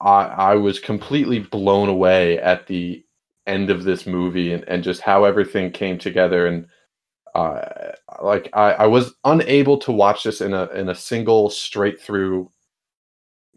I, 0.00 0.24
I 0.24 0.54
was 0.54 0.80
completely 0.80 1.40
blown 1.40 1.90
away 1.90 2.38
at 2.38 2.66
the 2.66 3.04
end 3.46 3.68
of 3.68 3.84
this 3.84 4.06
movie 4.06 4.54
and, 4.54 4.64
and 4.66 4.82
just 4.82 5.02
how 5.02 5.24
everything 5.24 5.70
came 5.70 5.98
together 5.98 6.46
and 6.46 6.66
uh, 7.34 7.92
like 8.22 8.48
I, 8.54 8.72
I 8.72 8.86
was 8.86 9.12
unable 9.24 9.76
to 9.78 9.92
watch 9.92 10.22
this 10.22 10.40
in 10.40 10.54
a 10.54 10.66
in 10.68 10.88
a 10.88 10.94
single 10.94 11.50
straight 11.50 12.00
through 12.00 12.48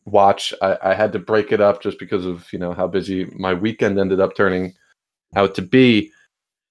watch. 0.08 0.54
I, 0.62 0.78
I 0.82 0.94
had 0.96 1.12
to 1.12 1.20
break 1.20 1.52
it 1.52 1.62
up 1.62 1.82
just 1.82 2.00
because 2.00 2.26
of 2.26 2.52
you 2.52 2.58
know 2.60 2.74
how 2.74 2.88
busy 2.88 3.26
my 3.38 3.54
weekend 3.54 4.00
ended 4.00 4.20
up 4.20 4.36
turning 4.36 4.74
out 5.36 5.54
to 5.56 5.62
be. 5.62 6.12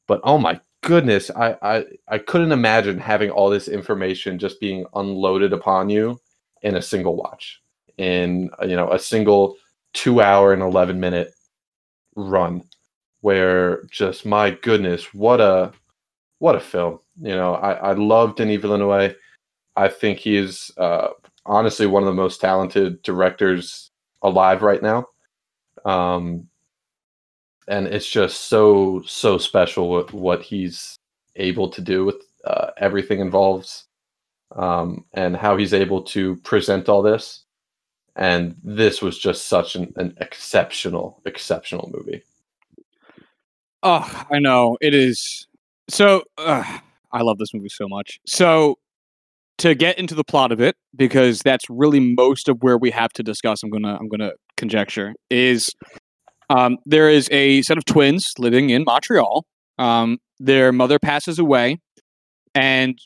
But 0.08 0.20
oh 0.24 0.38
my 0.38 0.60
goodness, 0.82 1.30
I, 1.30 1.56
I 1.62 1.84
I 2.08 2.18
couldn't 2.18 2.52
imagine 2.52 2.98
having 2.98 3.30
all 3.30 3.50
this 3.50 3.68
information 3.68 4.38
just 4.38 4.60
being 4.60 4.86
unloaded 4.94 5.52
upon 5.52 5.90
you 5.90 6.18
in 6.62 6.76
a 6.76 6.82
single 6.82 7.16
watch, 7.16 7.62
in 7.98 8.50
you 8.62 8.76
know 8.76 8.90
a 8.92 8.98
single 8.98 9.56
two 9.92 10.20
hour 10.20 10.52
and 10.52 10.62
eleven 10.62 10.98
minute 10.98 11.32
run, 12.16 12.62
where 13.20 13.84
just 13.90 14.26
my 14.26 14.50
goodness, 14.50 15.12
what 15.14 15.40
a 15.40 15.72
what 16.38 16.56
a 16.56 16.60
film! 16.60 17.00
You 17.20 17.34
know, 17.34 17.54
I, 17.54 17.72
I 17.72 17.92
love 17.92 18.36
Denis 18.36 18.60
Villeneuve. 18.60 19.14
I 19.76 19.88
think 19.88 20.18
he 20.18 20.36
is 20.36 20.70
uh, 20.78 21.08
honestly 21.46 21.86
one 21.86 22.02
of 22.02 22.06
the 22.06 22.12
most 22.12 22.40
talented 22.40 23.02
directors 23.02 23.90
alive 24.22 24.62
right 24.62 24.82
now. 24.82 25.06
Um, 25.84 26.48
and 27.68 27.86
it's 27.86 28.08
just 28.08 28.44
so 28.44 29.02
so 29.06 29.38
special 29.38 29.88
what, 29.88 30.12
what 30.12 30.42
he's 30.42 30.96
able 31.36 31.68
to 31.68 31.80
do 31.80 32.04
with 32.04 32.16
uh, 32.44 32.70
everything 32.78 33.20
involves 33.20 33.86
um, 34.54 35.04
and 35.14 35.36
how 35.36 35.56
he's 35.56 35.74
able 35.74 36.02
to 36.02 36.36
present 36.36 36.88
all 36.88 37.02
this 37.02 37.44
and 38.14 38.54
this 38.62 39.02
was 39.02 39.18
just 39.18 39.48
such 39.48 39.74
an, 39.74 39.92
an 39.96 40.16
exceptional 40.20 41.20
exceptional 41.26 41.90
movie 41.92 42.22
oh 43.82 44.24
i 44.30 44.38
know 44.38 44.78
it 44.80 44.94
is 44.94 45.48
so 45.88 46.22
uh, 46.38 46.78
I 47.12 47.22
love 47.22 47.38
this 47.38 47.54
movie 47.54 47.68
so 47.68 47.88
much. 47.88 48.20
So 48.26 48.78
to 49.58 49.74
get 49.74 49.98
into 49.98 50.14
the 50.14 50.24
plot 50.24 50.52
of 50.52 50.60
it, 50.60 50.76
because 50.94 51.40
that's 51.40 51.64
really 51.68 52.00
most 52.00 52.48
of 52.48 52.58
where 52.60 52.76
we 52.78 52.90
have 52.90 53.12
to 53.14 53.22
discuss. 53.22 53.62
I'm 53.62 53.70
gonna 53.70 53.96
I'm 53.96 54.08
gonna 54.08 54.32
conjecture 54.56 55.14
is 55.30 55.70
um, 56.50 56.78
there 56.86 57.08
is 57.10 57.28
a 57.32 57.62
set 57.62 57.78
of 57.78 57.84
twins 57.84 58.32
living 58.38 58.70
in 58.70 58.84
Montreal. 58.84 59.44
Um, 59.78 60.18
their 60.38 60.72
mother 60.72 60.98
passes 60.98 61.38
away, 61.38 61.78
and 62.54 62.98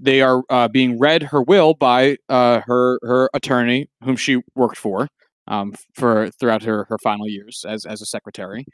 they 0.00 0.20
are 0.20 0.42
uh, 0.50 0.68
being 0.68 0.98
read 0.98 1.22
her 1.24 1.42
will 1.42 1.74
by 1.74 2.16
uh, 2.28 2.60
her 2.66 2.98
her 3.02 3.30
attorney, 3.34 3.88
whom 4.04 4.16
she 4.16 4.40
worked 4.54 4.76
for 4.76 5.08
um, 5.48 5.74
for 5.94 6.30
throughout 6.38 6.62
her 6.62 6.86
her 6.88 6.98
final 7.02 7.28
years 7.28 7.64
as 7.66 7.84
as 7.86 8.00
a 8.02 8.06
secretary. 8.06 8.64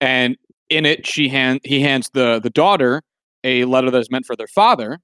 And 0.00 0.36
in 0.70 0.86
it, 0.86 1.06
she 1.06 1.28
hand 1.28 1.60
he 1.64 1.80
hands 1.80 2.08
the 2.14 2.40
the 2.40 2.50
daughter 2.50 3.02
a 3.44 3.64
letter 3.64 3.90
that 3.90 3.98
is 3.98 4.10
meant 4.10 4.26
for 4.26 4.36
their 4.36 4.48
father, 4.48 4.98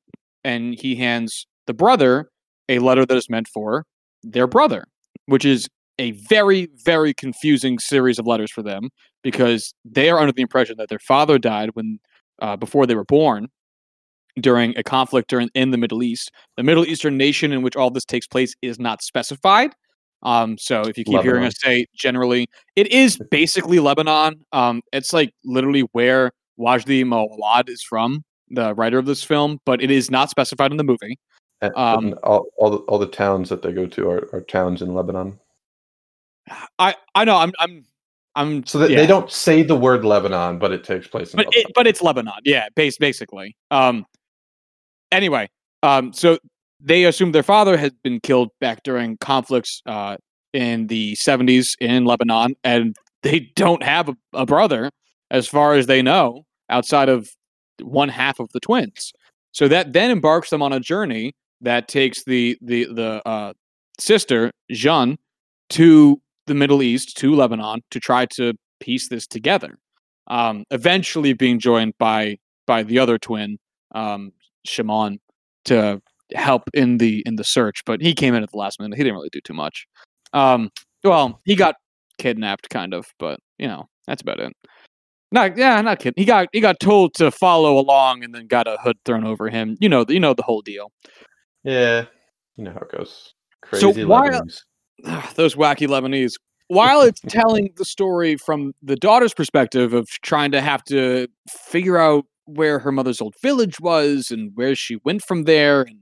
and 0.44 0.74
he 0.78 0.94
hands 0.94 1.46
the 1.66 1.74
brother 1.74 2.28
a 2.68 2.78
letter 2.78 3.04
that 3.04 3.16
is 3.16 3.28
meant 3.28 3.48
for 3.48 3.84
their 4.22 4.46
brother, 4.46 4.84
which 5.26 5.44
is 5.44 5.68
a 5.98 6.12
very, 6.12 6.68
very 6.84 7.14
confusing 7.14 7.78
series 7.78 8.18
of 8.18 8.26
letters 8.26 8.50
for 8.50 8.62
them 8.62 8.90
because 9.22 9.74
they 9.84 10.10
are 10.10 10.18
under 10.18 10.32
the 10.32 10.42
impression 10.42 10.76
that 10.78 10.88
their 10.88 10.98
father 10.98 11.38
died 11.38 11.70
when 11.74 11.98
uh, 12.42 12.56
before 12.56 12.86
they 12.86 12.94
were 12.94 13.04
born 13.04 13.48
during 14.40 14.76
a 14.76 14.82
conflict 14.82 15.30
during, 15.30 15.48
in 15.54 15.70
the 15.70 15.78
Middle 15.78 16.02
East. 16.02 16.32
The 16.56 16.62
Middle 16.62 16.84
Eastern 16.84 17.16
nation 17.16 17.52
in 17.52 17.62
which 17.62 17.76
all 17.76 17.90
this 17.90 18.04
takes 18.04 18.26
place 18.26 18.54
is 18.62 18.78
not 18.78 19.02
specified. 19.02 19.70
Um, 20.24 20.56
so 20.58 20.82
if 20.82 20.98
you 20.98 21.04
keep 21.04 21.14
Lebanon. 21.14 21.34
hearing 21.34 21.46
us 21.46 21.54
say 21.62 21.86
generally, 21.94 22.48
it 22.76 22.88
is 22.88 23.18
basically 23.30 23.78
Lebanon. 23.78 24.40
Um, 24.52 24.80
it's 24.92 25.12
like 25.12 25.32
literally 25.44 25.82
where 25.92 26.32
Wajdi 26.58 27.04
Mawad 27.04 27.68
is 27.68 27.82
from, 27.82 28.24
the 28.50 28.74
writer 28.74 28.98
of 28.98 29.06
this 29.06 29.22
film, 29.22 29.60
but 29.64 29.82
it 29.82 29.90
is 29.90 30.10
not 30.10 30.30
specified 30.30 30.70
in 30.70 30.76
the 30.76 30.84
movie. 30.84 31.18
And, 31.60 31.74
um, 31.76 32.04
and 32.06 32.14
all, 32.24 32.46
all 32.58 32.70
the, 32.70 32.76
all 32.78 32.98
the 32.98 33.06
towns 33.06 33.48
that 33.48 33.62
they 33.62 33.72
go 33.72 33.86
to 33.86 34.08
are, 34.08 34.28
are 34.32 34.40
towns 34.40 34.82
in 34.82 34.94
Lebanon. 34.94 35.38
I 36.78 36.94
I 37.14 37.24
know 37.24 37.36
I'm 37.36 37.52
I'm 37.58 37.84
I'm 38.34 38.66
so 38.66 38.78
that 38.78 38.90
yeah. 38.90 38.96
they 38.96 39.06
don't 39.06 39.30
say 39.30 39.62
the 39.62 39.76
word 39.76 40.04
Lebanon, 40.04 40.58
but 40.58 40.72
it 40.72 40.84
takes 40.84 41.06
place 41.06 41.32
in 41.32 41.38
but 41.38 41.46
Lebanon. 41.46 41.66
It, 41.68 41.72
but 41.74 41.86
it's 41.86 42.02
Lebanon, 42.02 42.34
yeah, 42.44 42.68
base 42.74 42.98
basically. 42.98 43.56
Um, 43.70 44.04
anyway, 45.10 45.48
um, 45.82 46.12
so 46.12 46.38
they 46.80 47.04
assume 47.04 47.32
their 47.32 47.42
father 47.42 47.76
had 47.76 47.94
been 48.02 48.20
killed 48.20 48.50
back 48.60 48.82
during 48.82 49.16
conflicts 49.18 49.80
uh, 49.86 50.16
in 50.52 50.86
the 50.88 51.14
70s 51.14 51.76
in 51.80 52.04
Lebanon, 52.04 52.56
and 52.62 52.96
they 53.22 53.50
don't 53.56 53.82
have 53.82 54.08
a, 54.08 54.16
a 54.34 54.44
brother 54.44 54.90
as 55.30 55.48
far 55.48 55.74
as 55.74 55.86
they 55.86 56.02
know 56.02 56.44
outside 56.68 57.08
of 57.08 57.28
one 57.82 58.08
half 58.08 58.40
of 58.40 58.48
the 58.52 58.60
twins. 58.60 59.12
So 59.52 59.68
that 59.68 59.92
then 59.92 60.10
embarks 60.10 60.50
them 60.50 60.62
on 60.62 60.72
a 60.72 60.80
journey 60.80 61.32
that 61.60 61.88
takes 61.88 62.24
the 62.24 62.58
the 62.60 62.86
the 62.92 63.22
uh, 63.26 63.52
sister 63.98 64.50
Jeanne 64.70 65.16
to 65.70 66.20
the 66.46 66.54
Middle 66.54 66.82
East 66.82 67.16
to 67.18 67.34
Lebanon 67.34 67.80
to 67.90 68.00
try 68.00 68.26
to 68.26 68.54
piece 68.80 69.08
this 69.08 69.26
together. 69.26 69.78
Um, 70.26 70.64
eventually, 70.70 71.32
being 71.32 71.58
joined 71.58 71.94
by 71.98 72.38
by 72.66 72.82
the 72.82 72.98
other 72.98 73.18
twin, 73.18 73.58
um, 73.94 74.32
Shimon, 74.64 75.18
to 75.66 76.00
help 76.34 76.64
in 76.72 76.98
the 76.98 77.22
in 77.26 77.36
the 77.36 77.44
search. 77.44 77.82
But 77.84 78.00
he 78.00 78.14
came 78.14 78.34
in 78.34 78.42
at 78.42 78.50
the 78.50 78.58
last 78.58 78.80
minute. 78.80 78.96
He 78.96 79.04
didn't 79.04 79.16
really 79.16 79.30
do 79.32 79.40
too 79.40 79.54
much. 79.54 79.86
Um, 80.32 80.70
well, 81.02 81.40
he 81.44 81.54
got 81.54 81.76
kidnapped, 82.18 82.70
kind 82.70 82.94
of, 82.94 83.06
but 83.18 83.38
you 83.58 83.68
know 83.68 83.86
that's 84.06 84.22
about 84.22 84.40
it. 84.40 84.52
Not 85.32 85.56
yeah, 85.56 85.80
not 85.80 85.98
kidding. 85.98 86.14
He 86.16 86.24
got 86.24 86.48
he 86.52 86.60
got 86.60 86.78
told 86.80 87.14
to 87.14 87.30
follow 87.30 87.78
along 87.78 88.22
and 88.22 88.34
then 88.34 88.46
got 88.46 88.66
a 88.66 88.76
hood 88.82 88.96
thrown 89.04 89.24
over 89.24 89.48
him. 89.48 89.76
You 89.80 89.88
know, 89.88 90.04
you 90.08 90.20
know 90.20 90.34
the 90.34 90.42
whole 90.42 90.62
deal. 90.62 90.92
Yeah, 91.64 92.04
you 92.56 92.64
know 92.64 92.72
how 92.72 92.80
it 92.80 92.92
goes. 92.92 93.34
Crazy 93.62 93.80
so 93.80 94.06
while, 94.06 94.42
Lebanese. 95.04 95.34
those 95.34 95.54
wacky 95.56 95.88
Lebanese. 95.88 96.34
While 96.68 97.02
it's 97.02 97.20
telling 97.28 97.70
the 97.76 97.84
story 97.84 98.36
from 98.36 98.74
the 98.82 98.96
daughter's 98.96 99.34
perspective 99.34 99.92
of 99.92 100.08
trying 100.22 100.52
to 100.52 100.60
have 100.60 100.84
to 100.84 101.26
figure 101.48 101.98
out 101.98 102.24
where 102.46 102.78
her 102.78 102.92
mother's 102.92 103.20
old 103.20 103.34
village 103.42 103.80
was 103.80 104.30
and 104.30 104.52
where 104.54 104.74
she 104.74 104.96
went 105.04 105.22
from 105.22 105.44
there, 105.44 105.82
and 105.82 105.98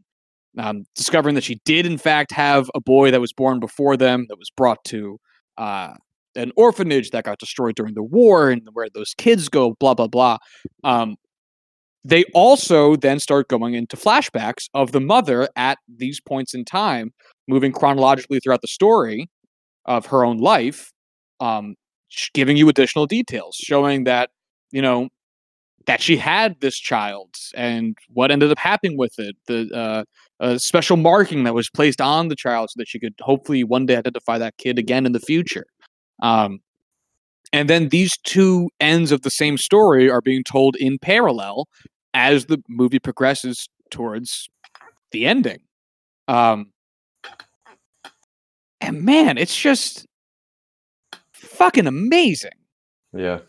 um, 0.58 0.84
discovering 0.94 1.34
that 1.36 1.44
she 1.44 1.60
did 1.64 1.86
in 1.86 1.96
fact 1.96 2.32
have 2.32 2.70
a 2.74 2.80
boy 2.80 3.10
that 3.10 3.20
was 3.20 3.32
born 3.32 3.60
before 3.60 3.96
them 3.96 4.26
that 4.28 4.38
was 4.38 4.50
brought 4.50 4.84
to 4.84 5.18
uh, 5.56 5.94
an 6.34 6.52
orphanage 6.56 7.10
that 7.10 7.24
got 7.24 7.38
destroyed 7.38 7.74
during 7.74 7.94
the 7.94 8.02
war 8.02 8.50
and 8.50 8.62
where 8.72 8.88
those 8.92 9.14
kids 9.14 9.48
go, 9.48 9.74
blah, 9.78 9.94
blah, 9.94 10.06
blah. 10.06 10.38
Um, 10.84 11.16
they 12.04 12.24
also 12.34 12.96
then 12.96 13.20
start 13.20 13.48
going 13.48 13.74
into 13.74 13.96
flashbacks 13.96 14.68
of 14.74 14.92
the 14.92 15.00
mother 15.00 15.48
at 15.56 15.78
these 15.88 16.20
points 16.20 16.54
in 16.54 16.64
time, 16.64 17.12
moving 17.46 17.72
chronologically 17.72 18.40
throughout 18.40 18.62
the 18.62 18.68
story 18.68 19.28
of 19.84 20.06
her 20.06 20.24
own 20.24 20.38
life, 20.38 20.90
um, 21.40 21.74
giving 22.34 22.56
you 22.56 22.68
additional 22.68 23.06
details, 23.06 23.56
showing 23.56 24.04
that, 24.04 24.30
you 24.72 24.82
know, 24.82 25.08
that 25.86 26.00
she 26.00 26.16
had 26.16 26.60
this 26.60 26.76
child 26.76 27.34
and 27.54 27.96
what 28.12 28.30
ended 28.30 28.50
up 28.50 28.58
happening 28.58 28.96
with 28.96 29.18
it, 29.18 29.36
the 29.46 30.04
uh, 30.40 30.58
special 30.58 30.96
marking 30.96 31.44
that 31.44 31.54
was 31.54 31.70
placed 31.70 32.00
on 32.00 32.28
the 32.28 32.36
child 32.36 32.70
so 32.70 32.74
that 32.78 32.88
she 32.88 32.98
could 32.98 33.14
hopefully 33.20 33.64
one 33.64 33.86
day 33.86 33.96
identify 33.96 34.38
that 34.38 34.56
kid 34.58 34.78
again 34.78 35.06
in 35.06 35.12
the 35.12 35.20
future. 35.20 35.66
Um, 36.22 36.60
and 37.52 37.68
then 37.68 37.90
these 37.90 38.16
two 38.24 38.70
ends 38.80 39.12
of 39.12 39.22
the 39.22 39.30
same 39.30 39.58
story 39.58 40.10
are 40.10 40.22
being 40.22 40.42
told 40.44 40.76
in 40.76 40.98
parallel 40.98 41.68
as 42.14 42.46
the 42.46 42.62
movie 42.68 42.98
progresses 42.98 43.68
towards 43.90 44.48
the 45.10 45.26
ending. 45.26 45.60
Um, 46.28 46.70
and 48.80 49.02
man, 49.02 49.36
it's 49.36 49.56
just 49.56 50.06
fucking 51.32 51.86
amazing. 51.86 52.50
Yeah. 53.12 53.40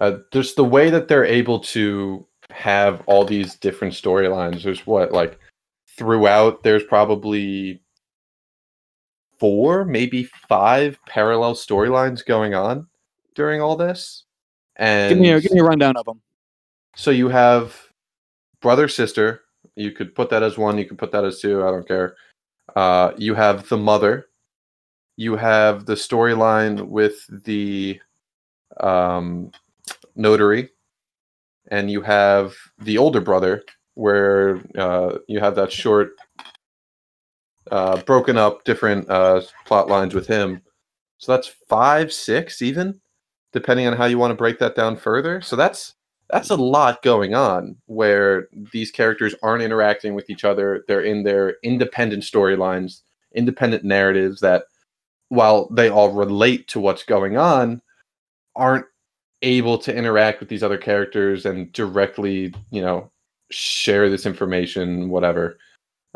Uh, 0.00 0.18
just 0.32 0.56
the 0.56 0.64
way 0.64 0.90
that 0.90 1.08
they're 1.08 1.24
able 1.24 1.60
to 1.60 2.26
have 2.50 3.02
all 3.06 3.24
these 3.24 3.54
different 3.54 3.94
storylines. 3.94 4.62
There's 4.62 4.86
what, 4.86 5.12
like, 5.12 5.38
throughout, 5.96 6.62
there's 6.62 6.84
probably 6.84 7.82
four, 9.42 9.84
maybe 9.84 10.22
five 10.48 10.96
parallel 11.04 11.54
storylines 11.54 12.24
going 12.24 12.54
on 12.54 12.86
during 13.34 13.60
all 13.60 13.74
this. 13.74 14.22
And 14.76 15.08
give 15.08 15.18
me 15.18 15.32
a, 15.32 15.40
give 15.40 15.50
me 15.50 15.58
a 15.58 15.64
rundown 15.64 15.96
of 15.96 16.04
them. 16.04 16.20
So 16.94 17.10
you 17.10 17.28
have 17.28 17.76
brother 18.60 18.86
sister. 18.86 19.40
You 19.74 19.90
could 19.90 20.14
put 20.14 20.30
that 20.30 20.44
as 20.44 20.56
one. 20.56 20.78
You 20.78 20.84
could 20.84 20.96
put 20.96 21.10
that 21.10 21.24
as 21.24 21.40
two. 21.40 21.66
I 21.66 21.72
don't 21.72 21.88
care. 21.88 22.14
Uh, 22.76 23.14
you 23.18 23.34
have 23.34 23.68
the 23.68 23.76
mother. 23.76 24.28
You 25.16 25.34
have 25.34 25.86
the 25.86 25.94
storyline 25.94 26.86
with 26.86 27.26
the 27.44 28.00
um, 28.78 29.50
notary, 30.14 30.70
and 31.72 31.90
you 31.90 32.00
have 32.02 32.54
the 32.78 32.96
older 32.96 33.20
brother 33.20 33.64
where 33.94 34.62
uh, 34.78 35.18
you 35.26 35.40
have 35.40 35.56
that 35.56 35.72
short, 35.72 36.12
uh, 37.72 37.96
broken 38.02 38.36
up 38.36 38.64
different 38.64 39.08
uh, 39.10 39.40
plot 39.64 39.88
lines 39.88 40.14
with 40.14 40.26
him. 40.26 40.60
So 41.16 41.32
that's 41.32 41.48
five, 41.68 42.12
six, 42.12 42.60
even 42.60 43.00
depending 43.52 43.86
on 43.86 43.94
how 43.94 44.04
you 44.04 44.18
want 44.18 44.30
to 44.30 44.36
break 44.36 44.58
that 44.58 44.76
down 44.76 44.96
further. 44.96 45.40
So 45.40 45.56
that's 45.56 45.94
that's 46.28 46.50
a 46.50 46.56
lot 46.56 47.02
going 47.02 47.34
on 47.34 47.76
where 47.86 48.48
these 48.72 48.90
characters 48.90 49.34
aren't 49.42 49.62
interacting 49.62 50.14
with 50.14 50.30
each 50.30 50.44
other. 50.44 50.84
They're 50.86 51.02
in 51.02 51.24
their 51.24 51.56
independent 51.62 52.22
storylines, 52.22 53.00
independent 53.34 53.84
narratives 53.84 54.40
that, 54.40 54.64
while 55.28 55.68
they 55.70 55.90
all 55.90 56.12
relate 56.12 56.68
to 56.68 56.80
what's 56.80 57.02
going 57.02 57.36
on, 57.36 57.82
aren't 58.54 58.86
able 59.42 59.76
to 59.78 59.94
interact 59.94 60.40
with 60.40 60.48
these 60.48 60.62
other 60.62 60.78
characters 60.78 61.44
and 61.44 61.72
directly, 61.72 62.54
you 62.70 62.80
know, 62.80 63.10
share 63.50 64.08
this 64.08 64.24
information, 64.24 65.10
whatever. 65.10 65.58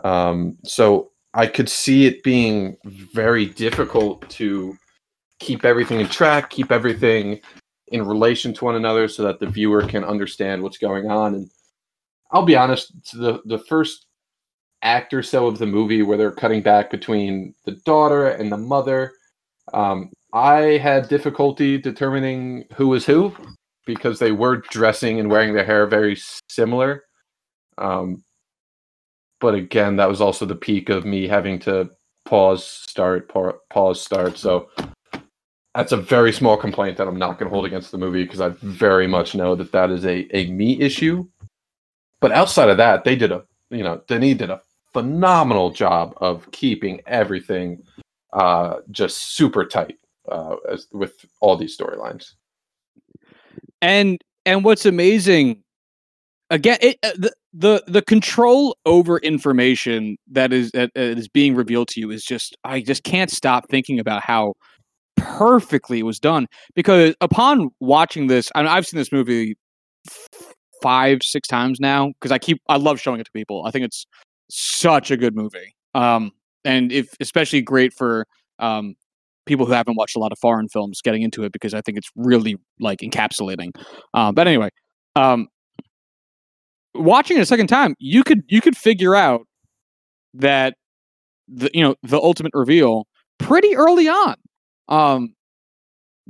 Um, 0.05 0.57
so 0.65 1.11
I 1.37 1.47
could 1.47 1.69
see 1.69 2.07
it 2.07 2.23
being 2.23 2.79
very 2.85 3.45
difficult 3.45 4.29
to 4.31 4.75
keep 5.39 5.67
everything 5.67 6.01
in 6.01 6.09
track, 6.09 6.49
keep 6.49 6.73
everything 6.73 7.41
in 7.89 8.07
relation 8.07 8.55
to 8.55 8.65
one 8.65 8.75
another 8.75 9.07
so 9.07 9.23
that 9.25 9.39
the 9.39 9.47
viewer 9.47 9.87
can 9.87 10.03
understand 10.03 10.63
what's 10.63 10.79
going 10.79 11.11
on. 11.11 11.35
And 11.35 11.51
I'll 12.33 12.47
be 12.47 12.57
honest, 12.57 12.91
the 13.13 13.43
the 13.45 13.59
first 13.59 14.07
act 14.81 15.13
or 15.13 15.23
so 15.23 15.47
of 15.47 15.59
the 15.59 15.67
movie 15.67 16.03
where 16.03 16.17
they're 16.17 16.33
cutting 16.33 16.63
back 16.63 16.91
between 16.91 17.55
the 17.67 17.73
daughter 17.85 18.29
and 18.29 18.51
the 18.51 18.57
mother, 18.57 19.13
um, 19.75 20.11
I 20.33 20.79
had 20.79 21.09
difficulty 21.09 21.77
determining 21.77 22.65
who 22.75 22.89
was 22.89 23.05
who 23.05 23.35
because 23.85 24.19
they 24.19 24.33
were 24.33 24.63
dressing 24.71 25.21
and 25.21 25.31
wearing 25.31 25.53
their 25.53 25.67
hair 25.67 25.87
very 25.87 26.17
similar. 26.49 27.05
Um, 27.77 28.25
but 29.41 29.55
again, 29.55 29.97
that 29.97 30.09
was 30.09 30.21
also 30.21 30.47
the 30.47 30.55
peak 30.55 30.89
of 30.89 31.05
me 31.05 31.27
having 31.29 31.59
to 31.61 31.91
pause, 32.25 32.65
start, 32.65 33.31
pause, 33.71 34.01
start. 34.01 34.39
So 34.39 34.69
that's 35.75 35.93
a 35.93 35.97
very 35.97 36.33
small 36.33 36.57
complaint 36.57 36.97
that 36.97 37.07
I'm 37.07 37.19
not 37.19 37.39
going 37.39 37.51
to 37.51 37.55
hold 37.55 37.67
against 37.67 37.93
the 37.93 37.99
movie 37.99 38.25
because 38.25 38.41
I 38.41 38.49
very 38.49 39.07
much 39.07 39.35
know 39.35 39.55
that 39.55 39.73
that 39.73 39.91
is 39.91 40.05
a, 40.05 40.27
a 40.37 40.51
me 40.51 40.81
issue. 40.81 41.27
But 42.21 42.33
outside 42.33 42.71
of 42.71 42.79
that, 42.79 43.05
they 43.05 43.15
did 43.15 43.33
a 43.33 43.45
you 43.71 43.83
know 43.83 44.03
Denis 44.09 44.39
did 44.39 44.51
a 44.51 44.63
phenomenal 44.93 45.71
job 45.71 46.15
of 46.19 46.51
keeping 46.53 47.03
everything 47.07 47.83
uh, 48.33 48.77
just 48.91 49.35
super 49.37 49.65
tight 49.65 49.99
uh, 50.31 50.57
as, 50.71 50.87
with 50.93 51.25
all 51.41 51.57
these 51.57 51.77
storylines. 51.77 52.33
And 53.83 54.19
and 54.47 54.65
what's 54.65 54.87
amazing, 54.87 55.63
again, 56.51 56.79
it, 56.81 56.99
uh, 57.03 57.13
the 57.19 57.33
the 57.59 57.83
the 57.87 58.03
control 58.03 58.77
over 58.85 59.19
information 59.19 60.19
that 60.31 60.53
is 60.53 60.71
that 60.73 60.91
is 60.95 61.27
being 61.27 61.55
revealed 61.55 61.89
to 61.89 62.01
you 62.01 62.11
is 62.11 62.23
just 62.23 62.55
I 62.65 62.81
just 62.83 63.03
can't 63.03 63.31
stop 63.31 63.69
thinking 63.71 63.99
about 63.99 64.23
how 64.23 64.55
perfectly 65.17 66.01
it 66.01 66.03
was 66.03 66.19
done. 66.19 66.47
Because 66.75 67.15
upon 67.23 67.71
watching 67.81 68.27
this 68.27 68.51
I 68.55 68.63
mean, 68.63 68.69
i've 68.69 68.87
seen 68.87 68.99
this 68.99 69.11
movie 69.11 69.57
five 70.83 71.21
six 71.23 71.49
times 71.49 71.81
now 71.81 72.13
because 72.21 72.31
i 72.31 72.39
keep 72.39 72.61
i 72.69 72.77
love 72.77 73.01
showing 73.01 73.21
it 73.21 73.25
to 73.25 73.33
people. 73.33 73.65
I 73.65 73.71
think 73.71 73.87
it's 73.87 74.05
such 74.51 75.11
a 75.11 75.17
good 75.17 75.35
movie. 75.35 75.75
Um 75.95 76.33
and 76.65 76.93
if 76.93 77.09
especially 77.21 77.63
great 77.63 77.95
for 77.95 78.27
um 78.59 78.95
people 79.47 79.65
who 79.65 79.73
haven't 79.73 79.97
watched 79.97 80.17
a 80.17 80.19
lot 80.19 80.33
of 80.33 80.39
foreign 80.39 80.69
films 80.69 81.01
getting 81.03 81.23
into 81.23 81.45
it 81.45 81.53
because 81.53 81.73
i 81.73 81.81
think 81.81 81.97
it's 81.97 82.11
really 82.17 82.57
like 82.81 82.99
encapsulating. 82.99 83.71
Um 84.13 84.35
but 84.35 84.47
anyway 84.47 84.69
um 85.15 85.49
watching 86.99 87.37
it 87.37 87.41
a 87.41 87.47
second 87.47 87.67
time 87.67 87.95
you 87.99 88.23
could 88.23 88.43
you 88.49 88.61
could 88.61 88.77
figure 88.77 89.15
out 89.15 89.47
that 90.35 90.75
the 91.49 91.71
you 91.73 91.83
know 91.83 91.95
the 92.03 92.19
ultimate 92.19 92.53
reveal 92.55 93.07
pretty 93.39 93.77
early 93.77 94.09
on 94.09 94.37
um, 94.89 95.35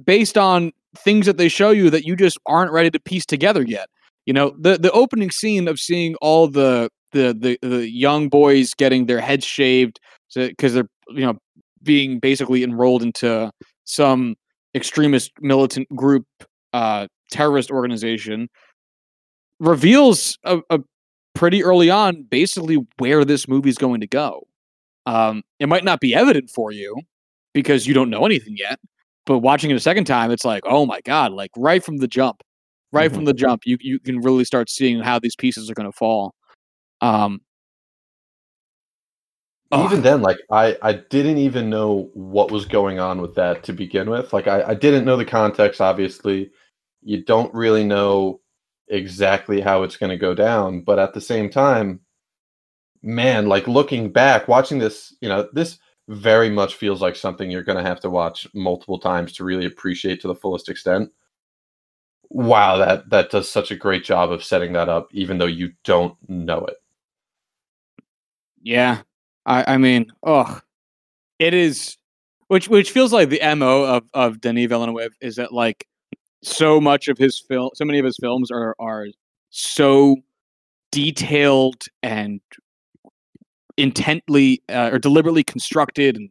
based 0.02 0.36
on 0.36 0.72
things 0.96 1.26
that 1.26 1.36
they 1.36 1.48
show 1.48 1.70
you 1.70 1.90
that 1.90 2.04
you 2.04 2.16
just 2.16 2.38
aren't 2.46 2.72
ready 2.72 2.90
to 2.90 3.00
piece 3.00 3.26
together 3.26 3.62
yet. 3.62 3.88
You 4.24 4.32
know, 4.32 4.54
the 4.58 4.78
the 4.78 4.90
opening 4.92 5.30
scene 5.30 5.68
of 5.68 5.78
seeing 5.78 6.14
all 6.16 6.48
the 6.48 6.90
the 7.12 7.34
the, 7.38 7.66
the 7.66 7.88
young 7.90 8.28
boys 8.28 8.74
getting 8.74 9.06
their 9.06 9.20
heads 9.20 9.44
shaved 9.44 10.00
because 10.34 10.74
they're 10.74 10.88
you 11.08 11.24
know 11.26 11.38
being 11.82 12.18
basically 12.18 12.64
enrolled 12.64 13.02
into 13.02 13.50
some 13.84 14.34
extremist 14.74 15.30
militant 15.40 15.88
group 15.94 16.26
uh, 16.72 17.06
terrorist 17.30 17.70
organization 17.70 18.48
reveals 19.60 20.38
a, 20.44 20.60
a 20.70 20.80
pretty 21.34 21.62
early 21.62 21.90
on 21.90 22.22
basically 22.22 22.84
where 22.98 23.24
this 23.24 23.48
movie's 23.48 23.78
going 23.78 24.00
to 24.00 24.06
go. 24.06 24.46
Um, 25.06 25.42
it 25.60 25.68
might 25.68 25.84
not 25.84 26.00
be 26.00 26.14
evident 26.14 26.50
for 26.50 26.72
you, 26.72 27.00
because 27.56 27.86
you 27.86 27.94
don't 27.94 28.10
know 28.10 28.26
anything 28.26 28.54
yet. 28.58 28.78
But 29.24 29.38
watching 29.38 29.70
it 29.70 29.76
a 29.76 29.80
second 29.80 30.04
time, 30.04 30.30
it's 30.30 30.44
like, 30.44 30.62
oh 30.66 30.84
my 30.86 31.00
god! 31.00 31.32
Like 31.32 31.50
right 31.56 31.82
from 31.82 31.96
the 31.96 32.06
jump, 32.06 32.42
right 32.92 33.06
mm-hmm. 33.06 33.16
from 33.16 33.24
the 33.24 33.32
jump, 33.32 33.62
you 33.64 33.76
you 33.80 33.98
can 33.98 34.20
really 34.20 34.44
start 34.44 34.70
seeing 34.70 35.00
how 35.00 35.18
these 35.18 35.34
pieces 35.34 35.68
are 35.68 35.74
going 35.74 35.90
to 35.90 35.96
fall. 35.96 36.34
Um, 37.00 37.40
even 39.74 40.02
then, 40.02 40.22
like 40.22 40.38
I 40.52 40.76
I 40.82 40.92
didn't 40.92 41.38
even 41.38 41.68
know 41.70 42.10
what 42.14 42.52
was 42.52 42.66
going 42.66 43.00
on 43.00 43.20
with 43.20 43.34
that 43.34 43.64
to 43.64 43.72
begin 43.72 44.10
with. 44.10 44.32
Like 44.32 44.46
I 44.46 44.62
I 44.62 44.74
didn't 44.74 45.04
know 45.04 45.16
the 45.16 45.24
context. 45.24 45.80
Obviously, 45.80 46.50
you 47.02 47.24
don't 47.24 47.52
really 47.52 47.84
know 47.84 48.40
exactly 48.88 49.60
how 49.60 49.82
it's 49.82 49.96
going 49.96 50.10
to 50.10 50.16
go 50.16 50.34
down, 50.34 50.80
but 50.80 50.98
at 50.98 51.14
the 51.14 51.20
same 51.20 51.50
time, 51.50 52.00
man, 53.02 53.46
like 53.46 53.66
looking 53.68 54.10
back, 54.12 54.48
watching 54.48 54.78
this, 54.78 55.14
you 55.20 55.28
know, 55.28 55.48
this 55.52 55.78
very 56.08 56.50
much 56.50 56.74
feels 56.74 57.02
like 57.02 57.16
something 57.16 57.50
you're 57.50 57.62
going 57.62 57.82
to 57.82 57.88
have 57.88 58.00
to 58.00 58.10
watch 58.10 58.46
multiple 58.54 58.98
times 58.98 59.32
to 59.32 59.44
really 59.44 59.66
appreciate 59.66 60.20
to 60.20 60.28
the 60.28 60.34
fullest 60.34 60.68
extent. 60.68 61.10
Wow, 62.28 62.76
that 62.78 63.08
that 63.10 63.30
does 63.30 63.48
such 63.48 63.70
a 63.70 63.76
great 63.76 64.04
job 64.04 64.32
of 64.32 64.42
setting 64.42 64.72
that 64.72 64.88
up, 64.88 65.08
even 65.12 65.38
though 65.38 65.46
you 65.46 65.72
don't 65.84 66.16
know 66.28 66.64
it. 66.66 66.76
Yeah, 68.62 69.02
I, 69.44 69.74
I 69.74 69.76
mean, 69.78 70.12
oh, 70.24 70.60
it 71.38 71.54
is, 71.54 71.96
which 72.48 72.68
which 72.68 72.90
feels 72.90 73.12
like 73.12 73.28
the 73.28 73.40
mo 73.56 73.84
of 73.84 74.04
of 74.12 74.40
Denis 74.40 74.66
Villeneuve 74.66 75.16
is 75.20 75.36
that 75.36 75.52
like 75.52 75.86
so 76.42 76.80
much 76.80 77.08
of 77.08 77.18
his 77.18 77.38
film, 77.38 77.70
so 77.74 77.84
many 77.84 77.98
of 77.98 78.04
his 78.04 78.16
films 78.20 78.50
are 78.50 78.74
are 78.78 79.06
so 79.50 80.16
detailed 80.92 81.84
and 82.02 82.40
intently 83.76 84.62
uh, 84.68 84.90
or 84.92 84.98
deliberately 84.98 85.44
constructed 85.44 86.16
and 86.16 86.30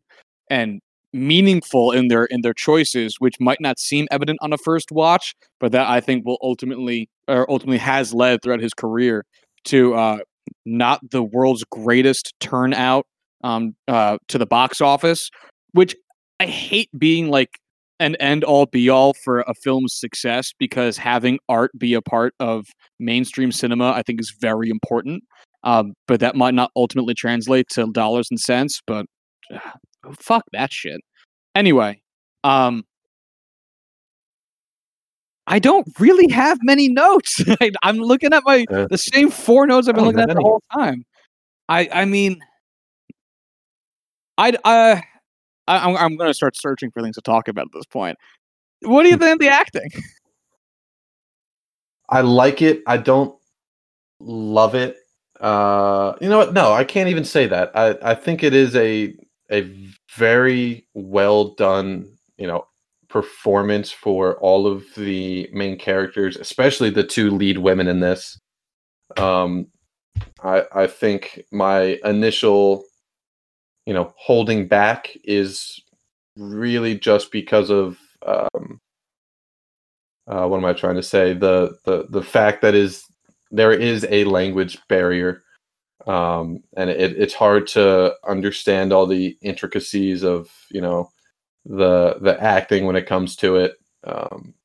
and 0.50 0.82
meaningful 1.14 1.92
in 1.92 2.08
their 2.10 2.26
in 2.26 2.42
their 2.42 2.54
choices, 2.54 3.16
which 3.20 3.36
might 3.40 3.62
not 3.62 3.80
seem 3.80 4.08
evident 4.12 4.40
on 4.42 4.54
a 4.54 4.58
first 4.58 4.92
watch, 4.92 5.34
but 5.60 5.72
that 5.72 5.88
I 5.88 6.02
think 6.02 6.26
will 6.26 6.38
ultimately 6.42 7.10
or 7.28 7.50
ultimately 7.50 7.78
has 7.80 8.14
led 8.14 8.42
throughout 8.42 8.62
his 8.62 8.74
career 8.74 9.26
to 9.66 9.96
uh, 9.96 10.18
not 10.66 11.00
the 11.12 11.24
world's 11.24 11.64
greatest 11.72 12.34
turnout 12.40 13.06
um, 13.44 13.76
uh, 13.88 14.18
to 14.28 14.38
the 14.38 14.46
box 14.46 14.82
office, 14.82 15.30
which 15.72 15.96
I 16.40 16.46
hate 16.46 16.90
being 16.98 17.30
like 17.30 17.60
an 18.00 18.16
end 18.18 18.44
all 18.44 18.66
be 18.66 18.90
all 18.90 19.14
for 19.14 19.42
a 19.42 19.54
film's 19.54 19.96
success 19.96 20.54
because 20.60 20.98
having 20.98 21.40
art 21.48 21.72
be 21.78 21.94
a 21.94 22.02
part 22.02 22.34
of 22.40 22.66
mainstream 23.00 23.52
cinema 23.52 23.92
I 23.92 24.02
think 24.02 24.20
is 24.20 24.36
very 24.40 24.70
important. 24.70 25.24
Um, 25.64 25.94
but 26.08 26.20
that 26.20 26.36
might 26.36 26.54
not 26.54 26.72
ultimately 26.76 27.16
translate 27.16 27.68
to 27.70 27.92
dollars 27.92 28.28
and 28.30 28.40
cents. 28.40 28.82
But 28.86 29.08
uh, 29.54 29.60
fuck 30.20 30.44
that 30.54 30.72
shit. 30.72 31.02
Anyway, 31.56 32.02
um, 32.44 32.84
I 35.48 35.60
don't 35.60 35.88
really 36.00 36.32
have 36.32 36.60
many 36.64 36.90
notes. 36.90 37.44
I'm 37.84 37.98
looking 37.98 38.34
at 38.34 38.44
my 38.46 38.66
uh, 38.72 38.88
the 38.90 38.98
same 38.98 39.30
four 39.30 39.68
notes 39.68 39.88
I've 39.88 39.96
been 39.96 40.06
looking 40.06 40.22
at 40.22 40.30
the 40.30 40.42
whole 40.42 40.62
time. 40.74 41.04
I 41.70 41.90
I 41.92 42.06
mean, 42.06 42.40
I 44.38 44.54
uh, 44.64 45.02
I 45.68 45.78
I'm, 45.78 45.98
I'm 45.98 46.18
going 46.18 46.30
to 46.30 46.34
start 46.34 46.56
searching 46.56 46.92
for 46.92 47.02
things 47.02 47.16
to 47.16 47.22
talk 47.22 47.48
about 47.48 47.66
at 47.66 47.72
this 47.74 47.86
point. 47.86 48.18
What 48.82 49.04
do 49.04 49.10
you 49.10 49.18
think 49.18 49.34
of 49.34 49.40
the 49.40 49.50
acting? 49.50 49.90
I 52.10 52.22
like 52.22 52.62
it. 52.62 52.84
I 52.86 52.98
don't 52.98 53.36
love 54.20 54.76
it. 54.76 54.98
Uh, 55.40 56.14
you 56.22 56.30
know 56.30 56.38
what? 56.38 56.54
No, 56.54 56.72
I 56.72 56.84
can't 56.84 57.10
even 57.10 57.26
say 57.26 57.48
that. 57.48 57.72
I, 57.76 57.98
I 58.02 58.16
think 58.16 58.44
it 58.44 58.54
is 58.54 58.76
a 58.76 59.14
a 59.52 59.62
very 60.16 60.88
well 60.94 61.56
done, 61.56 62.10
you 62.38 62.48
know, 62.48 62.66
performance 63.10 63.92
for 63.92 64.38
all 64.38 64.66
of 64.66 64.86
the 64.96 65.50
main 65.54 65.78
characters, 65.78 66.38
especially 66.38 66.90
the 66.90 67.04
two 67.04 67.32
lead 67.32 67.58
women 67.58 67.88
in 67.88 68.00
this. 68.00 68.40
Um, 69.18 69.68
I 70.44 70.64
I 70.72 70.88
think 70.88 71.44
my 71.52 72.00
initial, 72.04 72.86
you 73.86 73.94
know, 73.94 74.14
holding 74.18 74.68
back 74.68 75.16
is 75.24 75.80
really 76.36 76.98
just 76.98 77.32
because 77.32 77.70
of 77.70 77.98
um, 78.26 78.82
uh, 80.28 80.48
what 80.48 80.58
am 80.58 80.66
I 80.66 80.74
trying 80.74 80.96
to 80.96 81.04
say? 81.04 81.34
The 81.34 81.78
the 81.86 82.08
the 82.10 82.24
fact 82.24 82.62
that 82.62 82.76
is 82.76 83.06
there 83.52 83.72
is 83.72 84.06
a 84.10 84.24
language 84.26 84.80
barrier, 84.88 85.44
um, 86.08 86.64
and 86.76 86.90
it, 86.90 87.14
it's 87.18 87.34
hard 87.34 87.68
to 87.68 88.14
understand 88.28 88.92
all 88.92 89.06
the 89.06 89.38
intricacies 89.42 90.24
of 90.24 90.50
you 90.72 90.82
know 90.82 91.12
the 91.66 92.18
the 92.22 92.42
acting 92.42 92.86
when 92.86 92.96
it 92.96 93.06
comes 93.06 93.36
to 93.38 93.58
it. 93.58 93.76
Um, 94.04 94.56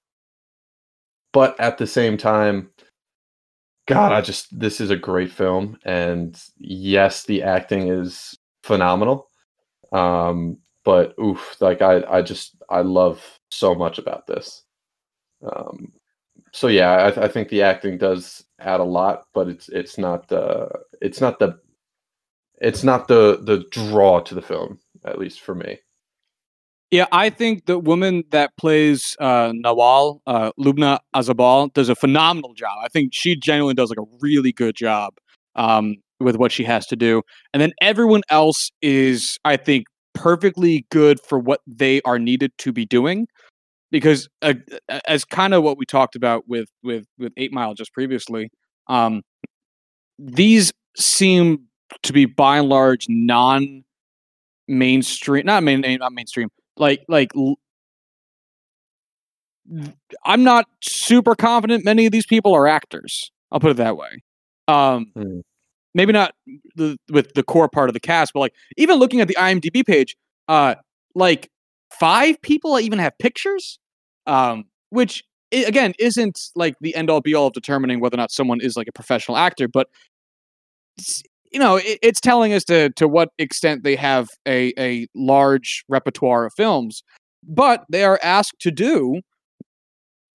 but 1.32 1.58
at 1.60 1.78
the 1.78 1.86
same 1.86 2.16
time, 2.16 2.70
God, 3.86 4.12
I 4.12 4.22
just 4.22 4.58
this 4.58 4.80
is 4.80 4.90
a 4.90 4.96
great 4.96 5.30
film, 5.30 5.78
and 5.84 6.40
yes, 6.58 7.24
the 7.24 7.42
acting 7.42 7.88
is 7.88 8.38
phenomenal. 8.70 9.28
Um, 9.92 10.58
but 10.84 11.14
oof, 11.18 11.56
like 11.60 11.82
I, 11.82 12.02
I 12.08 12.22
just 12.22 12.54
I 12.68 12.82
love 12.82 13.20
so 13.50 13.74
much 13.74 13.98
about 13.98 14.28
this. 14.28 14.62
Um, 15.42 15.92
so 16.52 16.68
yeah, 16.68 16.90
I, 16.90 17.24
I 17.24 17.28
think 17.28 17.48
the 17.48 17.62
acting 17.62 17.98
does 17.98 18.44
add 18.60 18.80
a 18.80 18.84
lot, 18.84 19.24
but 19.34 19.48
it's 19.48 19.68
it's 19.68 19.98
not 19.98 20.28
the 20.28 20.68
it's 21.00 21.20
not 21.20 21.40
the 21.40 21.58
it's 22.60 22.84
not 22.84 23.08
the 23.08 23.40
the 23.42 23.64
draw 23.70 24.20
to 24.20 24.34
the 24.34 24.42
film, 24.42 24.78
at 25.04 25.18
least 25.18 25.40
for 25.40 25.54
me. 25.54 25.78
Yeah, 26.92 27.06
I 27.12 27.30
think 27.30 27.66
the 27.66 27.78
woman 27.78 28.24
that 28.30 28.56
plays 28.56 29.16
uh, 29.20 29.52
Nawal, 29.52 30.20
uh, 30.26 30.50
Lubna 30.58 30.98
Azabal, 31.14 31.72
does 31.72 31.88
a 31.88 31.94
phenomenal 31.94 32.52
job. 32.54 32.78
I 32.84 32.88
think 32.88 33.10
she 33.14 33.36
genuinely 33.36 33.74
does 33.74 33.90
like 33.90 33.98
a 34.00 34.16
really 34.20 34.52
good 34.52 34.74
job 34.74 35.14
um, 35.54 35.96
with 36.20 36.36
what 36.36 36.52
she 36.52 36.64
has 36.64 36.86
to 36.86 36.96
do. 36.96 37.22
And 37.52 37.60
then 37.60 37.72
everyone 37.80 38.22
else 38.30 38.70
is, 38.82 39.38
I 39.44 39.56
think, 39.56 39.86
perfectly 40.14 40.86
good 40.90 41.18
for 41.20 41.38
what 41.38 41.60
they 41.66 42.00
are 42.02 42.18
needed 42.18 42.52
to 42.58 42.72
be 42.72 42.84
doing. 42.84 43.26
Because 43.90 44.28
uh, 44.42 44.54
as 45.08 45.24
kind 45.24 45.52
of 45.52 45.64
what 45.64 45.76
we 45.76 45.84
talked 45.84 46.14
about 46.14 46.44
with 46.46 46.68
with 46.84 47.06
with 47.18 47.32
Eight 47.36 47.52
Mile 47.52 47.74
just 47.74 47.92
previously, 47.92 48.48
um, 48.86 49.22
these 50.16 50.72
seem 50.96 51.66
to 52.04 52.12
be 52.12 52.24
by 52.24 52.58
and 52.58 52.68
large 52.68 53.06
non 53.08 53.82
mainstream, 54.68 55.44
not 55.44 55.64
main, 55.64 55.80
not 55.80 56.12
mainstream, 56.12 56.50
like 56.76 57.04
like 57.08 57.32
I'm 60.24 60.44
not 60.44 60.66
super 60.82 61.34
confident 61.34 61.84
many 61.84 62.06
of 62.06 62.12
these 62.12 62.26
people 62.26 62.54
are 62.54 62.66
actors. 62.66 63.30
I'll 63.50 63.60
put 63.60 63.72
it 63.72 63.76
that 63.78 63.96
way. 63.96 64.22
Um, 64.68 65.12
mm. 65.16 65.42
Maybe 65.94 66.12
not 66.12 66.34
the, 66.76 66.96
with 67.10 67.34
the 67.34 67.42
core 67.42 67.68
part 67.68 67.88
of 67.88 67.94
the 67.94 68.00
cast, 68.00 68.32
but 68.32 68.40
like 68.40 68.54
even 68.76 68.98
looking 68.98 69.20
at 69.20 69.28
the 69.28 69.36
IMDb 69.36 69.84
page, 69.84 70.16
uh, 70.48 70.76
like 71.14 71.50
five 71.98 72.40
people 72.42 72.78
even 72.78 72.98
have 72.98 73.16
pictures, 73.18 73.78
um, 74.26 74.64
which 74.90 75.24
again 75.52 75.94
isn't 75.98 76.38
like 76.54 76.74
the 76.80 76.94
end 76.94 77.10
all 77.10 77.20
be 77.20 77.34
all 77.34 77.48
of 77.48 77.52
determining 77.52 78.00
whether 78.00 78.14
or 78.14 78.18
not 78.18 78.30
someone 78.30 78.60
is 78.60 78.76
like 78.76 78.86
a 78.88 78.92
professional 78.92 79.36
actor, 79.36 79.66
but 79.66 79.88
you 81.50 81.58
know, 81.58 81.76
it, 81.76 81.98
it's 82.02 82.20
telling 82.20 82.52
us 82.52 82.64
to 82.64 82.90
to 82.90 83.08
what 83.08 83.30
extent 83.38 83.82
they 83.82 83.96
have 83.96 84.28
a 84.46 84.72
a 84.78 85.06
large 85.14 85.84
repertoire 85.88 86.46
of 86.46 86.52
films, 86.56 87.02
but 87.42 87.84
they 87.90 88.04
are 88.04 88.20
asked 88.22 88.60
to 88.60 88.70
do 88.70 89.20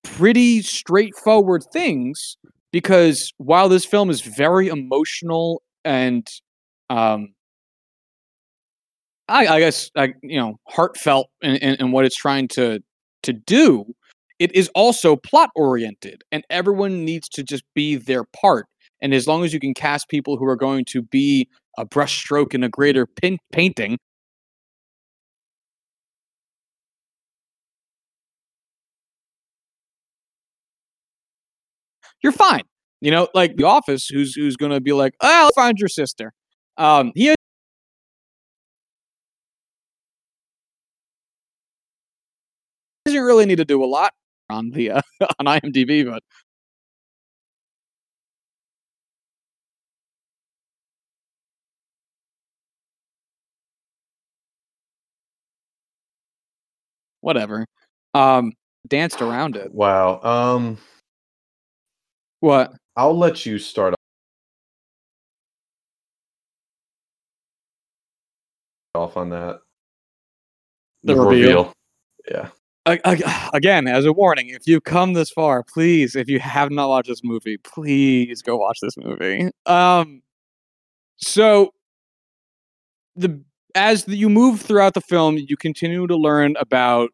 pretty 0.03 0.61
straightforward 0.61 1.63
things 1.73 2.37
because 2.75 3.31
while 3.37 3.69
this 3.69 3.85
film 3.85 4.09
is 4.09 4.19
very 4.19 4.67
emotional 4.67 5.61
and 5.85 6.27
um 6.89 7.29
I, 9.29 9.47
I 9.47 9.59
guess 9.61 9.89
I, 9.95 10.13
you 10.21 10.37
know 10.37 10.59
heartfelt 10.67 11.29
in, 11.41 11.55
in, 11.55 11.75
in 11.75 11.91
what 11.93 12.03
it's 12.03 12.17
trying 12.17 12.49
to 12.49 12.81
to 13.23 13.31
do 13.31 13.85
it 14.39 14.53
is 14.53 14.69
also 14.75 15.15
plot 15.15 15.51
oriented 15.55 16.23
and 16.33 16.43
everyone 16.49 17.05
needs 17.05 17.29
to 17.29 17.43
just 17.43 17.63
be 17.75 17.95
their 17.95 18.25
part. 18.25 18.65
And 19.01 19.13
as 19.13 19.25
long 19.25 19.45
as 19.45 19.53
you 19.53 19.61
can 19.61 19.73
cast 19.73 20.09
people 20.09 20.35
who 20.35 20.45
are 20.45 20.57
going 20.57 20.83
to 20.89 21.01
be 21.01 21.47
a 21.77 21.85
brushstroke 21.85 22.53
in 22.53 22.61
a 22.61 22.67
greater 22.67 23.05
pin- 23.05 23.39
painting, 23.53 23.97
you're 32.23 32.31
fine. 32.31 32.63
You 33.01 33.11
know, 33.11 33.27
like 33.33 33.55
The 33.57 33.65
Office, 33.65 34.07
who's 34.07 34.33
who's 34.35 34.55
going 34.57 34.71
to 34.71 34.81
be 34.81 34.93
like, 34.93 35.13
"Oh, 35.21 35.45
I'll 35.45 35.51
find 35.53 35.77
your 35.77 35.89
sister." 35.89 36.33
Um, 36.77 37.11
he 37.15 37.33
doesn't 43.05 43.21
really 43.21 43.45
need 43.45 43.57
to 43.57 43.65
do 43.65 43.83
a 43.83 43.85
lot 43.85 44.13
on 44.49 44.71
the 44.71 44.91
uh, 44.91 45.01
on 45.39 45.45
IMDb, 45.45 46.05
but 46.09 46.23
whatever. 57.21 57.65
Um, 58.13 58.53
danced 58.87 59.21
around 59.21 59.55
it. 59.55 59.73
Wow. 59.73 60.21
Um, 60.21 60.77
what? 62.39 62.73
I'll 62.95 63.17
let 63.17 63.45
you 63.45 63.59
start 63.59 63.95
off 68.95 69.17
on 69.17 69.29
that. 69.29 69.59
The, 71.03 71.13
the 71.13 71.21
reveal. 71.21 71.47
reveal. 71.47 71.73
Yeah. 72.31 72.49
again, 73.53 73.87
as 73.87 74.05
a 74.05 74.13
warning, 74.13 74.49
if 74.49 74.67
you 74.67 74.79
come 74.79 75.13
this 75.13 75.29
far, 75.29 75.63
please, 75.63 76.15
if 76.15 76.27
you 76.27 76.39
have 76.39 76.71
not 76.71 76.89
watched 76.89 77.09
this 77.09 77.23
movie, 77.23 77.57
please 77.57 78.41
go 78.41 78.57
watch 78.57 78.79
this 78.81 78.95
movie. 78.97 79.49
Um, 79.65 80.21
so 81.17 81.71
the 83.15 83.41
as 83.75 84.07
you 84.07 84.29
move 84.29 84.61
throughout 84.61 84.93
the 84.93 85.01
film, 85.01 85.37
you 85.37 85.57
continue 85.57 86.07
to 86.07 86.15
learn 86.15 86.55
about 86.59 87.09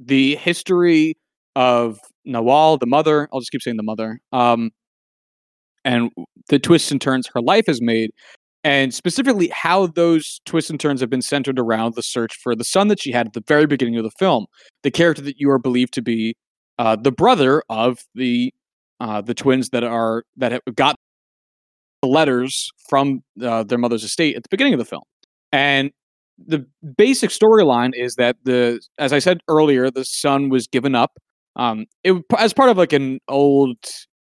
the 0.00 0.34
history 0.36 1.16
of 1.54 2.00
Nawal, 2.26 2.78
the 2.78 2.86
mother. 2.86 3.28
I'll 3.32 3.40
just 3.40 3.50
keep 3.50 3.62
saying 3.62 3.76
the 3.76 3.82
mother. 3.82 4.20
Um, 4.32 4.70
and 5.84 6.10
the 6.48 6.58
twists 6.58 6.90
and 6.90 7.00
turns 7.00 7.28
her 7.34 7.40
life 7.42 7.64
has 7.66 7.82
made, 7.82 8.10
and 8.62 8.94
specifically 8.94 9.48
how 9.48 9.88
those 9.88 10.40
twists 10.46 10.70
and 10.70 10.80
turns 10.80 11.00
have 11.00 11.10
been 11.10 11.22
centered 11.22 11.58
around 11.58 11.94
the 11.94 12.02
search 12.02 12.36
for 12.42 12.56
the 12.56 12.64
son 12.64 12.88
that 12.88 13.00
she 13.00 13.12
had 13.12 13.26
at 13.26 13.32
the 13.34 13.42
very 13.46 13.66
beginning 13.66 13.96
of 13.96 14.04
the 14.04 14.10
film, 14.10 14.46
the 14.82 14.90
character 14.90 15.22
that 15.22 15.38
you 15.38 15.50
are 15.50 15.58
believed 15.58 15.92
to 15.94 16.02
be 16.02 16.36
uh, 16.78 16.96
the 16.96 17.12
brother 17.12 17.62
of 17.68 17.98
the 18.14 18.52
uh, 19.00 19.20
the 19.20 19.34
twins 19.34 19.70
that 19.70 19.84
are 19.84 20.24
that 20.36 20.52
have 20.52 20.62
got 20.74 20.96
the 22.00 22.08
letters 22.08 22.70
from 22.88 23.22
uh, 23.42 23.62
their 23.62 23.78
mother's 23.78 24.04
estate 24.04 24.36
at 24.36 24.42
the 24.42 24.48
beginning 24.50 24.74
of 24.74 24.78
the 24.78 24.84
film. 24.84 25.02
And 25.52 25.90
the 26.38 26.66
basic 26.96 27.30
storyline 27.30 27.92
is 27.94 28.16
that 28.16 28.36
the, 28.44 28.80
as 28.98 29.12
I 29.12 29.20
said 29.20 29.40
earlier, 29.48 29.90
the 29.90 30.04
son 30.04 30.48
was 30.48 30.66
given 30.66 30.94
up. 30.94 31.12
Um, 31.56 31.86
it 32.02 32.22
as 32.38 32.52
part 32.52 32.70
of 32.70 32.76
like 32.76 32.92
an 32.92 33.20
old 33.28 33.76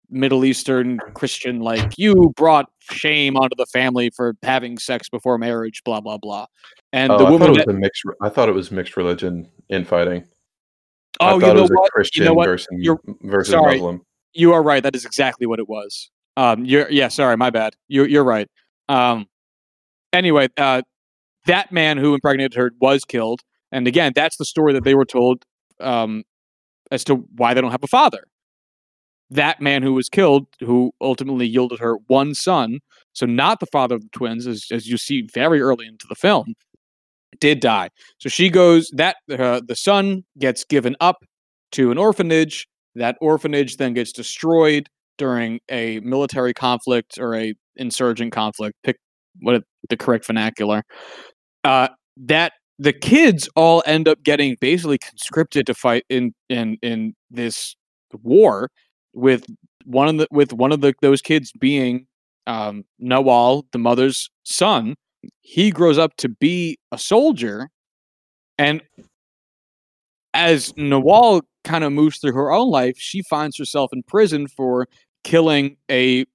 Middle 0.09 0.45
Eastern 0.45 0.99
Christian, 1.13 1.59
like 1.59 1.97
you 1.97 2.33
brought 2.35 2.69
shame 2.91 3.35
onto 3.35 3.55
the 3.57 3.65
family 3.65 4.09
for 4.15 4.35
having 4.43 4.77
sex 4.77 5.09
before 5.09 5.37
marriage, 5.37 5.83
blah 5.83 5.99
blah 5.99 6.17
blah. 6.17 6.45
And 6.93 7.11
oh, 7.11 7.17
the 7.17 7.25
woman, 7.25 7.41
I 7.41 7.53
thought, 7.53 7.59
it 7.59 7.67
was 7.67 7.75
a 7.75 7.79
mixed, 7.79 8.03
I 8.21 8.29
thought 8.29 8.49
it 8.49 8.53
was 8.53 8.71
mixed 8.71 8.95
religion 8.95 9.49
infighting. 9.69 10.25
Oh, 11.19 11.39
you 11.39 11.53
know 11.53 11.67
what? 11.69 11.91
Christian 11.91 12.23
you 12.23 12.29
know 12.29 12.33
what? 12.33 12.45
versus, 12.45 12.67
You're, 12.71 12.99
versus 13.21 13.51
sorry. 13.51 13.75
Muslim. 13.75 14.01
You 14.33 14.53
are 14.53 14.63
right. 14.63 14.83
That 14.83 14.95
is 14.95 15.03
exactly 15.03 15.47
what 15.47 15.59
it 15.59 15.67
was. 15.67 16.09
Um, 16.37 16.63
you're 16.63 16.89
yeah. 16.89 17.07
Sorry, 17.07 17.35
my 17.35 17.49
bad. 17.49 17.75
You're 17.87 18.07
you're 18.07 18.23
right. 18.23 18.47
Um, 18.87 19.25
anyway, 20.13 20.47
uh, 20.57 20.83
that 21.45 21.71
man 21.71 21.97
who 21.97 22.13
impregnated 22.13 22.53
her 22.53 22.71
was 22.79 23.03
killed. 23.03 23.41
And 23.71 23.87
again, 23.87 24.13
that's 24.15 24.37
the 24.37 24.45
story 24.45 24.73
that 24.73 24.83
they 24.83 24.95
were 24.95 25.05
told 25.05 25.43
um, 25.81 26.23
as 26.91 27.03
to 27.05 27.15
why 27.35 27.53
they 27.53 27.61
don't 27.61 27.71
have 27.71 27.83
a 27.83 27.87
father. 27.87 28.23
That 29.29 29.61
man 29.61 29.83
who 29.83 29.93
was 29.93 30.09
killed, 30.09 30.47
who 30.61 30.91
ultimately 31.01 31.47
yielded 31.47 31.79
her 31.79 31.97
one 32.07 32.33
son, 32.33 32.79
so 33.13 33.25
not 33.25 33.59
the 33.59 33.65
father 33.67 33.95
of 33.95 34.01
the 34.01 34.09
twins, 34.13 34.47
as, 34.47 34.65
as 34.71 34.87
you 34.87 34.97
see 34.97 35.27
very 35.33 35.59
early 35.61 35.85
into 35.85 36.05
the 36.07 36.15
film, 36.15 36.53
did 37.39 37.59
die. 37.59 37.89
So 38.19 38.29
she 38.29 38.49
goes, 38.49 38.89
that 38.95 39.17
uh, 39.29 39.61
the 39.67 39.75
son 39.75 40.23
gets 40.39 40.63
given 40.63 40.95
up 41.01 41.17
to 41.73 41.91
an 41.91 41.97
orphanage. 41.97 42.67
That 42.95 43.17
orphanage 43.19 43.77
then 43.77 43.93
gets 43.93 44.11
destroyed 44.11 44.87
during 45.17 45.59
a 45.69 45.99
military 45.99 46.53
conflict 46.53 47.17
or 47.19 47.35
a 47.35 47.53
insurgent 47.75 48.31
conflict. 48.31 48.75
Pick 48.83 48.97
what 49.41 49.63
the 49.89 49.97
correct 49.97 50.25
vernacular 50.25 50.83
uh, 51.63 51.89
that 52.15 52.53
the 52.79 52.93
kids 52.93 53.49
all 53.55 53.83
end 53.85 54.07
up 54.07 54.23
getting 54.23 54.55
basically 54.59 54.97
conscripted 54.97 55.65
to 55.67 55.73
fight 55.73 56.05
in 56.09 56.33
in 56.49 56.77
in 56.81 57.15
this 57.31 57.75
war 58.23 58.69
with 59.13 59.45
one 59.85 60.07
of 60.07 60.17
the 60.17 60.27
with 60.31 60.53
one 60.53 60.71
of 60.71 60.81
the 60.81 60.93
those 61.01 61.21
kids 61.21 61.51
being 61.59 62.05
um, 62.45 62.83
Nawal, 63.01 63.63
the 63.71 63.79
mother's 63.79 64.29
son. 64.43 64.95
He 65.41 65.71
grows 65.71 65.97
up 65.97 66.15
to 66.17 66.29
be 66.29 66.77
a 66.91 66.97
soldier, 66.97 67.69
and 68.57 68.81
as 70.33 70.71
Nawal 70.73 71.41
kind 71.63 71.83
of 71.83 71.91
moves 71.91 72.19
through 72.19 72.33
her 72.33 72.51
own 72.51 72.69
life, 72.69 72.95
she 72.97 73.23
finds 73.23 73.57
herself 73.57 73.91
in 73.93 74.03
prison 74.03 74.47
for 74.47 74.87
killing 75.23 75.77
a. 75.89 76.25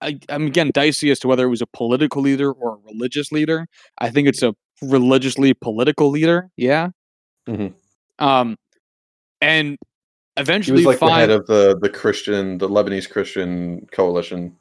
I, 0.00 0.18
I'm 0.28 0.48
again 0.48 0.72
dicey 0.74 1.12
as 1.12 1.20
to 1.20 1.28
whether 1.28 1.44
it 1.44 1.50
was 1.50 1.62
a 1.62 1.66
political 1.66 2.22
leader 2.22 2.50
or 2.52 2.74
a 2.74 2.92
religious 2.92 3.30
leader. 3.30 3.66
I 3.98 4.10
think 4.10 4.26
it's 4.26 4.42
a 4.42 4.54
religiously 4.80 5.54
political 5.54 6.10
leader. 6.10 6.50
Yeah. 6.56 6.90
Mhm. 7.48 7.74
Um, 8.18 8.56
and 9.40 9.76
eventually, 10.36 10.80
He 10.80 10.86
was 10.86 11.00
like 11.00 11.08
the 11.08 11.14
head 11.14 11.30
of 11.30 11.46
the 11.46 11.76
the 11.80 11.88
Christian, 11.90 12.58
the 12.58 12.68
Lebanese 12.68 13.08
Christian 13.10 13.86
coalition, 13.92 14.56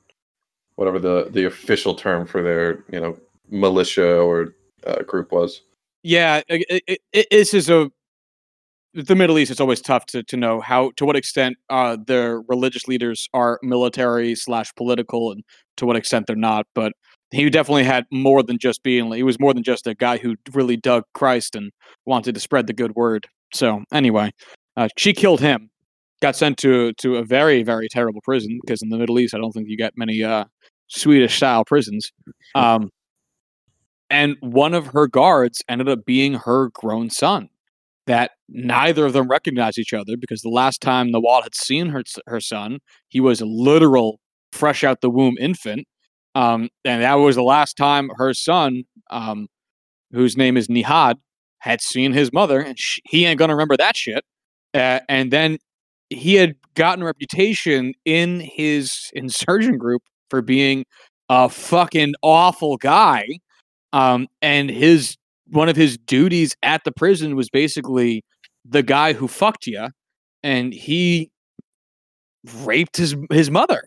whatever 0.76 1.00
the 1.00 1.30
the 1.32 1.46
official 1.46 1.94
term 1.96 2.26
for 2.26 2.42
their 2.42 2.84
you 2.92 3.00
know 3.00 3.18
militia 3.50 4.18
or 4.18 4.56
uh, 4.86 5.04
group 5.04 5.32
was. 5.32 5.62
yeah 6.04 6.42
it, 6.48 6.84
it, 6.88 7.00
it, 7.14 7.28
this 7.30 7.54
is 7.54 7.70
a 7.70 7.92
the 8.94 9.16
middle 9.16 9.38
east 9.38 9.52
it's 9.52 9.60
always 9.62 9.82
tough 9.82 10.06
to, 10.08 10.24
to 10.24 10.36
know 10.36 10.60
how 10.60 10.92
to 10.98 11.06
what 11.06 11.16
extent 11.16 11.56
uh 11.70 11.96
their 12.08 12.42
religious 12.48 12.88
leaders 12.88 13.30
are 13.34 13.60
military 13.62 14.34
slash 14.36 14.74
political 14.76 15.32
and 15.32 15.44
to 15.78 15.86
what 15.86 15.96
extent 15.96 16.26
they're 16.28 16.36
not 16.36 16.66
but 16.74 16.94
he 17.32 17.50
definitely 17.50 17.84
had 17.84 18.06
more 18.12 18.44
than 18.44 18.58
just 18.58 18.84
being 18.84 19.12
he 19.12 19.24
was 19.24 19.40
more 19.40 19.54
than 19.54 19.64
just 19.64 19.88
a 19.88 19.96
guy 19.96 20.18
who 20.18 20.36
really 20.54 20.78
dug 20.78 21.04
christ 21.14 21.56
and 21.56 21.72
wanted 22.06 22.36
to 22.36 22.42
spread 22.42 22.68
the 22.68 22.74
good 22.74 22.96
word. 22.96 23.28
So 23.54 23.84
anyway 23.94 24.32
uh, 24.78 24.90
she 24.98 25.14
killed 25.14 25.42
him 25.42 25.70
got 26.22 26.36
sent 26.36 26.58
to 26.58 26.94
to 26.94 27.16
a 27.18 27.24
very 27.24 27.64
very 27.64 27.88
terrible 27.90 28.22
prison 28.22 28.60
because 28.62 28.82
in 28.82 28.90
the 28.90 28.98
middle 28.98 29.20
east 29.20 29.34
i 29.34 29.40
don't 29.40 29.52
think 29.52 29.68
you 29.68 29.76
get 29.78 29.94
many 29.98 30.24
uh 30.24 30.46
swedish 30.88 31.36
style 31.36 31.66
prisons. 31.66 32.12
Um 32.56 32.90
and 34.10 34.36
one 34.42 34.74
of 34.74 34.88
her 34.88 35.08
guards 35.08 35.62
ended 35.70 35.88
up 35.88 36.06
being 36.06 36.34
her 36.34 36.70
grown 36.74 37.10
son 37.10 37.50
that 38.08 38.32
neither 38.50 39.06
of 39.06 39.14
them 39.14 39.30
recognized 39.30 39.80
each 39.80 39.94
other 39.94 40.18
because 40.20 40.42
the 40.42 40.50
last 40.50 40.82
time 40.82 41.12
Nawal 41.12 41.44
had 41.44 41.56
seen 41.56 41.90
her 41.90 42.04
her 42.28 42.42
son, 42.42 42.80
he 43.08 43.20
was 43.20 43.42
a 43.42 43.46
literal 43.46 44.20
fresh 44.52 44.84
out 44.84 45.02
the 45.02 45.10
womb 45.10 45.36
infant, 45.40 45.88
um, 46.36 46.70
and 46.86 47.02
that 47.04 47.16
was 47.16 47.36
the 47.36 47.44
last 47.44 47.76
time 47.78 48.10
her 48.16 48.34
son, 48.34 48.84
um, 49.10 49.48
whose 50.12 50.38
name 50.38 50.58
is 50.58 50.68
Nihad, 50.68 51.18
had 51.60 51.82
seen 51.82 52.14
his 52.14 52.32
mother, 52.34 52.60
and 52.62 52.78
sh 52.80 53.00
he 53.06 53.26
ain't 53.26 53.40
gonna 53.40 53.56
remember 53.56 53.78
that 53.78 53.96
shit. 53.96 54.24
Uh, 54.74 55.00
and 55.10 55.32
then 55.32 55.58
he 56.10 56.36
had 56.36 56.56
gotten 56.76 57.04
a 57.04 57.06
reputation 57.06 57.94
in 58.06 58.40
his 58.42 59.12
insurgent 59.14 59.80
group 59.80 60.04
for 60.30 60.42
being 60.42 60.86
a 61.30 61.50
fucking 61.50 62.14
awful 62.22 62.78
guy. 62.78 63.28
Um, 63.94 64.28
and 64.42 64.70
his 64.70 65.18
one 65.50 65.70
of 65.70 65.76
his 65.76 65.98
duties 65.98 66.56
at 66.64 66.84
the 66.86 66.92
prison 66.94 67.36
was 67.36 67.50
basically 67.50 68.24
the 68.66 68.84
guy 68.84 69.14
who 69.14 69.28
fucked 69.28 69.68
you, 69.68 69.90
and 70.44 70.74
he 70.74 71.30
raped 72.64 72.98
his 72.98 73.16
his 73.32 73.52
mother 73.52 73.84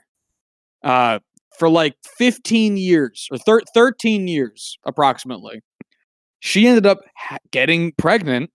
uh, 0.84 1.18
for 1.58 1.68
like 1.68 1.94
15 2.18 2.76
years 2.76 3.28
or 3.30 3.38
thir- 3.38 3.62
13 3.74 4.28
years 4.28 4.78
approximately. 4.84 5.60
She 6.40 6.66
ended 6.66 6.86
up 6.86 6.98
ha- 7.16 7.38
getting 7.50 7.92
pregnant, 7.92 8.50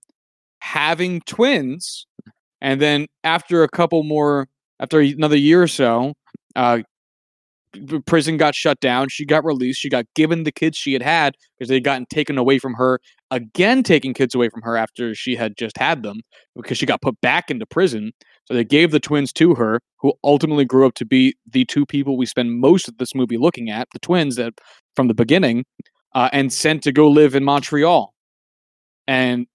having 0.60 1.20
twins, 1.22 2.06
and 2.60 2.80
then 2.80 3.06
after 3.24 3.62
a 3.62 3.68
couple 3.68 4.02
more, 4.02 4.48
after 4.78 5.00
another 5.00 5.36
year 5.36 5.62
or 5.62 5.68
so, 5.68 6.14
uh, 6.54 6.80
prison 8.06 8.36
got 8.36 8.54
shut 8.54 8.80
down. 8.80 9.08
She 9.08 9.24
got 9.24 9.44
released. 9.44 9.80
She 9.80 9.88
got 9.88 10.06
given 10.14 10.44
the 10.44 10.52
kids 10.52 10.76
she 10.76 10.92
had 10.92 11.02
had 11.02 11.36
because 11.56 11.68
they 11.68 11.76
had 11.76 11.84
gotten 11.84 12.06
taken 12.06 12.38
away 12.38 12.58
from 12.58 12.74
her. 12.74 13.00
Again, 13.30 13.82
taking 13.82 14.14
kids 14.14 14.34
away 14.34 14.48
from 14.48 14.62
her 14.62 14.76
after 14.76 15.14
she 15.14 15.36
had 15.36 15.56
just 15.56 15.76
had 15.76 16.02
them 16.02 16.20
because 16.56 16.78
she 16.78 16.86
got 16.86 17.02
put 17.02 17.20
back 17.20 17.50
into 17.50 17.66
prison. 17.66 18.12
They 18.50 18.64
gave 18.64 18.90
the 18.90 19.00
twins 19.00 19.32
to 19.34 19.54
her, 19.54 19.80
who 20.00 20.12
ultimately 20.24 20.64
grew 20.64 20.86
up 20.86 20.94
to 20.94 21.06
be 21.06 21.36
the 21.48 21.64
two 21.64 21.86
people 21.86 22.16
we 22.16 22.26
spend 22.26 22.60
most 22.60 22.88
of 22.88 22.98
this 22.98 23.14
movie 23.14 23.38
looking 23.38 23.70
at, 23.70 23.88
the 23.92 24.00
twins 24.00 24.36
that 24.36 24.54
from 24.96 25.06
the 25.08 25.14
beginning, 25.14 25.64
uh, 26.14 26.28
and 26.32 26.52
sent 26.52 26.82
to 26.82 26.92
go 26.92 27.08
live 27.08 27.36
in 27.36 27.44
Montreal. 27.44 28.12
And 29.06 29.46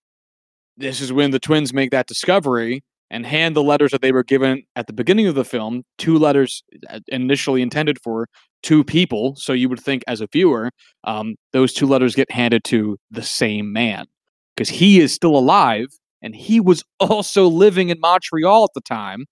this 0.78 1.02
is 1.02 1.12
when 1.12 1.32
the 1.32 1.40
twins 1.40 1.74
make 1.74 1.92
that 1.92 2.08
discovery 2.08 2.84
and 3.12 3.26
hand 3.26 3.56
the 3.56 3.64
letters 3.64 3.92
that 3.92 4.02
they 4.02 4.12
were 4.12 4.24
given 4.24 4.64
at 4.76 4.88
the 4.88 4.94
beginning 4.94 5.28
of 5.28 5.36
the 5.36 5.46
film, 5.46 5.84
two 5.98 6.18
letters 6.18 6.64
uh, 6.90 7.00
initially 7.10 7.62
intended 7.62 7.98
for 8.02 8.28
two 8.64 8.84
people. 8.84 9.36
So 9.36 9.54
you 9.54 9.70
would 9.70 9.80
think, 9.80 10.04
as 10.08 10.22
a 10.22 10.28
viewer, 10.32 10.72
um, 11.04 11.36
those 11.54 11.74
two 11.74 11.86
letters 11.86 12.16
get 12.16 12.32
handed 12.32 12.64
to 12.66 12.98
the 13.12 13.22
same 13.22 13.72
man 13.72 14.06
because 14.56 14.70
he 14.70 15.00
is 15.00 15.14
still 15.14 15.38
alive 15.38 15.88
and 16.26 16.36
he 16.36 16.60
was 16.60 16.84
also 17.00 17.48
living 17.48 17.90
in 17.90 18.00
Montreal 18.02 18.66
at 18.66 18.72
the 18.74 18.82
time, 18.82 19.26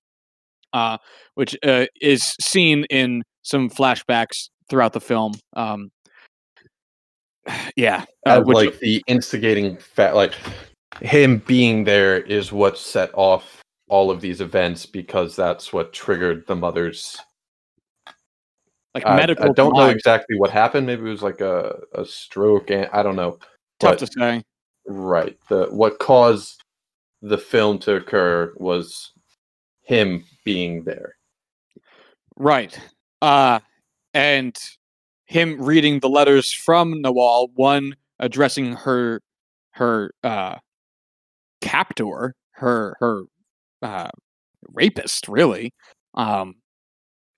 uh, 0.71 0.99
which 1.33 1.57
uh, 1.65 1.87
is 1.99 2.35
seen 2.39 2.85
in 2.85 3.23
some 3.41 3.69
flashbacks 3.69 4.49
throughout 4.69 4.93
the 4.93 5.01
film. 5.01 5.33
Um, 5.53 5.89
yeah, 7.75 8.05
uh, 8.25 8.41
which, 8.41 8.55
like 8.55 8.79
the 8.79 9.03
instigating 9.07 9.75
fact, 9.77 10.15
like 10.15 10.35
him 11.01 11.39
being 11.39 11.83
there 11.83 12.21
is 12.21 12.53
what 12.53 12.77
set 12.77 13.09
off 13.15 13.59
all 13.89 14.09
of 14.09 14.21
these 14.21 14.39
events 14.39 14.85
because 14.85 15.35
that's 15.35 15.73
what 15.73 15.91
triggered 15.91 16.47
the 16.47 16.55
mother's. 16.55 17.17
like 18.93 19.05
I, 19.05 19.17
medical. 19.17 19.45
I 19.45 19.49
don't 19.49 19.75
know 19.75 19.89
exactly 19.89 20.37
what 20.37 20.51
happened. 20.51 20.87
Maybe 20.87 21.01
it 21.01 21.09
was 21.09 21.23
like 21.23 21.41
a, 21.41 21.79
a 21.93 22.05
stroke, 22.05 22.69
and 22.69 22.87
I 22.93 23.03
don't 23.03 23.15
know. 23.15 23.39
Tough 23.79 23.99
but- 23.99 23.99
to 23.99 24.07
say. 24.07 24.43
Right. 24.85 25.37
The 25.47 25.67
what 25.67 25.99
caused 25.99 26.62
the 27.23 27.37
film 27.37 27.79
to 27.79 27.95
occur 27.95 28.53
was 28.57 29.13
him 29.81 30.25
being 30.43 30.83
there. 30.83 31.15
Right. 32.35 32.77
Uh 33.21 33.59
and 34.13 34.55
him 35.25 35.59
reading 35.61 36.01
the 36.01 36.09
letters 36.09 36.51
from 36.51 37.01
Nawal, 37.01 37.47
one 37.55 37.95
addressing 38.19 38.73
her 38.73 39.21
her 39.71 40.11
uh 40.23 40.57
captor, 41.61 42.35
her 42.51 42.95
her 42.99 43.23
uh 43.81 44.09
rapist, 44.73 45.29
really. 45.29 45.73
Um 46.13 46.55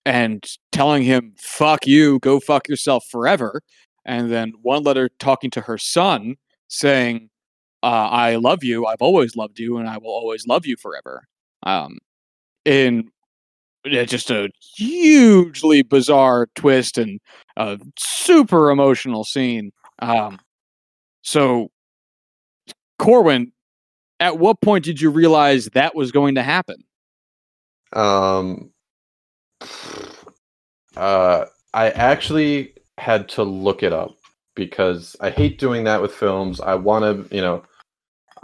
and 0.04 0.44
telling 0.72 1.04
him, 1.04 1.36
fuck 1.40 1.86
you, 1.86 2.20
go 2.20 2.40
fuck 2.40 2.68
yourself 2.68 3.06
forever. 3.12 3.62
And 4.04 4.32
then 4.32 4.54
one 4.62 4.84
letter 4.84 5.10
talking 5.20 5.52
to 5.52 5.62
her 5.62 5.78
son 5.78 6.36
saying, 6.68 7.30
uh, 7.86 8.10
I 8.10 8.36
love 8.38 8.64
you, 8.64 8.86
I've 8.86 9.02
always 9.02 9.36
loved 9.36 9.60
you, 9.60 9.78
and 9.78 9.88
I 9.88 9.98
will 9.98 10.12
always 10.12 10.48
love 10.48 10.66
you 10.66 10.76
forever. 10.78 11.24
Um 11.64 12.00
in 12.66 13.12
just 13.86 14.32
a 14.32 14.50
hugely 14.76 15.84
bizarre 15.84 16.48
twist 16.56 16.98
and 16.98 17.20
a 17.56 17.80
super 17.98 18.72
emotional 18.72 19.24
scene. 19.24 19.72
Um, 20.00 20.40
so, 21.22 21.70
Corwin, 22.98 23.52
at 24.20 24.40
what 24.40 24.60
point 24.62 24.84
did 24.86 25.00
you 25.00 25.12
realize 25.12 25.66
that 25.74 25.96
was 25.96 26.12
going 26.12 26.36
to 26.36 26.44
happen? 26.44 26.78
Um 27.94 28.72
uh 30.98 31.46
I 31.74 31.90
actually 31.92 32.74
had 32.98 33.30
to 33.30 33.44
look 33.44 33.84
it 33.84 33.94
up 33.94 34.16
because 34.56 35.16
I 35.20 35.30
hate 35.30 35.60
doing 35.60 35.84
that 35.84 36.02
with 36.02 36.14
films. 36.14 36.60
I 36.62 36.76
want 36.76 37.30
to, 37.30 37.36
you 37.36 37.42
know, 37.42 37.64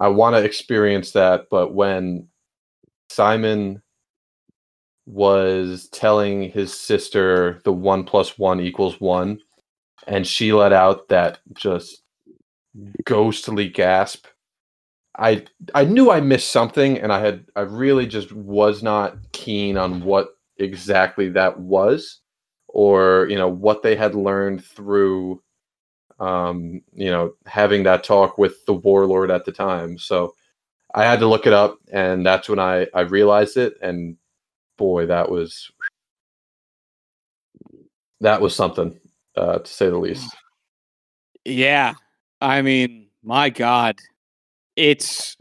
I 0.02 0.08
want 0.08 0.36
to 0.36 0.44
experience 0.44 1.12
that, 1.12 1.46
but 1.52 1.76
when 1.76 2.28
Simon 3.12 3.84
was 5.06 5.90
telling 5.90 6.50
his 6.50 6.74
sister 6.74 7.62
the 7.66 7.72
one 7.72 8.04
plus 8.04 8.40
one 8.40 8.60
equals 8.60 9.00
one, 9.00 9.40
and 10.08 10.26
she 10.26 10.54
let 10.54 10.74
out 10.74 11.08
that 11.10 11.40
just 11.54 12.02
ghostly 13.04 13.70
gasp. 13.70 14.26
I 15.20 15.46
I 15.76 15.86
knew 15.86 16.10
I 16.10 16.20
missed 16.20 16.52
something, 16.52 16.98
and 16.98 17.14
I 17.14 17.20
had 17.20 17.46
I 17.56 17.62
really 17.62 18.08
just 18.08 18.32
was 18.32 18.82
not 18.82 19.18
keen 19.34 19.78
on 19.78 20.04
what 20.04 20.30
exactly 20.58 21.30
that 21.30 21.60
was, 21.60 22.22
or 22.70 23.28
you 23.30 23.36
know 23.36 23.50
what 23.50 23.84
they 23.84 23.96
had 23.96 24.16
learned 24.16 24.66
through, 24.66 25.44
um, 26.22 26.82
you 26.94 27.10
know, 27.10 27.34
having 27.48 27.84
that 27.84 28.04
talk 28.04 28.38
with 28.38 28.64
the 28.68 28.74
warlord 28.74 29.32
at 29.32 29.44
the 29.44 29.52
time. 29.52 29.98
So 29.98 30.36
I 30.94 31.04
had 31.04 31.20
to 31.20 31.28
look 31.28 31.48
it 31.48 31.54
up, 31.54 31.80
and 31.92 32.24
that's 32.26 32.48
when 32.48 32.60
I 32.60 32.88
I 32.94 33.02
realized 33.02 33.58
it, 33.58 33.74
and 33.82 34.18
boy, 34.78 35.08
that 35.08 35.32
was 35.32 35.72
that 38.22 38.40
was 38.40 38.56
something 38.56 39.00
uh, 39.36 39.60
to 39.60 39.68
say 39.68 39.90
the 39.90 39.98
least. 39.98 40.30
Yeah, 41.44 41.96
I 42.40 42.62
mean, 42.62 43.08
my 43.24 43.50
God, 43.50 43.98
it's 44.76 45.36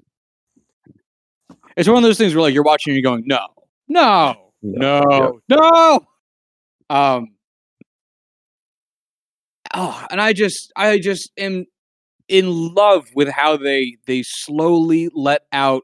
it's 1.76 1.89
one 1.89 1.99
of 1.99 2.03
those 2.05 2.16
things 2.16 2.35
where 2.35 2.43
like 2.43 2.55
you're 2.55 2.62
watching, 2.62 2.93
and 2.93 3.03
you're 3.03 3.11
going, 3.11 3.24
no, 3.26 3.47
no, 3.87 4.53
no, 4.62 5.41
no. 5.49 6.07
Um. 6.89 7.28
Oh, 9.75 10.05
and 10.11 10.21
I 10.21 10.33
just, 10.33 10.73
I 10.77 10.99
just 10.99 11.31
am 11.39 11.64
in 12.29 12.75
love 12.75 13.09
with 13.14 13.29
how 13.29 13.57
they 13.57 13.97
they 14.07 14.23
slowly 14.25 15.11
let 15.14 15.43
out, 15.53 15.83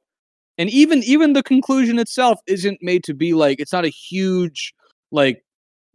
and 0.58 0.70
even 0.70 1.02
even 1.04 1.34
the 1.34 1.42
conclusion 1.44 1.98
itself 1.98 2.38
isn't 2.48 2.78
made 2.82 3.04
to 3.04 3.14
be 3.14 3.34
like 3.34 3.60
it's 3.60 3.72
not 3.72 3.84
a 3.86 3.88
huge 3.90 4.74
like 5.12 5.42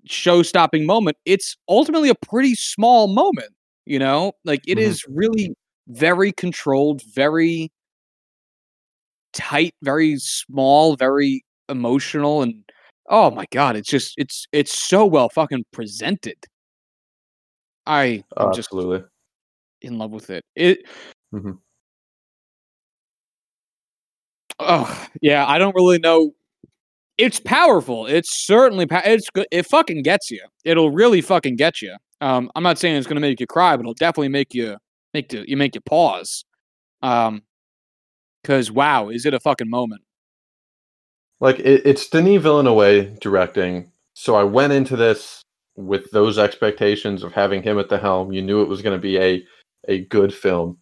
show 0.07 0.43
stopping 0.43 0.85
moment, 0.85 1.17
it's 1.25 1.57
ultimately 1.69 2.09
a 2.09 2.15
pretty 2.15 2.55
small 2.55 3.07
moment, 3.07 3.49
you 3.85 3.99
know? 3.99 4.33
Like 4.45 4.61
it 4.67 4.77
Mhm. 4.79 4.81
is 4.83 5.05
really 5.09 5.55
very 5.89 6.31
controlled, 6.33 7.01
very 7.15 7.71
tight, 9.33 9.73
very 9.81 10.17
small, 10.17 10.95
very 10.95 11.43
emotional 11.69 12.41
and 12.41 12.63
oh 13.09 13.31
my 13.31 13.45
god, 13.51 13.75
it's 13.75 13.89
just 13.89 14.13
it's 14.17 14.45
it's 14.51 14.87
so 14.87 15.05
well 15.05 15.29
fucking 15.29 15.63
presented. 15.71 16.35
I 17.85 18.23
am 18.37 18.53
just 18.53 18.69
Absolutely. 18.69 19.03
in 19.81 19.97
love 19.97 20.11
with 20.11 20.29
it. 20.29 20.43
It 20.55 20.85
Mhm. 21.33 21.59
Oh, 24.59 25.07
yeah, 25.21 25.45
I 25.47 25.57
don't 25.57 25.75
really 25.75 25.97
know. 25.99 26.33
It's 27.17 27.39
powerful. 27.39 28.05
It's 28.07 28.45
certainly 28.45 28.85
pa- 28.85 29.01
it's 29.05 29.29
good. 29.29 29.47
It 29.51 29.65
fucking 29.67 30.03
gets 30.03 30.29
you. 30.31 30.43
It'll 30.63 30.91
really 30.91 31.21
fucking 31.21 31.55
get 31.55 31.81
you. 31.81 31.95
Um, 32.21 32.51
I'm 32.55 32.63
not 32.63 32.77
saying 32.77 32.95
it's 32.95 33.07
gonna 33.07 33.19
make 33.21 33.39
you 33.39 33.47
cry, 33.47 33.75
but 33.75 33.81
it'll 33.81 33.93
definitely 33.95 34.29
make 34.29 34.53
you 34.53 34.77
make 35.13 35.33
you, 35.33 35.43
you 35.47 35.57
make 35.57 35.75
you 35.75 35.81
pause. 35.81 36.45
Um, 37.01 37.43
because 38.41 38.71
wow, 38.71 39.09
is 39.09 39.25
it 39.25 39.33
a 39.33 39.39
fucking 39.39 39.69
moment? 39.69 40.01
Like 41.39 41.59
it, 41.59 41.81
it's 41.85 42.07
Denis 42.07 42.41
Villeneuve 42.41 43.19
directing, 43.19 43.91
so 44.13 44.35
I 44.35 44.43
went 44.43 44.73
into 44.73 44.95
this 44.95 45.41
with 45.85 46.09
those 46.11 46.37
expectations 46.37 47.23
of 47.23 47.33
having 47.33 47.61
him 47.63 47.79
at 47.79 47.89
the 47.89 47.97
helm. 47.97 48.31
You 48.31 48.41
knew 48.41 48.61
it 48.61 48.67
was 48.69 48.81
going 48.81 48.97
to 48.97 49.01
be 49.01 49.17
a 49.17 49.45
a 49.87 50.05
good 50.05 50.33
film, 50.33 50.77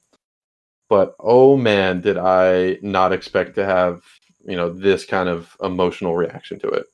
but 0.89 1.15
oh 1.19 1.55
man, 1.57 2.01
did 2.01 2.17
I 2.17 2.77
not 2.81 3.13
expect 3.13 3.55
to 3.55 3.65
have 3.65 4.01
you 4.45 4.55
know 4.55 4.69
this 4.71 5.05
kind 5.05 5.29
of 5.29 5.55
emotional 5.61 6.15
reaction 6.15 6.59
to 6.59 6.69
it? 6.69 6.85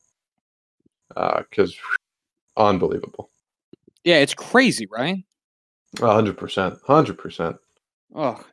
Because 1.49 1.76
unbelievable, 2.58 3.30
Yeah, 4.03 4.18
it's 4.18 4.34
crazy, 4.34 4.88
right? 4.91 5.24
hundred 5.99 6.38
percent, 6.38 6.76
hundred 6.86 7.18
percent. 7.18 7.56
Oh, 8.14 8.43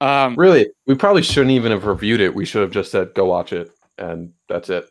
um, 0.00 0.34
Really, 0.36 0.68
we 0.86 0.94
probably 0.94 1.22
shouldn't 1.22 1.52
even 1.52 1.72
have 1.72 1.84
reviewed 1.86 2.20
it. 2.20 2.34
We 2.34 2.44
should 2.44 2.62
have 2.62 2.70
just 2.70 2.90
said, 2.90 3.14
"Go 3.14 3.26
watch 3.26 3.52
it," 3.52 3.70
and 3.98 4.32
that's 4.48 4.70
it. 4.70 4.86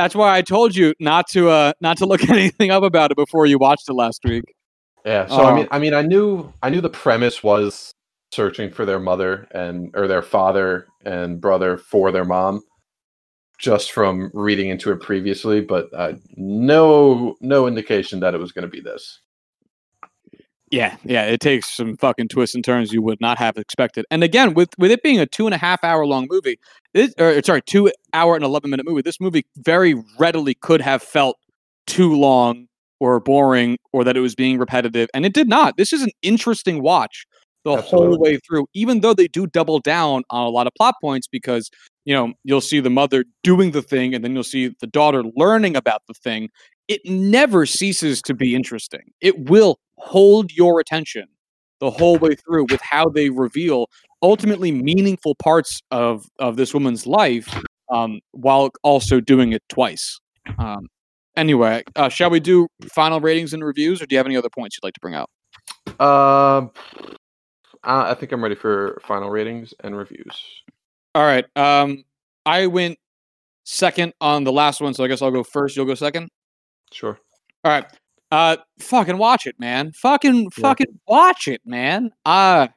That's 0.00 0.14
why 0.14 0.34
I 0.36 0.42
told 0.42 0.74
you 0.74 0.94
not 0.98 1.28
to 1.30 1.50
uh 1.50 1.72
not 1.80 1.98
to 1.98 2.06
look 2.06 2.28
anything 2.30 2.70
up 2.70 2.82
about 2.82 3.10
it 3.10 3.16
before 3.16 3.46
you 3.46 3.58
watched 3.58 3.88
it 3.88 3.92
last 3.94 4.22
week. 4.24 4.44
Yeah. 5.04 5.26
So 5.26 5.44
I 5.44 5.50
Oh. 5.50 5.54
mean, 5.56 5.68
I 5.70 5.78
mean, 5.78 5.94
I 5.94 6.02
knew, 6.02 6.52
I 6.62 6.70
knew 6.70 6.80
the 6.80 6.88
premise 6.90 7.42
was 7.42 7.92
searching 8.32 8.70
for 8.70 8.84
their 8.86 9.00
mother 9.00 9.46
and 9.52 9.90
or 9.94 10.06
their 10.08 10.22
father 10.22 10.86
and 11.04 11.40
brother 11.40 11.76
for 11.78 12.12
their 12.12 12.24
mom, 12.24 12.62
just 13.58 13.92
from 13.92 14.30
reading 14.34 14.68
into 14.70 14.92
it 14.92 15.00
previously. 15.00 15.60
But 15.60 15.88
uh, 15.94 16.14
no, 16.36 17.36
no 17.40 17.66
indication 17.66 18.20
that 18.20 18.34
it 18.34 18.40
was 18.40 18.52
going 18.52 18.62
to 18.64 18.68
be 18.70 18.80
this. 18.80 19.20
Yeah, 20.70 20.96
yeah, 21.04 21.24
it 21.24 21.40
takes 21.40 21.74
some 21.74 21.96
fucking 21.96 22.28
twists 22.28 22.54
and 22.54 22.64
turns 22.64 22.92
you 22.92 23.02
would 23.02 23.20
not 23.20 23.38
have 23.38 23.56
expected. 23.56 24.04
And 24.08 24.22
again, 24.22 24.54
with 24.54 24.68
with 24.78 24.92
it 24.92 25.02
being 25.02 25.18
a 25.18 25.26
two 25.26 25.46
and 25.46 25.54
a 25.54 25.58
half 25.58 25.82
hour 25.82 26.06
long 26.06 26.28
movie, 26.30 26.60
it, 26.94 27.12
or 27.18 27.42
sorry, 27.42 27.62
two 27.62 27.90
hour 28.14 28.36
and 28.36 28.44
eleven 28.44 28.70
minute 28.70 28.86
movie, 28.86 29.02
this 29.02 29.20
movie 29.20 29.44
very 29.58 29.96
readily 30.18 30.54
could 30.54 30.80
have 30.80 31.02
felt 31.02 31.38
too 31.88 32.14
long 32.14 32.68
or 33.00 33.18
boring 33.18 33.78
or 33.92 34.04
that 34.04 34.16
it 34.16 34.20
was 34.20 34.36
being 34.36 34.58
repetitive, 34.58 35.08
and 35.12 35.26
it 35.26 35.34
did 35.34 35.48
not. 35.48 35.76
This 35.76 35.92
is 35.92 36.02
an 36.02 36.10
interesting 36.22 36.82
watch 36.82 37.26
the 37.64 37.76
whole 37.82 38.16
way 38.18 38.38
through, 38.38 38.66
even 38.72 39.00
though 39.00 39.12
they 39.12 39.26
do 39.26 39.46
double 39.48 39.80
down 39.80 40.22
on 40.30 40.46
a 40.46 40.50
lot 40.50 40.66
of 40.68 40.72
plot 40.76 40.94
points 41.02 41.26
because 41.26 41.68
you 42.04 42.14
know 42.14 42.32
you'll 42.44 42.60
see 42.60 42.78
the 42.78 42.90
mother 42.90 43.24
doing 43.42 43.72
the 43.72 43.82
thing, 43.82 44.14
and 44.14 44.22
then 44.24 44.34
you'll 44.34 44.44
see 44.44 44.72
the 44.80 44.86
daughter 44.86 45.24
learning 45.34 45.74
about 45.74 46.02
the 46.06 46.14
thing. 46.14 46.48
It 46.90 47.02
never 47.04 47.66
ceases 47.66 48.20
to 48.22 48.34
be 48.34 48.56
interesting. 48.56 49.12
It 49.20 49.48
will 49.48 49.78
hold 49.94 50.50
your 50.50 50.80
attention 50.80 51.26
the 51.78 51.88
whole 51.88 52.18
way 52.18 52.34
through 52.34 52.66
with 52.68 52.80
how 52.80 53.08
they 53.08 53.30
reveal 53.30 53.86
ultimately 54.22 54.72
meaningful 54.72 55.36
parts 55.36 55.80
of 55.92 56.26
of 56.40 56.56
this 56.56 56.74
woman's 56.74 57.06
life 57.06 57.62
um, 57.92 58.18
while 58.32 58.70
also 58.82 59.20
doing 59.20 59.52
it 59.52 59.62
twice. 59.68 60.18
Um, 60.58 60.88
anyway, 61.36 61.84
uh, 61.94 62.08
shall 62.08 62.28
we 62.28 62.40
do 62.40 62.66
final 62.92 63.20
ratings 63.20 63.52
and 63.54 63.64
reviews, 63.64 64.02
or 64.02 64.06
do 64.06 64.14
you 64.16 64.18
have 64.18 64.26
any 64.26 64.36
other 64.36 64.50
points 64.50 64.76
you'd 64.76 64.84
like 64.84 64.94
to 64.94 65.00
bring 65.00 65.14
out? 65.14 65.30
Um, 66.00 66.72
I 67.84 68.10
I 68.10 68.14
think 68.14 68.32
I'm 68.32 68.42
ready 68.42 68.56
for 68.56 69.00
final 69.06 69.30
ratings 69.30 69.72
and 69.84 69.96
reviews. 69.96 70.42
All 71.14 71.22
right. 71.22 71.44
Um, 71.54 72.02
I 72.44 72.66
went 72.66 72.98
second 73.62 74.12
on 74.20 74.42
the 74.42 74.50
last 74.50 74.80
one, 74.80 74.92
so 74.92 75.04
I 75.04 75.06
guess 75.06 75.22
I'll 75.22 75.30
go 75.30 75.44
first. 75.44 75.76
You'll 75.76 75.86
go 75.86 75.94
second. 75.94 76.30
Sure. 76.92 77.18
All 77.64 77.72
right. 77.72 77.84
Uh, 78.32 78.56
fucking 78.80 79.18
watch 79.18 79.46
it, 79.46 79.56
man. 79.58 79.92
Fucking, 79.92 80.44
Yeah. 80.44 80.48
fucking 80.60 81.00
watch 81.08 81.48
it, 81.48 81.60
man. 81.64 82.10
Uh, 82.24 82.68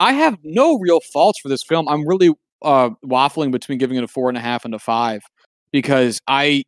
I 0.00 0.12
have 0.12 0.36
no 0.42 0.78
real 0.78 1.00
faults 1.00 1.40
for 1.40 1.48
this 1.48 1.62
film. 1.62 1.88
I'm 1.88 2.06
really 2.06 2.30
uh 2.62 2.90
waffling 3.04 3.50
between 3.50 3.76
giving 3.78 3.98
it 3.98 4.04
a 4.04 4.08
four 4.08 4.28
and 4.30 4.36
a 4.38 4.40
half 4.40 4.64
and 4.64 4.74
a 4.74 4.78
five 4.78 5.20
because 5.72 6.20
I, 6.26 6.64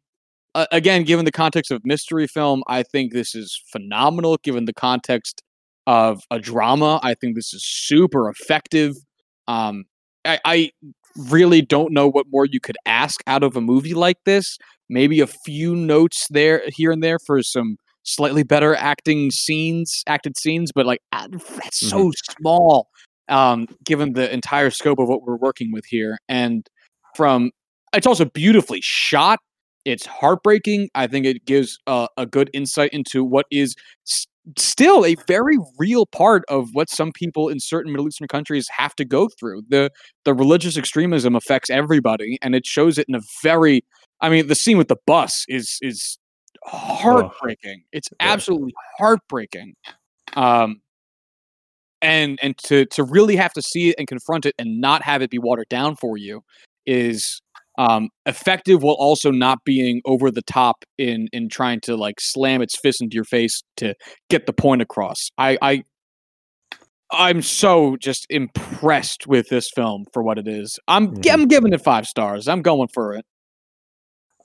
uh, 0.55 0.67
again, 0.73 1.05
given 1.05 1.25
the 1.25 1.33
context 1.33 1.71
of 1.71 1.81
mystery 1.85 2.27
film, 2.27 2.63
I 2.67 2.83
think 2.83 3.13
this 3.13 3.35
is 3.35 3.61
phenomenal. 3.73 4.39
Given 4.43 4.65
the 4.67 4.75
context 4.75 5.43
of 5.87 6.23
a 6.31 6.39
drama, 6.39 7.01
I 7.03 7.15
think 7.15 7.37
this 7.37 7.53
is 7.55 7.65
super 7.65 8.29
effective. 8.29 8.95
Um, 9.47 9.85
I, 10.25 10.39
I 10.45 10.71
really 11.31 11.63
don't 11.63 11.93
know 11.93 12.09
what 12.09 12.27
more 12.31 12.45
you 12.47 12.61
could 12.61 12.77
ask 12.87 13.21
out 13.27 13.43
of 13.43 13.57
a 13.57 13.61
movie 13.61 13.95
like 13.95 14.19
this. 14.25 14.59
Maybe 14.89 15.21
a 15.21 15.27
few 15.27 15.75
notes 15.75 16.27
there, 16.31 16.63
here 16.69 16.91
and 16.91 17.03
there, 17.03 17.19
for 17.19 17.43
some 17.43 17.77
slightly 18.05 18.43
better 18.43 18.75
acting 18.75 19.31
scenes, 19.31 20.03
acted 20.07 20.37
scenes, 20.39 20.73
but 20.75 20.87
like 20.87 21.01
that's 21.13 21.79
so 21.79 22.11
small, 22.39 22.89
um, 23.29 23.69
given 23.85 24.15
the 24.15 24.33
entire 24.33 24.71
scope 24.71 24.99
of 24.99 25.09
what 25.09 25.23
we're 25.23 25.37
working 25.37 25.73
with 25.73 25.85
here. 25.87 26.19
And 26.29 26.67
from 27.15 27.51
it's 27.93 28.07
also 28.07 28.25
beautifully 28.25 28.81
shot. 28.83 29.41
It's 29.85 30.07
heartbreaking. 30.07 30.89
I 30.95 31.07
think 31.07 31.25
it 31.27 31.45
gives 31.47 31.79
uh, 31.87 32.09
a 32.17 32.27
good 32.27 32.51
insight 32.53 32.91
into 32.93 33.25
what 33.25 33.47
is 33.51 33.75
s- 34.07 34.27
still 34.59 35.05
a 35.07 35.15
very 35.27 35.57
real 35.79 36.05
part 36.07 36.45
of 36.49 36.69
what 36.73 36.91
some 36.91 37.13
people 37.13 37.49
in 37.49 37.61
certain 37.61 37.93
Middle 37.93 38.07
Eastern 38.07 38.29
countries 38.29 38.69
have 38.77 38.95
to 38.97 39.05
go 39.05 39.29
through. 39.39 39.63
The 39.69 39.91
the 40.25 40.35
religious 40.35 40.77
extremism 40.77 41.35
affects 41.35 41.71
everybody, 41.71 42.39
and 42.43 42.55
it 42.55 42.67
shows 42.67 42.99
it 42.99 43.07
in 43.09 43.15
a 43.15 43.21
very. 43.43 43.85
I 44.21 44.29
mean, 44.29 44.47
the 44.47 44.55
scene 44.55 44.79
with 44.79 44.89
the 44.89 44.99
bus 45.07 45.45
is 45.49 45.79
is 45.83 46.19
heartbreaking. 46.65 47.85
It's 47.93 48.09
Yeah. 48.21 48.33
absolutely 48.33 48.75
heartbreaking. 48.99 49.75
Um, 50.35 50.81
and 52.03 52.39
and 52.43 52.57
to 52.59 52.87
to 52.87 53.03
really 53.05 53.37
have 53.37 53.53
to 53.55 53.63
see 53.63 53.91
it 53.91 53.97
and 53.99 54.07
confront 54.07 54.47
it 54.47 54.55
and 54.59 54.81
not 54.81 55.03
have 55.03 55.23
it 55.23 55.31
be 55.31 55.39
watered 55.39 55.69
down 55.69 55.97
for 55.97 56.17
you 56.17 56.43
is 56.87 57.41
um 57.77 58.09
effective 58.27 58.83
while 58.83 58.95
also 58.99 59.31
not 59.31 59.59
being 59.65 60.01
over 60.05 60.31
the 60.31 60.43
top 60.43 60.85
in 60.97 61.29
in 61.33 61.49
trying 61.49 61.81
to 61.81 61.97
like 61.97 62.21
slam 62.21 62.63
its 62.63 62.79
fist 62.79 63.01
into 63.03 63.15
your 63.15 63.25
face 63.25 63.63
to 63.77 63.95
get 64.31 64.47
the 64.47 64.53
point 64.53 64.83
across. 64.83 65.31
I 65.39 65.59
I 65.63 65.85
I'm 67.11 67.41
so 67.43 67.97
just 67.97 68.27
impressed 68.31 69.27
with 69.27 69.49
this 69.49 69.71
film 69.75 70.05
for 70.13 70.23
what 70.23 70.39
it 70.39 70.47
is. 70.47 70.79
I'm 70.89 71.15
Mhm. 71.17 71.33
I'm 71.33 71.49
giving 71.49 71.73
it 71.73 71.81
five 71.81 72.07
stars. 72.07 72.47
I'm 72.49 72.63
going 72.63 72.89
for 72.93 73.15
it. 73.15 73.25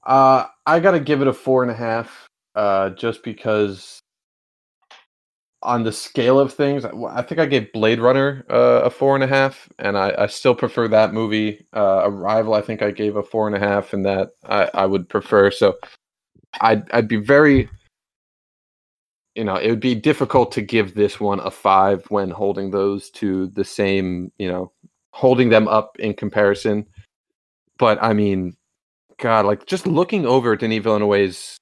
Uh, 0.06 0.45
I 0.66 0.80
gotta 0.80 0.99
give 0.99 1.22
it 1.22 1.28
a 1.28 1.34
four 1.34 1.64
and 1.64 1.72
a 1.72 1.76
half, 1.76 2.28
uh, 2.56 2.89
just 2.91 3.24
because 3.24 3.99
on 5.62 5.84
the 5.84 5.91
scale 5.93 6.39
of 6.39 6.54
things, 6.54 6.84
I 6.84 7.22
think 7.22 7.39
I 7.39 7.45
gave 7.45 7.72
Blade 7.72 8.01
Runner 8.01 8.45
uh, 8.49 8.82
a 8.84 8.89
four 8.89 9.16
and 9.16 9.24
a 9.24 9.28
half, 9.28 9.70
and 9.80 9.97
I, 9.97 10.14
I 10.18 10.28
still 10.28 10.56
prefer 10.56 10.89
that 10.89 11.14
movie. 11.14 11.66
Uh, 11.74 12.01
Arrival, 12.04 12.54
I 12.54 12.62
think 12.62 12.82
I 12.82 12.91
gave 12.91 13.16
a 13.16 13.24
four 13.24 13.47
and 13.47 13.56
a 13.56 13.60
half, 13.60 13.93
and 13.93 14.06
that 14.06 14.32
I, 14.43 14.70
I 14.74 14.86
would 14.86 15.08
prefer. 15.08 15.51
So, 15.51 15.78
I'd 16.62 16.89
I'd 16.91 17.08
be 17.08 17.16
very, 17.16 17.70
you 19.36 19.43
know, 19.45 19.56
it 19.56 19.70
would 19.70 19.80
be 19.80 19.95
difficult 19.95 20.51
to 20.54 20.62
give 20.62 20.95
this 20.95 21.20
one 21.20 21.39
a 21.39 21.49
five 21.51 22.04
when 22.10 22.30
holding 22.30 22.72
those 22.72 23.10
to 23.12 23.47
the 23.47 23.64
same, 23.64 24.32
you 24.38 24.49
know, 24.49 24.72
holding 25.12 25.49
them 25.49 25.68
up 25.68 25.97
in 25.99 26.14
comparison. 26.14 26.86
But 27.78 28.01
I 28.04 28.14
mean, 28.14 28.56
God, 29.20 29.45
like 29.45 29.66
just 29.66 29.88
looking 29.88 30.26
over 30.26 30.55
Denis 30.55 30.84
Villeneuve's 30.84 31.57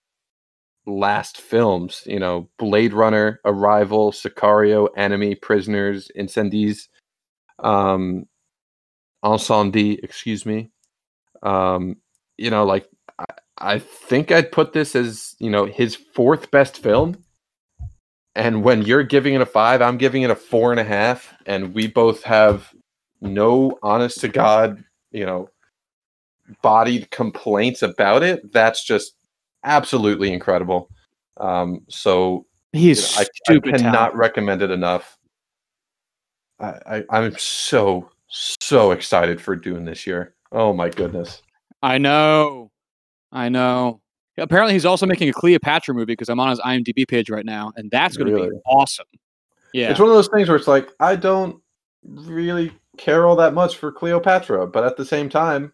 last 0.86 1.38
films, 1.40 2.04
you 2.06 2.20
know, 2.20 2.50
Blade 2.58 2.94
Runner, 2.94 3.40
Arrival, 3.46 4.12
Sicario, 4.12 4.90
Enemy, 4.98 5.36
Prisoners, 5.36 6.12
Incendies, 6.18 6.88
um, 7.60 8.26
Incendie, 9.24 10.00
excuse 10.04 10.46
me. 10.46 10.72
Um, 11.44 11.98
you 12.38 12.50
know, 12.50 12.66
like 12.66 12.90
I, 13.20 13.26
I 13.58 13.80
think 13.80 14.32
I'd 14.32 14.52
put 14.52 14.74
this 14.74 14.96
as, 14.96 15.36
you 15.40 15.50
know, 15.50 15.66
his 15.66 15.96
fourth 15.96 16.52
best 16.52 16.82
film. 16.82 17.24
And 18.34 18.64
when 18.64 18.82
you're 18.84 19.04
giving 19.04 19.34
it 19.34 19.42
a 19.42 19.46
five, 19.46 19.82
I'm 19.82 19.98
giving 19.98 20.22
it 20.24 20.32
a 20.32 20.36
four 20.36 20.72
and 20.72 20.80
a 20.80 20.86
half. 20.86 21.34
And 21.46 21.74
we 21.74 21.88
both 21.88 22.24
have 22.24 22.74
no 23.20 23.78
honest 23.84 24.22
to 24.22 24.30
God, 24.30 24.84
you 25.12 25.26
know, 25.26 25.50
bodied 26.62 27.10
complaints 27.12 27.82
about 27.82 28.24
it. 28.24 28.52
That's 28.52 28.84
just 28.84 29.14
absolutely 29.64 30.34
incredible. 30.34 30.90
Um, 31.38 31.82
so 31.90 32.46
He's 32.74 33.18
I, 33.18 33.24
I 33.50 33.60
cannot 33.60 33.80
talented. 33.82 34.20
recommend 34.20 34.62
it 34.62 34.72
enough. 34.72 35.18
I, 36.60 36.80
I 36.86 37.04
I'm 37.10 37.38
so 37.38 38.10
so 38.28 38.92
excited 38.92 39.42
for 39.42 39.56
Dune 39.56 39.86
this 39.86 40.08
year. 40.08 40.36
Oh 40.52 40.74
my 40.74 40.90
goodness! 40.90 41.42
I 41.82 41.98
know. 41.98 42.72
I 43.32 43.50
know. 43.50 44.02
Apparently, 44.38 44.74
he's 44.74 44.86
also 44.86 45.06
making 45.06 45.30
a 45.30 45.34
Cleopatra 45.34 45.94
movie 45.94 46.14
because 46.14 46.30
I'm 46.30 46.40
on 46.40 46.50
his 46.50 46.60
IMDb 46.62 47.08
page 47.08 47.30
right 47.30 47.46
now, 47.46 47.74
and 47.76 47.92
that's 47.92 48.16
going 48.16 48.34
to 48.34 48.50
be 48.50 48.58
awesome. 48.66 49.06
Yeah. 49.74 49.90
It's 49.90 50.00
one 50.00 50.10
of 50.10 50.16
those 50.16 50.30
things 50.30 50.48
where 50.48 50.58
it's 50.58 50.68
like 50.68 50.90
I 51.00 51.16
don't 51.16 51.62
really 52.04 52.72
care 52.98 53.28
all 53.28 53.36
that 53.38 53.54
much 53.54 53.78
for 53.78 53.92
Cleopatra, 53.92 54.68
but 54.68 54.86
at 54.86 54.98
the 54.98 55.06
same 55.06 55.30
time, 55.30 55.74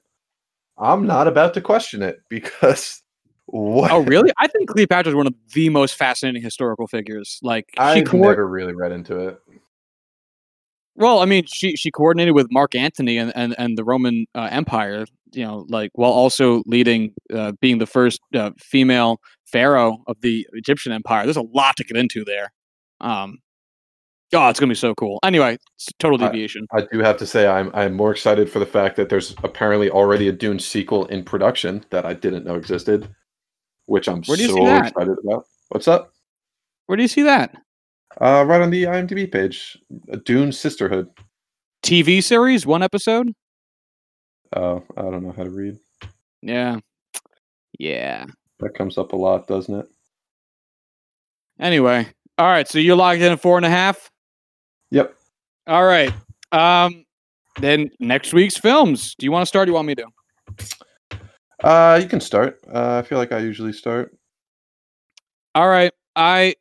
I'm 0.80 1.06
not 1.06 1.28
about 1.28 1.54
to 1.56 1.62
question 1.62 2.02
it 2.02 2.22
because 2.30 3.02
what 3.48 3.92
oh, 3.92 4.00
really? 4.00 4.32
I 4.38 4.48
think 4.48 4.70
Cleopatra 4.70 5.12
is 5.12 5.16
one 5.16 5.28
of 5.28 5.34
the 5.54 5.70
most 5.70 5.96
fascinating 5.96 6.42
historical 6.42 6.88
figures. 6.88 7.40
Like, 7.42 7.66
coor- 8.04 8.30
never 8.30 8.48
really 8.48 8.74
read 8.74 8.92
into 8.92 9.28
it. 9.28 9.40
well, 10.96 11.20
I 11.20 11.26
mean, 11.26 11.46
she 11.48 11.76
she 11.76 11.92
coordinated 11.92 12.36
with 12.36 12.48
Mark 12.52 12.76
Antony 12.76 13.18
and 13.18 13.32
and, 13.36 13.56
and 13.58 13.78
the 13.78 13.84
Roman 13.84 14.26
uh, 14.36 14.50
Empire. 14.52 15.06
You 15.34 15.44
know, 15.44 15.66
like 15.68 15.92
while 15.94 16.12
also 16.12 16.64
leading, 16.66 17.14
uh, 17.34 17.52
being 17.60 17.80
the 17.80 17.86
first 17.86 18.22
uh, 18.34 18.52
female 18.58 19.20
pharaoh 19.46 19.98
of 20.08 20.18
the 20.22 20.48
Egyptian 20.54 20.92
Empire. 20.92 21.26
There's 21.26 21.38
a 21.38 21.42
lot 21.42 21.76
to 21.78 21.84
get 21.84 21.98
into 21.98 22.24
there. 22.24 22.52
Um, 23.02 23.40
oh, 24.34 24.50
it's 24.50 24.60
gonna 24.60 24.72
be 24.72 24.76
so 24.76 24.94
cool. 24.96 25.20
Anyway, 25.24 25.58
it's 25.76 25.88
total 26.00 26.18
deviation. 26.18 26.68
I 26.74 26.82
do 26.92 27.00
have 27.00 27.18
to 27.18 27.26
say 27.26 27.48
I'm 27.48 27.72
I'm 27.74 27.94
more 27.94 28.12
excited 28.12 28.50
for 28.50 28.60
the 28.60 28.66
fact 28.66 28.96
that 28.98 29.10
there's 29.10 29.36
apparently 29.44 29.90
already 29.90 30.28
a 30.28 30.32
Dune 30.32 30.60
sequel 30.60 31.06
in 31.08 31.24
production 31.24 31.86
that 31.90 32.06
I 32.06 32.14
didn't 32.14 32.46
know 32.46 32.56
existed, 32.56 33.08
which 33.86 34.08
I'm 34.08 34.22
Where 34.24 34.38
do 34.38 34.44
you 34.44 34.50
see 34.50 34.56
so 34.56 34.78
excited 34.78 35.18
about. 35.24 35.46
What's 35.70 35.88
up? 35.88 36.14
Where 36.88 36.96
do 36.96 37.02
you 37.04 37.10
see 37.10 37.24
that? 37.24 37.56
Uh, 38.20 38.44
right 38.48 38.62
on 38.62 38.72
the 38.72 38.84
IMDb 38.84 39.32
page, 39.32 39.78
Dune 40.24 40.52
Sisterhood. 40.52 41.10
TV 41.84 42.24
series, 42.24 42.66
one 42.66 42.82
episode. 42.82 43.34
Oh, 44.56 44.84
I 44.96 45.02
don't 45.02 45.24
know 45.24 45.34
how 45.34 45.44
to 45.44 45.50
read. 45.50 45.78
Yeah, 46.42 46.80
yeah. 47.78 48.26
That 48.60 48.74
comes 48.76 48.98
up 48.98 49.14
a 49.14 49.16
lot, 49.16 49.48
doesn't 49.48 49.74
it? 49.74 49.88
Anyway, 51.60 52.08
all 52.38 52.48
right. 52.48 52.68
So 52.68 52.80
you're 52.80 52.96
locked 52.96 53.22
in 53.22 53.32
at 53.32 53.42
four 53.42 53.58
and 53.58 53.66
a 53.66 53.70
half. 53.70 54.10
Yep. 54.92 55.16
All 55.68 55.86
right. 55.86 56.14
Um, 56.52 57.06
then 57.60 57.90
next 58.00 58.34
week's 58.34 58.58
films. 58.58 59.16
Do 59.18 59.26
you 59.26 59.32
want 59.32 59.44
to 59.44 59.48
start? 59.48 59.64
Or 59.64 59.66
do 59.66 59.72
you 59.72 59.76
want 59.76 59.88
me 59.88 59.96
to? 59.96 60.08
Uh, 61.64 62.00
you 62.02 62.08
can 62.08 62.22
start. 62.22 62.60
Uh, 62.72 63.02
I 63.04 63.08
feel 63.08 63.18
like 63.18 63.32
I 63.32 63.40
usually 63.40 63.74
start. 63.74 64.16
All 65.56 65.68
right. 65.68 65.92
I, 66.16 66.56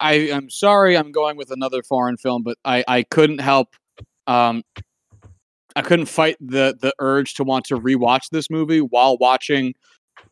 I 0.00 0.12
am 0.12 0.48
sorry. 0.48 0.96
I'm 0.96 1.12
going 1.12 1.36
with 1.36 1.50
another 1.50 1.82
foreign 1.82 2.16
film, 2.16 2.42
but 2.42 2.56
I 2.64 2.84
I 2.88 3.02
couldn't 3.04 3.40
help. 3.40 3.68
Um, 4.26 4.62
I 5.76 5.82
couldn't 5.82 6.06
fight 6.06 6.36
the 6.40 6.76
the 6.80 6.92
urge 6.98 7.34
to 7.34 7.44
want 7.44 7.64
to 7.66 7.78
rewatch 7.78 8.30
this 8.30 8.50
movie 8.50 8.80
while 8.80 9.16
watching 9.18 9.74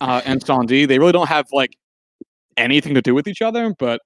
uh, 0.01 0.21
Incendies. 0.23 0.89
They 0.89 0.99
really 0.99 1.13
don't 1.13 1.29
have 1.29 1.47
like 1.53 1.77
anything 2.57 2.95
to 2.95 3.03
do 3.03 3.15
with 3.15 3.29
each 3.29 3.43
other, 3.43 3.75
but 3.79 4.01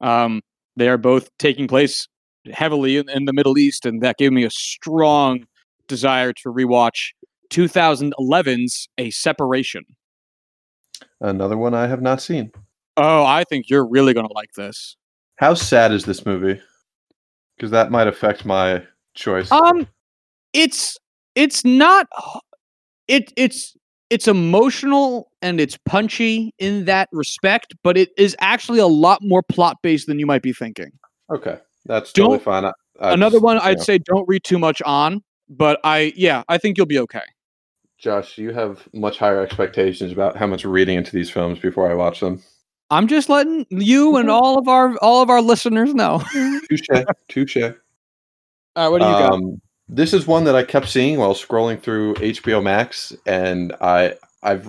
um, 0.00 0.40
they 0.76 0.88
are 0.88 0.98
both 0.98 1.28
taking 1.38 1.68
place 1.68 2.08
heavily 2.52 2.96
in, 2.96 3.08
in 3.10 3.24
the 3.24 3.32
Middle 3.32 3.58
East, 3.58 3.86
and 3.86 4.02
that 4.02 4.16
gave 4.18 4.32
me 4.32 4.44
a 4.44 4.50
strong 4.50 5.46
desire 5.88 6.32
to 6.32 6.52
rewatch 6.52 7.10
2011's 7.50 8.88
A 8.98 9.10
Separation. 9.10 9.84
Another 11.20 11.56
one 11.56 11.74
I 11.74 11.86
have 11.86 12.00
not 12.00 12.22
seen. 12.22 12.52
Oh, 12.96 13.24
I 13.24 13.44
think 13.44 13.68
you're 13.68 13.86
really 13.86 14.14
gonna 14.14 14.32
like 14.32 14.52
this. 14.52 14.96
How 15.36 15.54
sad 15.54 15.92
is 15.92 16.04
this 16.04 16.24
movie? 16.26 16.60
Because 17.56 17.70
that 17.70 17.90
might 17.90 18.06
affect 18.06 18.44
my 18.44 18.82
choice. 19.14 19.50
Um, 19.50 19.86
it's 20.52 20.98
it's 21.34 21.64
not 21.64 22.08
it 23.08 23.32
it's 23.36 23.76
it's 24.10 24.26
emotional 24.26 25.30
and 25.40 25.60
it's 25.60 25.78
punchy 25.86 26.52
in 26.58 26.84
that 26.86 27.08
respect, 27.12 27.74
but 27.82 27.96
it 27.96 28.10
is 28.16 28.36
actually 28.40 28.80
a 28.80 28.86
lot 28.86 29.20
more 29.22 29.42
plot 29.42 29.78
based 29.82 30.06
than 30.06 30.18
you 30.18 30.26
might 30.26 30.42
be 30.42 30.52
thinking. 30.52 30.90
okay, 31.32 31.58
that's 31.86 32.12
totally 32.12 32.38
don't- 32.38 32.44
fine. 32.44 32.64
I, 32.66 32.72
I 33.00 33.12
Another 33.12 33.34
just- 33.36 33.44
one 33.44 33.58
I'd 33.58 33.78
know, 33.78 33.84
say 33.84 33.98
don't 33.98 34.28
read 34.28 34.44
too 34.44 34.58
much 34.58 34.82
on, 34.84 35.22
but 35.48 35.80
I 35.84 36.12
yeah, 36.16 36.42
I 36.48 36.58
think 36.58 36.76
you'll 36.76 36.86
be 36.86 36.98
okay. 37.00 37.22
Josh, 37.98 38.38
you 38.38 38.52
have 38.52 38.88
much 38.94 39.18
higher 39.18 39.42
expectations 39.42 40.10
about 40.12 40.36
how 40.36 40.46
much 40.46 40.64
reading 40.64 40.96
into 40.96 41.12
these 41.12 41.30
films 41.30 41.58
before 41.58 41.90
I 41.90 41.94
watch 41.94 42.20
them. 42.20 42.42
I'm 42.90 43.06
just 43.06 43.28
letting 43.28 43.66
you 43.70 44.16
and 44.16 44.30
all 44.30 44.58
of 44.58 44.68
our 44.68 44.96
all 44.98 45.22
of 45.22 45.30
our 45.30 45.40
listeners 45.42 45.94
know. 45.94 46.22
Touche, 46.68 47.04
touche. 47.28 47.56
All 47.56 47.72
right, 48.76 48.88
what 48.88 48.98
do 49.00 49.04
you 49.06 49.12
got? 49.12 49.32
Um, 49.32 49.60
this 49.88 50.12
is 50.14 50.26
one 50.26 50.44
that 50.44 50.54
I 50.56 50.62
kept 50.62 50.88
seeing 50.88 51.18
while 51.18 51.34
scrolling 51.34 51.80
through 51.80 52.14
HBO 52.14 52.62
Max, 52.62 53.12
and 53.26 53.74
I 53.80 54.14
I've 54.42 54.68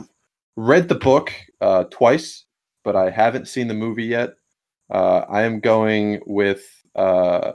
read 0.55 0.89
the 0.89 0.95
book 0.95 1.31
uh, 1.61 1.85
twice, 1.85 2.45
but 2.83 2.95
I 2.95 3.09
haven't 3.09 3.47
seen 3.47 3.67
the 3.67 3.73
movie 3.73 4.05
yet. 4.05 4.33
Uh, 4.89 5.25
I 5.29 5.43
am 5.43 5.59
going 5.59 6.19
with 6.25 6.80
uh, 6.95 7.53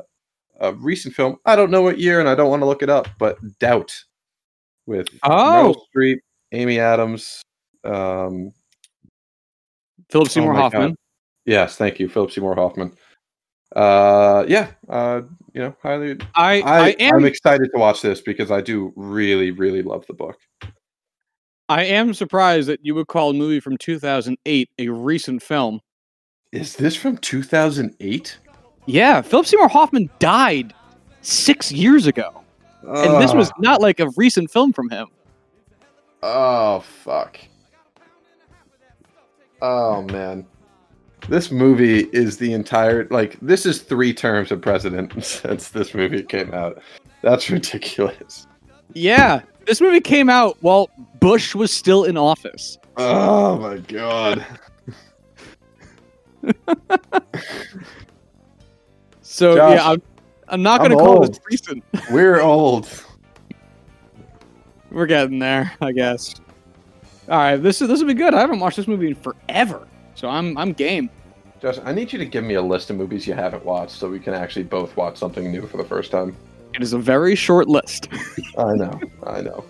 a 0.60 0.72
recent 0.74 1.14
film. 1.14 1.36
I 1.44 1.56
don't 1.56 1.70
know 1.70 1.82
what 1.82 1.98
year, 1.98 2.20
and 2.20 2.28
I 2.28 2.34
don't 2.34 2.50
want 2.50 2.62
to 2.62 2.66
look 2.66 2.82
it 2.82 2.90
up, 2.90 3.08
but 3.18 3.38
Doubt 3.58 3.94
with 4.86 5.08
Oh. 5.22 5.74
Meryl 5.74 5.76
Streep, 5.94 6.18
Amy 6.52 6.78
Adams. 6.78 7.42
Um, 7.84 8.52
Philip 10.10 10.26
oh 10.26 10.28
Seymour 10.28 10.54
my 10.54 10.60
Hoffman. 10.60 10.88
God. 10.90 10.96
Yes, 11.44 11.76
thank 11.76 12.00
you, 12.00 12.08
Philip 12.08 12.30
Seymour 12.30 12.54
Hoffman. 12.54 12.92
Uh, 13.74 14.44
yeah, 14.48 14.70
uh, 14.88 15.22
you 15.52 15.60
know, 15.60 15.76
highly 15.82 16.16
I, 16.34 16.60
I 16.60 16.78
I, 16.78 16.88
am 17.00 17.16
I'm 17.16 17.24
excited 17.24 17.68
to 17.74 17.78
watch 17.78 18.00
this 18.00 18.20
because 18.20 18.50
I 18.50 18.60
do 18.60 18.92
really, 18.96 19.50
really 19.50 19.82
love 19.82 20.06
the 20.06 20.14
book. 20.14 20.38
I 21.68 21.84
am 21.84 22.14
surprised 22.14 22.68
that 22.68 22.80
you 22.84 22.94
would 22.94 23.08
call 23.08 23.30
a 23.30 23.34
movie 23.34 23.60
from 23.60 23.76
2008 23.76 24.70
a 24.78 24.88
recent 24.88 25.42
film. 25.42 25.80
Is 26.52 26.76
this 26.76 26.94
from 26.94 27.18
2008? 27.18 28.38
Yeah, 28.86 29.20
Philip 29.20 29.46
Seymour 29.46 29.68
Hoffman 29.68 30.08
died 30.18 30.72
six 31.20 31.72
years 31.72 32.06
ago, 32.06 32.42
and 32.82 33.20
this 33.22 33.34
was 33.34 33.50
not 33.58 33.80
like 33.80 33.98
a 34.00 34.08
recent 34.16 34.50
film 34.50 34.72
from 34.72 34.88
him. 34.90 35.08
Oh 36.22 36.80
fuck. 36.80 37.38
Oh 39.60 40.02
man. 40.02 40.46
This 41.28 41.50
movie 41.50 42.04
is 42.12 42.36
the 42.38 42.52
entire 42.52 43.08
like 43.10 43.38
this 43.40 43.66
is 43.66 43.82
three 43.82 44.14
terms 44.14 44.52
of 44.52 44.60
president 44.60 45.12
since 45.24 45.70
this 45.70 45.94
movie 45.94 46.22
came 46.22 46.54
out. 46.54 46.80
That's 47.22 47.50
ridiculous. 47.50 48.46
Yeah, 48.94 49.42
this 49.66 49.80
movie 49.80 50.00
came 50.00 50.30
out 50.30 50.56
while 50.60 50.90
Bush 51.18 51.54
was 51.54 51.72
still 51.72 52.04
in 52.04 52.16
office. 52.16 52.78
Oh 52.96 53.58
my 53.58 53.78
god. 53.78 54.46
So 59.26 59.56
Josh, 59.56 59.76
yeah, 59.76 59.90
I'm, 59.90 60.02
I'm 60.48 60.62
not 60.62 60.78
going 60.78 60.92
to 60.92 60.96
call 60.96 61.20
this 61.26 61.40
recent. 61.50 61.82
We're 62.12 62.40
old. 62.40 62.88
We're 64.92 65.06
getting 65.06 65.40
there, 65.40 65.72
I 65.80 65.90
guess. 65.90 66.36
All 67.28 67.36
right, 67.36 67.56
this 67.56 67.82
is 67.82 67.88
this 67.88 67.98
will 67.98 68.06
be 68.06 68.14
good. 68.14 68.34
I 68.34 68.40
haven't 68.40 68.60
watched 68.60 68.76
this 68.76 68.86
movie 68.86 69.08
in 69.08 69.14
forever, 69.16 69.88
so 70.14 70.28
I'm 70.28 70.56
I'm 70.56 70.72
game. 70.72 71.10
Josh, 71.60 71.78
I 71.84 71.92
need 71.92 72.12
you 72.12 72.20
to 72.20 72.24
give 72.24 72.44
me 72.44 72.54
a 72.54 72.62
list 72.62 72.88
of 72.90 72.96
movies 72.96 73.26
you 73.26 73.34
haven't 73.34 73.64
watched 73.64 73.92
so 73.92 74.08
we 74.08 74.20
can 74.20 74.32
actually 74.32 74.62
both 74.62 74.96
watch 74.96 75.16
something 75.16 75.50
new 75.50 75.66
for 75.66 75.76
the 75.76 75.84
first 75.84 76.12
time. 76.12 76.36
It 76.74 76.82
is 76.82 76.92
a 76.92 76.98
very 76.98 77.34
short 77.34 77.66
list. 77.66 78.08
I 78.58 78.74
know. 78.74 79.00
I 79.24 79.40
know. 79.40 79.64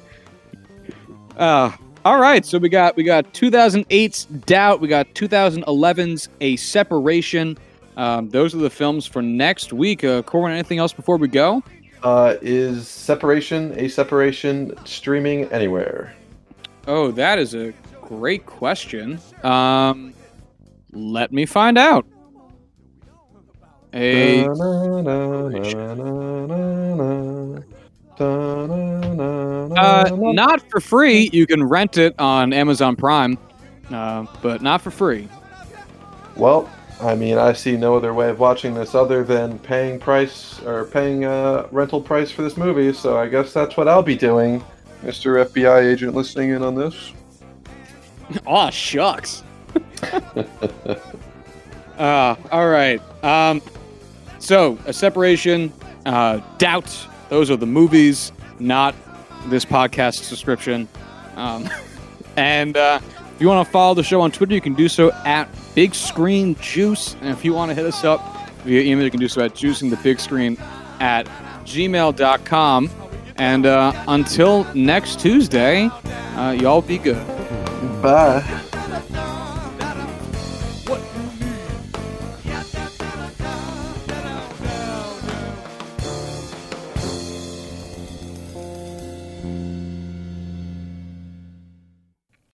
Uh, 1.39 1.73
all 2.05 2.21
right, 2.21 2.45
so 2.45 2.59
we 2.59 2.69
got 2.69 2.95
we 2.95 3.05
got 3.05 3.33
2008's 3.33 4.27
Doubt, 4.27 4.83
we 4.83 4.89
got 4.89 5.07
2011's 5.15 6.29
A 6.43 6.57
Separation. 6.57 7.57
Um, 7.97 8.29
those 8.29 8.55
are 8.55 8.59
the 8.59 8.71
films 8.71 9.07
for 9.07 9.23
next 9.23 9.73
week. 9.73 10.05
Uh, 10.05 10.23
Corwin, 10.23 10.53
anything 10.53 10.79
else 10.79 10.93
before 10.93 11.17
we 11.17 11.29
go? 11.29 11.63
Uh, 12.03 12.37
is 12.43 12.89
separation 12.89 13.73
a 13.79 13.89
separation 13.89 14.75
streaming 14.85 15.45
anywhere? 15.45 16.15
Oh, 16.87 17.11
that 17.13 17.39
is 17.39 17.55
a 17.55 17.73
great 18.01 18.47
question. 18.47 19.19
Um, 19.43 20.15
let 20.93 21.33
me 21.33 21.47
find 21.47 21.79
out. 21.79 22.07
A 23.95 24.45
uh, 29.79 30.09
not 30.13 30.71
for 30.71 30.81
free. 30.81 31.31
You 31.33 31.47
can 31.47 31.65
rent 31.65 31.97
it 31.97 32.15
on 32.19 32.53
Amazon 32.53 32.95
Prime, 32.95 33.39
uh, 33.91 34.27
but 34.43 34.61
not 34.61 34.83
for 34.83 34.91
free. 34.91 35.29
Well, 36.37 36.71
I 37.01 37.15
mean, 37.15 37.37
I 37.37 37.53
see 37.53 37.77
no 37.77 37.95
other 37.95 38.15
way 38.15 38.31
of 38.31 38.39
watching 38.39 38.75
this 38.75 38.95
other 38.95 39.23
than 39.23 39.59
paying 39.59 39.99
price 39.99 40.63
or 40.63 40.87
paying 40.87 41.25
uh, 41.25 41.69
rental 41.71 42.01
price 42.01 42.31
for 42.31 42.43
this 42.43 42.57
movie. 42.57 42.93
So 42.93 43.19
I 43.19 43.29
guess 43.29 43.53
that's 43.53 43.77
what 43.77 43.87
I'll 43.87 44.03
be 44.03 44.17
doing, 44.17 44.65
Mr. 45.03 45.45
FBI 45.45 45.85
agent, 45.85 46.15
listening 46.15 46.51
in 46.51 46.63
on 46.63 46.75
this. 46.75 47.13
Oh 48.45 48.71
shucks. 48.71 49.45
uh, 51.97 52.35
all 52.51 52.69
right. 52.69 53.01
Um, 53.23 53.63
so 54.41 54.77
a 54.87 54.93
separation, 54.93 55.73
uh, 56.07 56.41
doubt. 56.59 57.07
Those 57.29 57.53
are 57.53 57.57
the 57.57 57.67
movies, 57.67 58.33
not 58.59 58.97
this 59.47 59.65
podcast 59.65 60.25
subscription. 60.25 60.89
Um, 61.37 61.69
and 62.37 62.77
uh, 62.77 62.99
if 63.37 63.43
you 63.43 63.49
want 63.49 63.67
to 63.67 63.71
follow 63.71 63.93
the 63.93 64.03
show 64.03 64.23
on 64.23 64.33
Twitter, 64.33 64.55
you 64.55 64.63
can 64.63 64.73
do 64.73 64.89
so 64.89 65.13
at 65.27 65.47
Big 65.75 65.95
Screen 65.95 66.57
Juice. 66.59 67.17
And 67.21 67.29
if 67.29 67.45
you 67.45 67.53
want 67.53 67.69
to 67.69 67.75
hit 67.75 67.85
us 67.85 68.03
up 68.03 68.49
via 68.65 68.81
email, 68.81 69.05
you 69.05 69.11
can 69.11 69.21
do 69.21 69.29
so 69.29 69.45
at 69.45 69.53
juicingthebigscreen 69.53 70.59
at 71.01 71.27
gmail.com. 71.67 72.91
And 73.37 73.67
uh, 73.67 74.05
until 74.09 74.65
next 74.73 75.21
Tuesday, 75.21 75.91
uh, 76.35 76.57
y'all 76.59 76.81
be 76.81 76.97
good. 76.97 77.23
Bye. 78.01 79.33